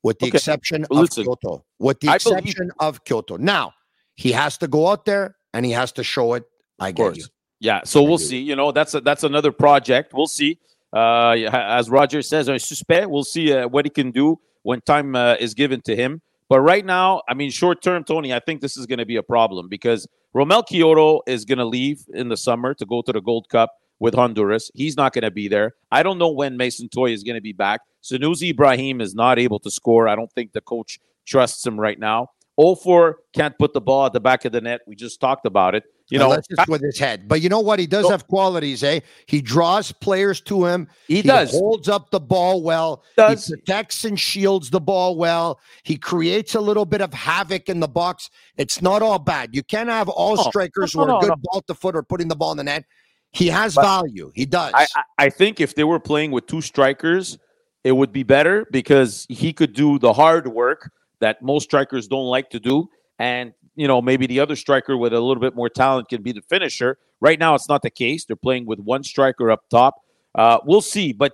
with 0.02 0.18
the 0.18 0.26
Okay. 0.26 0.36
exception 0.36 0.86
Well, 0.90 1.00
of 1.00 1.04
listen, 1.04 1.24
Quioto. 1.26 1.62
With 1.78 2.00
the 2.00 2.08
I 2.08 2.18
believe- 2.18 2.38
exception 2.38 2.70
of 2.78 3.04
Quioto. 3.04 3.38
Now 3.38 3.72
he 4.14 4.32
has 4.32 4.56
to 4.58 4.68
go 4.68 4.88
out 4.88 5.04
there 5.04 5.36
and 5.54 5.64
he 5.66 5.72
has 5.72 5.92
to 5.92 6.04
show 6.04 6.34
it. 6.34 6.44
I 6.78 6.92
get 6.92 7.16
you. 7.16 7.24
Yeah. 7.60 7.82
So 7.84 8.02
we'll 8.02 8.16
do. 8.18 8.24
see. 8.24 8.38
You 8.38 8.56
know, 8.56 8.72
that's 8.72 8.94
a, 8.94 9.00
that's 9.00 9.22
another 9.24 9.52
project. 9.52 10.14
We'll 10.14 10.26
see. 10.26 10.58
Uh, 10.92 11.32
as 11.52 11.88
Roger 11.90 12.22
says, 12.22 12.48
I 12.48 12.56
suspect 12.56 13.10
we'll 13.10 13.24
see 13.24 13.52
uh, 13.52 13.68
what 13.68 13.84
he 13.84 13.90
can 13.90 14.10
do 14.10 14.40
when 14.62 14.80
time 14.80 15.14
uh, 15.14 15.34
is 15.38 15.54
given 15.54 15.80
to 15.82 15.94
him. 15.94 16.20
But 16.48 16.60
right 16.62 16.84
now, 16.84 17.22
I 17.28 17.34
mean, 17.34 17.50
short 17.50 17.80
term, 17.80 18.02
Tony, 18.02 18.34
I 18.34 18.40
think 18.40 18.60
this 18.60 18.76
is 18.76 18.86
going 18.86 18.98
to 18.98 19.06
be 19.06 19.16
a 19.16 19.22
problem 19.22 19.68
because 19.68 20.08
Romell 20.34 20.64
Quioto 20.66 21.20
is 21.26 21.44
going 21.44 21.58
to 21.58 21.64
leave 21.64 22.04
in 22.12 22.28
the 22.28 22.36
summer 22.36 22.74
to 22.74 22.84
go 22.86 23.02
to 23.02 23.12
the 23.12 23.20
Gold 23.20 23.48
Cup 23.50 23.70
with 24.00 24.14
Honduras. 24.14 24.70
He's 24.74 24.96
not 24.96 25.12
going 25.12 25.22
to 25.22 25.30
be 25.30 25.46
there. 25.46 25.74
I 25.92 26.02
don't 26.02 26.18
know 26.18 26.30
when 26.30 26.56
Mason 26.56 26.88
Toye 26.88 27.12
is 27.12 27.22
going 27.22 27.36
to 27.36 27.40
be 27.40 27.52
back. 27.52 27.82
Sunusi 28.02 28.50
Ibrahim 28.50 29.00
is 29.00 29.14
not 29.14 29.38
able 29.38 29.60
to 29.60 29.70
score. 29.70 30.08
I 30.08 30.16
don't 30.16 30.32
think 30.32 30.52
the 30.52 30.60
coach 30.62 30.98
trusts 31.26 31.64
him 31.64 31.78
right 31.78 31.98
now. 31.98 32.30
Offor 32.58 33.14
can't 33.32 33.56
put 33.58 33.72
the 33.72 33.80
ball 33.80 34.06
at 34.06 34.12
the 34.12 34.20
back 34.20 34.44
of 34.44 34.52
the 34.52 34.60
net. 34.60 34.80
We 34.86 34.94
just 34.94 35.20
talked 35.20 35.46
about 35.46 35.74
it. 35.74 35.84
You 36.10 36.18
know, 36.18 36.30
Unless 36.32 36.46
it's 36.50 36.66
with 36.68 36.82
his 36.82 36.98
head. 36.98 37.28
But 37.28 37.40
you 37.40 37.48
know 37.48 37.60
what? 37.60 37.78
He 37.78 37.86
does 37.86 38.04
So- 38.04 38.10
have 38.10 38.26
qualities, 38.26 38.82
eh? 38.82 38.98
He 39.26 39.40
draws 39.40 39.92
players 39.92 40.40
to 40.42 40.66
him. 40.66 40.88
he 41.06 41.22
does. 41.22 41.52
holds 41.52 41.88
up 41.88 42.10
the 42.10 42.18
ball 42.18 42.62
well. 42.62 43.04
Does. 43.16 43.46
He 43.46 43.54
protects 43.54 44.04
and 44.04 44.18
shields 44.18 44.70
the 44.70 44.80
ball 44.80 45.16
well. 45.16 45.60
He 45.84 45.96
creates 45.96 46.56
a 46.56 46.60
little 46.60 46.84
bit 46.84 47.00
of 47.00 47.14
havoc 47.14 47.68
in 47.68 47.78
the 47.78 47.86
box. 47.88 48.28
It's 48.56 48.82
not 48.82 49.02
all 49.02 49.20
bad. 49.20 49.50
You 49.54 49.62
can't 49.62 49.88
have 49.88 50.08
all 50.08 50.34
No, 50.34 50.42
strikers 50.42 50.96
no, 50.96 51.04
who 51.04 51.10
are 51.12 51.22
no, 51.22 51.28
good 51.28 51.42
ball 51.42 51.62
to 51.62 51.74
foot 51.74 51.94
or 51.94 52.02
putting 52.02 52.26
the 52.26 52.36
ball 52.36 52.50
in 52.50 52.56
the 52.58 52.64
net. 52.64 52.84
He 53.32 53.48
has 53.48 53.74
But- 53.74 53.82
value. 53.82 54.32
He 54.34 54.46
does. 54.46 54.72
I, 54.74 54.86
I, 55.18 55.30
think 55.30 55.60
if 55.60 55.74
they 55.74 55.84
were 55.84 56.00
playing 56.00 56.32
with 56.32 56.46
two 56.46 56.60
strikers, 56.60 57.38
it 57.84 57.92
would 57.92 58.12
be 58.12 58.22
better 58.22 58.66
because 58.70 59.26
he 59.28 59.52
could 59.52 59.72
do 59.72 59.98
the 59.98 60.12
hard 60.12 60.48
work 60.48 60.90
that 61.20 61.40
most 61.42 61.64
strikers 61.64 62.08
don't 62.08 62.26
like 62.26 62.50
to 62.50 62.60
do. 62.60 62.88
And, 63.18 63.52
you 63.76 63.86
know, 63.86 64.02
maybe 64.02 64.26
the 64.26 64.40
other 64.40 64.56
striker 64.56 64.96
with 64.96 65.12
a 65.12 65.20
little 65.20 65.40
bit 65.40 65.54
more 65.54 65.68
talent 65.68 66.08
can 66.08 66.22
be 66.22 66.32
the 66.32 66.42
finisher. 66.42 66.98
Right 67.20 67.38
now, 67.38 67.54
it's 67.54 67.68
not 67.68 67.82
the 67.82 67.90
case. 67.90 68.24
They're 68.24 68.36
playing 68.36 68.66
with 68.66 68.80
one 68.80 69.04
striker 69.04 69.50
up 69.50 69.62
top. 69.70 69.94
Uh, 70.34 70.58
we'll 70.64 70.80
see. 70.80 71.12
But 71.12 71.32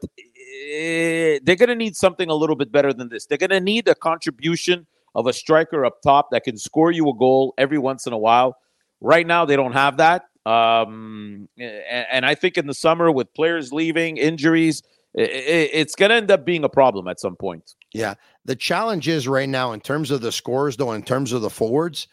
eh, 0.71 1.39
they're 1.43 1.57
going 1.57 1.69
to 1.69 1.75
need 1.75 1.97
something 1.97 2.29
a 2.29 2.35
little 2.35 2.57
bit 2.57 2.71
better 2.71 2.93
than 2.93 3.09
this. 3.09 3.27
They're 3.27 3.39
going 3.39 3.51
to 3.51 3.61
need 3.61 3.89
a 3.89 3.95
contribution 3.95 4.87
of 5.15 5.27
a 5.27 5.33
striker 5.33 5.85
up 5.87 6.03
top 6.03 6.31
that 6.31 6.45
can 6.45 6.59
score 6.59 6.91
you 6.91 7.09
a 7.09 7.15
goal 7.15 7.55
every 7.57 7.79
once 7.79 8.07
in 8.07 8.13
a 8.13 8.19
while. 8.19 8.57
Right 9.01 9.27
now, 9.27 9.45
they 9.45 9.57
don't 9.57 9.73
have 9.73 9.97
that. 9.97 10.25
Um, 10.47 11.49
and, 11.59 12.07
and 12.11 12.27
I 12.27 12.35
think 12.35 12.57
in 12.57 12.67
the 12.67 12.75
summer, 12.75 13.11
with 13.11 13.35
players 13.35 13.73
leaving, 13.73 14.17
injuries, 14.17 14.83
i 15.19 15.23
i 15.23 15.25
it's 15.25 15.95
going 15.95 16.11
to 16.11 16.15
end 16.15 16.31
up 16.31 16.45
being 16.45 16.63
a 16.63 16.69
problem 16.69 17.09
at 17.09 17.19
some 17.19 17.37
point. 17.37 17.75
Yeah. 17.93 18.15
The 18.45 18.57
challenge 18.57 19.09
is 19.09 19.27
right 19.27 19.49
now, 19.49 19.73
in 19.73 19.81
terms 19.81 20.11
of 20.11 20.21
the 20.21 20.33
scores, 20.33 20.77
though, 20.77 20.93
in 20.93 21.03
terms 21.03 21.33
of 21.33 21.43
the 21.43 21.51
forwards, 21.51 22.07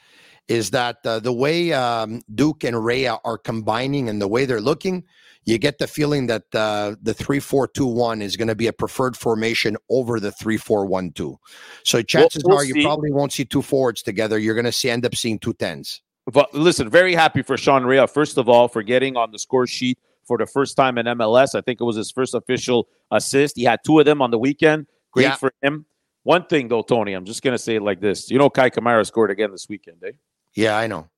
is 0.48 0.72
that 0.72 0.98
uh, 1.06 1.20
the 1.20 1.34
way 1.34 1.74
um, 1.74 2.22
Duke 2.34 2.64
and 2.64 2.84
Rea 2.84 3.18
are 3.24 3.38
combining 3.38 4.10
and 4.10 4.22
the 4.22 4.28
way 4.28 4.46
they're 4.46 4.62
looking, 4.62 5.04
you 5.46 5.58
get 5.58 5.78
the 5.78 5.88
feeling 5.88 6.28
that 6.28 6.44
uh, 6.54 6.96
the 7.02 7.14
3 7.14 7.40
4 7.40 7.68
2 7.68 7.86
1 7.86 8.22
is 8.22 8.38
going 8.38 8.48
to 8.48 8.56
be 8.56 8.68
a 8.68 8.74
preferred 8.74 9.16
formation 9.18 9.78
over 9.90 10.20
the 10.20 10.32
3 10.32 10.58
4 10.58 10.86
1 10.86 11.12
2. 11.12 11.40
So 11.84 12.02
chances 12.02 12.44
we'll 12.46 12.58
are 12.58 12.64
you 12.66 12.74
see. 12.76 12.84
probably 12.84 13.12
won't 13.12 13.34
see 13.34 13.46
two 13.46 13.62
forwards 13.62 14.02
together. 14.02 14.40
You're 14.40 14.56
going 14.56 14.66
to 14.66 14.72
see 14.72 14.90
end 14.90 15.06
up 15.06 15.16
seeing 15.16 15.40
two 15.40 15.54
tens. 15.54 16.02
But 16.32 16.54
listen, 16.54 16.90
very 16.90 17.14
happy 17.14 17.42
for 17.42 17.58
Sean 17.58 17.84
Rea, 17.86 18.08
first 18.08 18.38
of 18.38 18.48
all, 18.48 18.68
for 18.68 18.82
getting 18.82 19.18
on 19.18 19.32
the 19.32 19.40
score 19.40 19.68
sheet 19.68 20.00
for 20.26 20.38
the 20.38 20.46
first 20.46 20.78
time 20.78 20.98
in 20.98 21.06
MLS. 21.06 21.54
I 21.54 21.62
think 21.62 21.82
it 21.82 21.84
was 21.84 21.98
his 21.98 22.12
first 22.12 22.34
official 22.34 22.88
assist. 23.12 23.58
He 23.58 23.64
had 23.66 23.80
two 23.86 24.00
of 24.00 24.06
them 24.06 24.22
on 24.22 24.32
the 24.32 24.40
weekend. 24.40 24.88
Great 25.12 25.24
Yeah. 25.24 25.36
for 25.36 25.52
him. 25.62 25.86
One 26.24 26.46
thing, 26.46 26.70
though, 26.70 26.82
Tony, 26.82 27.14
I'm 27.14 27.26
just 27.26 27.44
going 27.44 27.54
to 27.54 27.58
say 27.58 27.76
it 27.76 27.82
like 27.82 28.00
this. 28.00 28.32
You 28.32 28.38
know, 28.40 28.50
Kei 28.50 28.70
Kamara 28.70 29.06
scored 29.06 29.32
again 29.32 29.52
this 29.52 29.68
weekend, 29.68 29.98
eh? 30.06 30.12
Yeah, 30.56 30.78
I 30.78 30.88
know. 30.88 31.10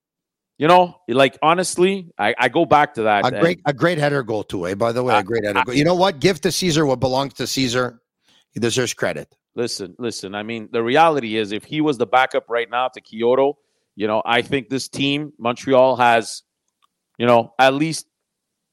You 0.57 0.67
know, 0.67 1.01
like, 1.07 1.37
honestly, 1.43 2.11
I, 2.17 2.33
I 2.39 2.49
go 2.49 2.65
back 2.65 2.95
to 2.95 3.03
that. 3.03 3.25
A 3.27 3.39
great, 3.39 3.59
a 3.65 3.73
great 3.73 3.97
header 3.99 4.23
goal 4.23 4.43
too. 4.43 4.65
Eh? 4.67 4.73
By 4.73 4.91
the 4.91 5.03
way, 5.03 5.13
I- 5.13 5.19
a 5.19 5.23
great 5.23 5.43
header 5.43 5.61
goal. 5.63 5.75
You 5.75 5.83
know 5.83 5.93
what? 5.95 6.19
Give 6.19 6.41
to 6.41 6.51
Caesar 6.51 6.85
what 6.85 6.99
belongs 6.99 7.33
to 7.35 7.45
Caesar. 7.45 8.01
He 8.51 8.59
deserves 8.59 8.93
credit. 8.95 9.35
Listen, 9.53 9.95
listen. 9.99 10.33
I 10.33 10.43
mean, 10.43 10.69
the 10.71 10.81
reality 10.81 11.35
is, 11.37 11.51
if 11.51 11.63
he 11.65 11.81
was 11.81 11.97
the 11.97 12.07
backup 12.07 12.49
right 12.49 12.69
now 12.69 12.87
to 12.87 13.01
Quioto, 13.01 13.55
you 13.95 14.07
know, 14.07 14.21
I 14.25 14.41
think 14.41 14.69
this 14.69 14.87
team, 14.87 15.33
Montreal, 15.39 15.95
has, 15.95 16.43
you 17.17 17.25
know, 17.25 17.53
at 17.59 17.73
least 17.73 18.07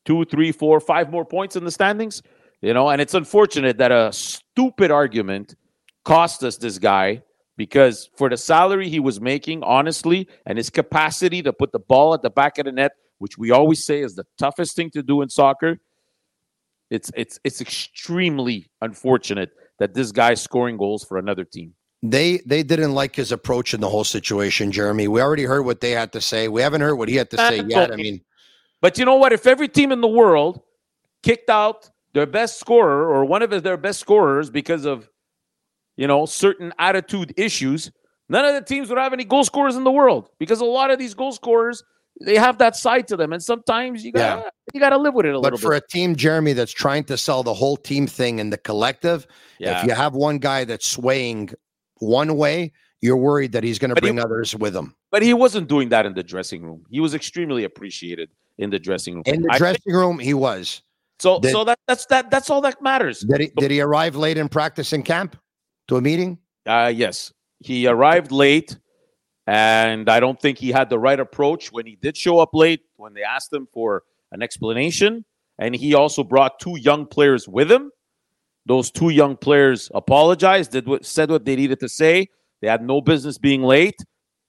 two, 0.04 0.24
three, 0.24 0.52
four, 0.52 0.80
five 0.80 1.10
more 1.10 1.24
points 1.24 1.56
in 1.56 1.64
the 1.64 1.70
standings. 1.70 2.22
You 2.60 2.74
know, 2.74 2.88
and 2.90 3.00
it's 3.00 3.14
unfortunate 3.14 3.78
that 3.78 3.90
a 3.90 4.12
stupid 4.12 4.90
argument 4.92 5.56
cost 6.04 6.44
us 6.44 6.56
this 6.56 6.78
guy 6.78 7.22
because 7.56 8.08
for 8.16 8.28
the 8.28 8.36
salary 8.36 8.88
he 8.88 9.00
was 9.00 9.20
making, 9.20 9.62
honestly, 9.64 10.28
and 10.46 10.58
his 10.58 10.70
capacity 10.70 11.42
to 11.42 11.52
put 11.52 11.72
the 11.72 11.80
ball 11.80 12.14
at 12.14 12.22
the 12.22 12.30
back 12.30 12.58
of 12.58 12.66
the 12.66 12.72
net, 12.72 12.92
which 13.18 13.36
we 13.36 13.50
always 13.50 13.84
say 13.84 14.00
is 14.00 14.14
the 14.14 14.24
toughest 14.38 14.76
thing 14.76 14.90
to 14.90 15.02
do 15.02 15.22
in 15.22 15.28
soccer, 15.28 15.78
it's 16.90 17.10
it's 17.16 17.40
it's 17.42 17.60
extremely 17.60 18.70
unfortunate 18.80 19.50
that 19.78 19.94
this 19.94 20.12
guy's 20.12 20.40
scoring 20.40 20.76
goals 20.76 21.04
for 21.04 21.18
another 21.18 21.44
team. 21.44 21.74
They 22.02 22.38
they 22.38 22.62
didn't 22.62 22.92
like 22.92 23.14
his 23.14 23.30
approach 23.30 23.74
in 23.74 23.80
the 23.80 23.88
whole 23.88 24.04
situation, 24.04 24.72
Jeremy. 24.72 25.06
We 25.06 25.20
already 25.20 25.44
heard 25.44 25.62
what 25.62 25.80
they 25.80 25.92
had 25.92 26.12
to 26.12 26.20
say. 26.20 26.48
We 26.48 26.60
haven't 26.60 26.80
heard 26.80 26.96
what 26.96 27.08
he 27.08 27.14
had 27.14 27.30
to 27.30 27.36
say 27.36 27.62
yet. 27.68 27.92
I 27.92 27.96
mean, 27.96 28.20
But 28.80 28.98
you 28.98 29.04
know 29.04 29.16
what? 29.16 29.32
If 29.32 29.46
every 29.46 29.68
team 29.68 29.92
in 29.92 30.00
the 30.00 30.08
world 30.08 30.62
kicked 31.22 31.48
out 31.48 31.88
their 32.12 32.26
best 32.26 32.58
scorer 32.58 33.08
or 33.08 33.24
one 33.24 33.42
of 33.42 33.62
their 33.62 33.76
best 33.76 34.00
scorers 34.00 34.50
because 34.50 34.84
of, 34.84 35.08
you 35.96 36.08
know, 36.08 36.26
certain 36.26 36.72
attitude 36.78 37.32
issues, 37.36 37.92
none 38.28 38.44
of 38.44 38.54
the 38.54 38.62
teams 38.62 38.88
would 38.88 38.98
have 38.98 39.12
any 39.12 39.24
goal 39.24 39.44
scorers 39.44 39.76
in 39.76 39.84
the 39.84 39.92
world 39.92 40.28
because 40.40 40.60
a 40.60 40.64
lot 40.64 40.90
of 40.90 40.98
these 40.98 41.14
goal 41.14 41.32
scorers 41.32 41.84
they 42.20 42.36
have 42.36 42.58
that 42.58 42.76
side 42.76 43.08
to 43.08 43.16
them, 43.16 43.32
and 43.32 43.42
sometimes 43.42 44.04
you 44.04 44.12
got 44.12 44.44
to 44.44 44.50
you 44.74 44.80
got 44.80 44.90
to 44.90 44.98
live 44.98 45.14
with 45.14 45.26
it 45.26 45.30
a 45.30 45.32
but 45.34 45.42
little 45.42 45.58
for 45.58 45.70
bit. 45.70 45.84
a 45.84 45.86
team, 45.88 46.14
Jeremy, 46.14 46.52
that's 46.52 46.72
trying 46.72 47.04
to 47.04 47.16
sell 47.16 47.42
the 47.42 47.54
whole 47.54 47.76
team 47.76 48.06
thing 48.06 48.40
and 48.40 48.52
the 48.52 48.58
collective, 48.58 49.26
yeah. 49.58 49.80
if 49.80 49.86
you 49.86 49.92
have 49.92 50.14
one 50.14 50.38
guy 50.38 50.64
that's 50.64 50.86
swaying 50.86 51.50
one 52.02 52.36
way, 52.36 52.72
you're 53.00 53.16
worried 53.16 53.52
that 53.52 53.64
he's 53.64 53.78
going 53.78 53.88
to 53.90 53.94
But 53.94 54.04
he- 54.04 54.10
bring 54.10 54.18
others 54.24 54.54
with 54.56 54.74
him. 54.76 54.94
but 55.10 55.22
he 55.22 55.32
wasn't 55.34 55.68
doing 55.68 55.88
that 55.90 56.04
in 56.06 56.14
the 56.14 56.22
dressing 56.22 56.62
room. 56.62 56.84
He 56.90 57.00
was 57.00 57.14
extremely 57.14 57.64
appreciated 57.64 58.30
in 58.58 58.70
the 58.70 58.78
dressing 58.78 59.14
room. 59.14 59.22
In 59.26 59.42
the 59.42 59.48
I 59.48 59.52
think- 59.52 59.58
dressing 59.58 59.92
room, 59.94 60.18
he 60.18 60.34
was. 60.34 60.82
so 61.20 61.38
Did- 61.40 61.52
so 61.52 61.64
that 61.64 61.78
that's 61.88 62.06
that 62.06 62.30
that's 62.30 62.50
all 62.50 62.60
that 62.62 62.82
matters. 62.82 63.20
Did 63.20 63.40
he, 63.40 63.52
did 63.56 63.70
he 63.70 63.80
arrive 63.80 64.16
late 64.16 64.36
in 64.38 64.48
practice 64.48 64.92
in 64.92 65.02
camp 65.02 65.36
to 65.88 65.96
a 65.96 66.00
meeting? 66.00 66.38
Uh, 66.66 66.92
yes, 66.94 67.32
he 67.60 67.86
arrived 67.86 68.30
late, 68.32 68.76
and 69.46 70.08
I 70.08 70.20
don't 70.20 70.40
think 70.40 70.58
he 70.58 70.70
had 70.70 70.90
the 70.90 70.98
right 70.98 71.18
approach 71.18 71.72
when 71.72 71.86
he 71.86 71.96
did 71.96 72.16
show 72.16 72.38
up 72.38 72.50
late. 72.52 72.82
When 72.96 73.14
they 73.14 73.22
asked 73.22 73.52
him 73.52 73.66
for 73.72 74.02
an 74.32 74.42
explanation, 74.42 75.24
and 75.58 75.74
he 75.74 75.94
also 75.94 76.22
brought 76.24 76.58
two 76.60 76.76
young 76.78 77.06
players 77.06 77.48
with 77.48 77.70
him. 77.70 77.90
Those 78.66 78.90
two 78.90 79.08
young 79.10 79.36
players 79.36 79.90
apologized, 79.94 80.72
did 80.72 80.86
what 80.86 81.04
said 81.04 81.30
what 81.30 81.44
they 81.44 81.56
needed 81.56 81.80
to 81.80 81.88
say. 81.88 82.28
They 82.60 82.68
had 82.68 82.82
no 82.82 83.00
business 83.00 83.38
being 83.38 83.62
late. 83.62 83.96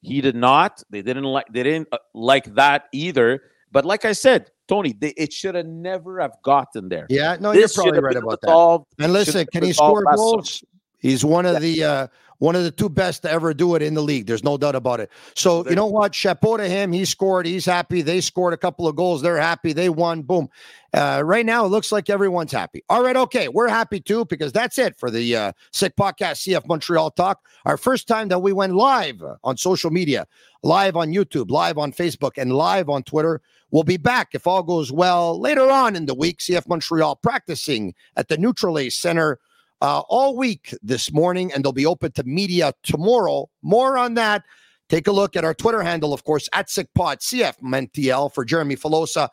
He 0.01 0.21
did 0.21 0.35
not. 0.35 0.83
They 0.89 1.01
didn't 1.01 1.23
like. 1.23 1.47
They 1.51 1.63
didn't 1.63 1.87
uh, 1.91 1.97
like 2.13 2.53
that 2.55 2.85
either. 2.91 3.41
But 3.71 3.85
like 3.85 4.05
I 4.05 4.11
said, 4.11 4.51
Tony, 4.67 4.93
they, 4.93 5.09
it 5.17 5.33
should 5.33 5.55
have 5.55 5.65
never 5.65 6.19
have 6.19 6.35
gotten 6.43 6.89
there. 6.89 7.07
Yeah, 7.09 7.37
no, 7.39 7.53
This 7.53 7.75
you're 7.75 7.85
probably 7.85 8.01
right 8.01 8.13
been 8.13 8.23
about 8.23 8.41
that. 8.41 9.03
And 9.03 9.13
listen, 9.13 9.47
can 9.51 9.63
he 9.63 9.73
score 9.73 10.03
last 10.03 10.19
summer. 10.19 10.69
He's 11.03 11.23
one 11.25 11.45
of 11.45 11.61
the 11.61 11.83
uh, 11.83 12.07
one 12.39 12.55
of 12.55 12.63
the 12.63 12.71
two 12.71 12.89
best 12.89 13.21
to 13.23 13.29
ever 13.29 13.53
do 13.53 13.75
it 13.75 13.81
in 13.81 13.93
the 13.93 14.01
league. 14.01 14.25
There's 14.25 14.43
no 14.43 14.57
doubt 14.57 14.73
about 14.73 15.01
it. 15.01 15.11
So 15.35 15.67
you 15.69 15.75
know 15.75 15.85
what? 15.85 16.15
Chapeau 16.15 16.55
to 16.55 16.67
him. 16.67 16.93
He 16.93 17.03
scored. 17.03 17.45
He's 17.45 17.65
happy. 17.65 18.01
They 18.01 18.21
scored 18.21 18.53
a 18.53 18.57
couple 18.57 18.87
of 18.87 18.95
goals. 18.95 19.21
They're 19.21 19.37
happy. 19.37 19.73
They 19.73 19.89
won. 19.89 20.21
Boom. 20.21 20.49
Uh, 20.93 21.21
right 21.25 21.45
now, 21.45 21.65
it 21.65 21.69
looks 21.69 21.91
like 21.91 22.09
everyone's 22.09 22.53
happy. 22.53 22.83
All 22.87 23.03
right, 23.03 23.17
okay, 23.17 23.49
we're 23.49 23.67
happy 23.67 23.99
too 23.99 24.25
because 24.25 24.51
that's 24.51 24.77
it 24.77 24.95
for 24.95 25.11
the 25.11 25.35
uh, 25.35 25.51
Sick 25.71 25.95
Podcast 25.97 26.47
CF 26.47 26.65
Montreal 26.67 27.11
Talk. 27.11 27.45
Our 27.65 27.77
first 27.77 28.07
time 28.07 28.29
that 28.29 28.39
we 28.39 28.53
went 28.53 28.75
live 28.75 29.21
on 29.43 29.57
social 29.57 29.91
media, 29.91 30.25
live 30.61 30.95
on 30.95 31.09
YouTube, 31.09 31.51
live 31.51 31.77
on 31.77 31.91
Facebook, 31.91 32.33
and 32.37 32.53
live 32.53 32.89
on 32.89 33.03
Twitter. 33.03 33.41
We'll 33.71 33.83
be 33.83 33.97
back 33.97 34.29
if 34.33 34.47
all 34.47 34.63
goes 34.63 34.89
well 34.91 35.37
later 35.37 35.69
on 35.69 35.97
in 35.97 36.05
the 36.05 36.13
week. 36.13 36.37
CF 36.39 36.67
Montreal 36.69 37.17
practicing 37.17 37.93
at 38.15 38.29
the 38.29 38.37
Nutrilait 38.37 38.93
Center 38.93 39.39
uh, 39.83 39.99
all 40.07 40.35
week 40.37 40.73
this 40.81 41.11
morning, 41.11 41.51
and 41.53 41.63
they'll 41.63 41.73
be 41.73 41.85
open 41.85 42.11
to 42.13 42.23
media 42.23 42.73
tomorrow. 42.83 43.49
More 43.61 43.97
on 43.97 44.13
that. 44.15 44.45
Take 44.89 45.07
a 45.07 45.11
look 45.11 45.35
at 45.35 45.43
our 45.43 45.53
Twitter 45.53 45.83
handle, 45.83 46.13
of 46.13 46.23
course, 46.23 46.47
at 46.53 46.69
SickPod, 46.69 47.17
CF 47.19 47.59
MNTL 47.59 48.33
for 48.33 48.45
Jeremy 48.45 48.77
Filosa. 48.77 49.27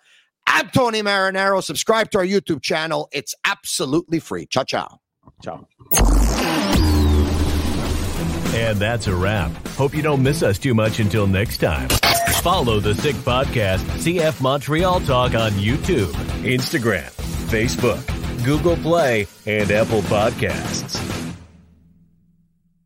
I'm 0.46 0.68
Tony 0.70 1.03
Marinaro. 1.03 1.62
Subscribe 1.62 2.11
to 2.11 2.18
our 2.18 2.24
YouTube 2.24 2.62
channel. 2.62 3.09
It's 3.12 3.34
absolutely 3.44 4.18
free. 4.18 4.46
Ciao, 4.46 4.64
ciao. 4.64 5.01
Ciao. 5.42 5.68
And 8.53 8.78
that's 8.78 9.07
a 9.07 9.14
wrap. 9.14 9.53
Hope 9.68 9.94
you 9.94 10.03
don't 10.03 10.22
miss 10.22 10.42
us 10.42 10.59
too 10.59 10.74
much 10.74 10.98
until 10.98 11.28
next 11.28 11.59
time. 11.59 11.88
Follow 12.42 12.80
the 12.80 12.94
Sick 12.96 13.14
Podcast, 13.16 13.78
CF 13.98 14.40
Montreal 14.40 15.01
Talk 15.03 15.34
on 15.34 15.53
YouTube, 15.53 16.11
Instagram, 16.42 17.11
Facebook, 17.48 18.20
Google 18.45 18.76
Play, 18.76 19.26
and 19.47 19.70
Apple 19.70 20.03
Podcasts. 20.03 20.99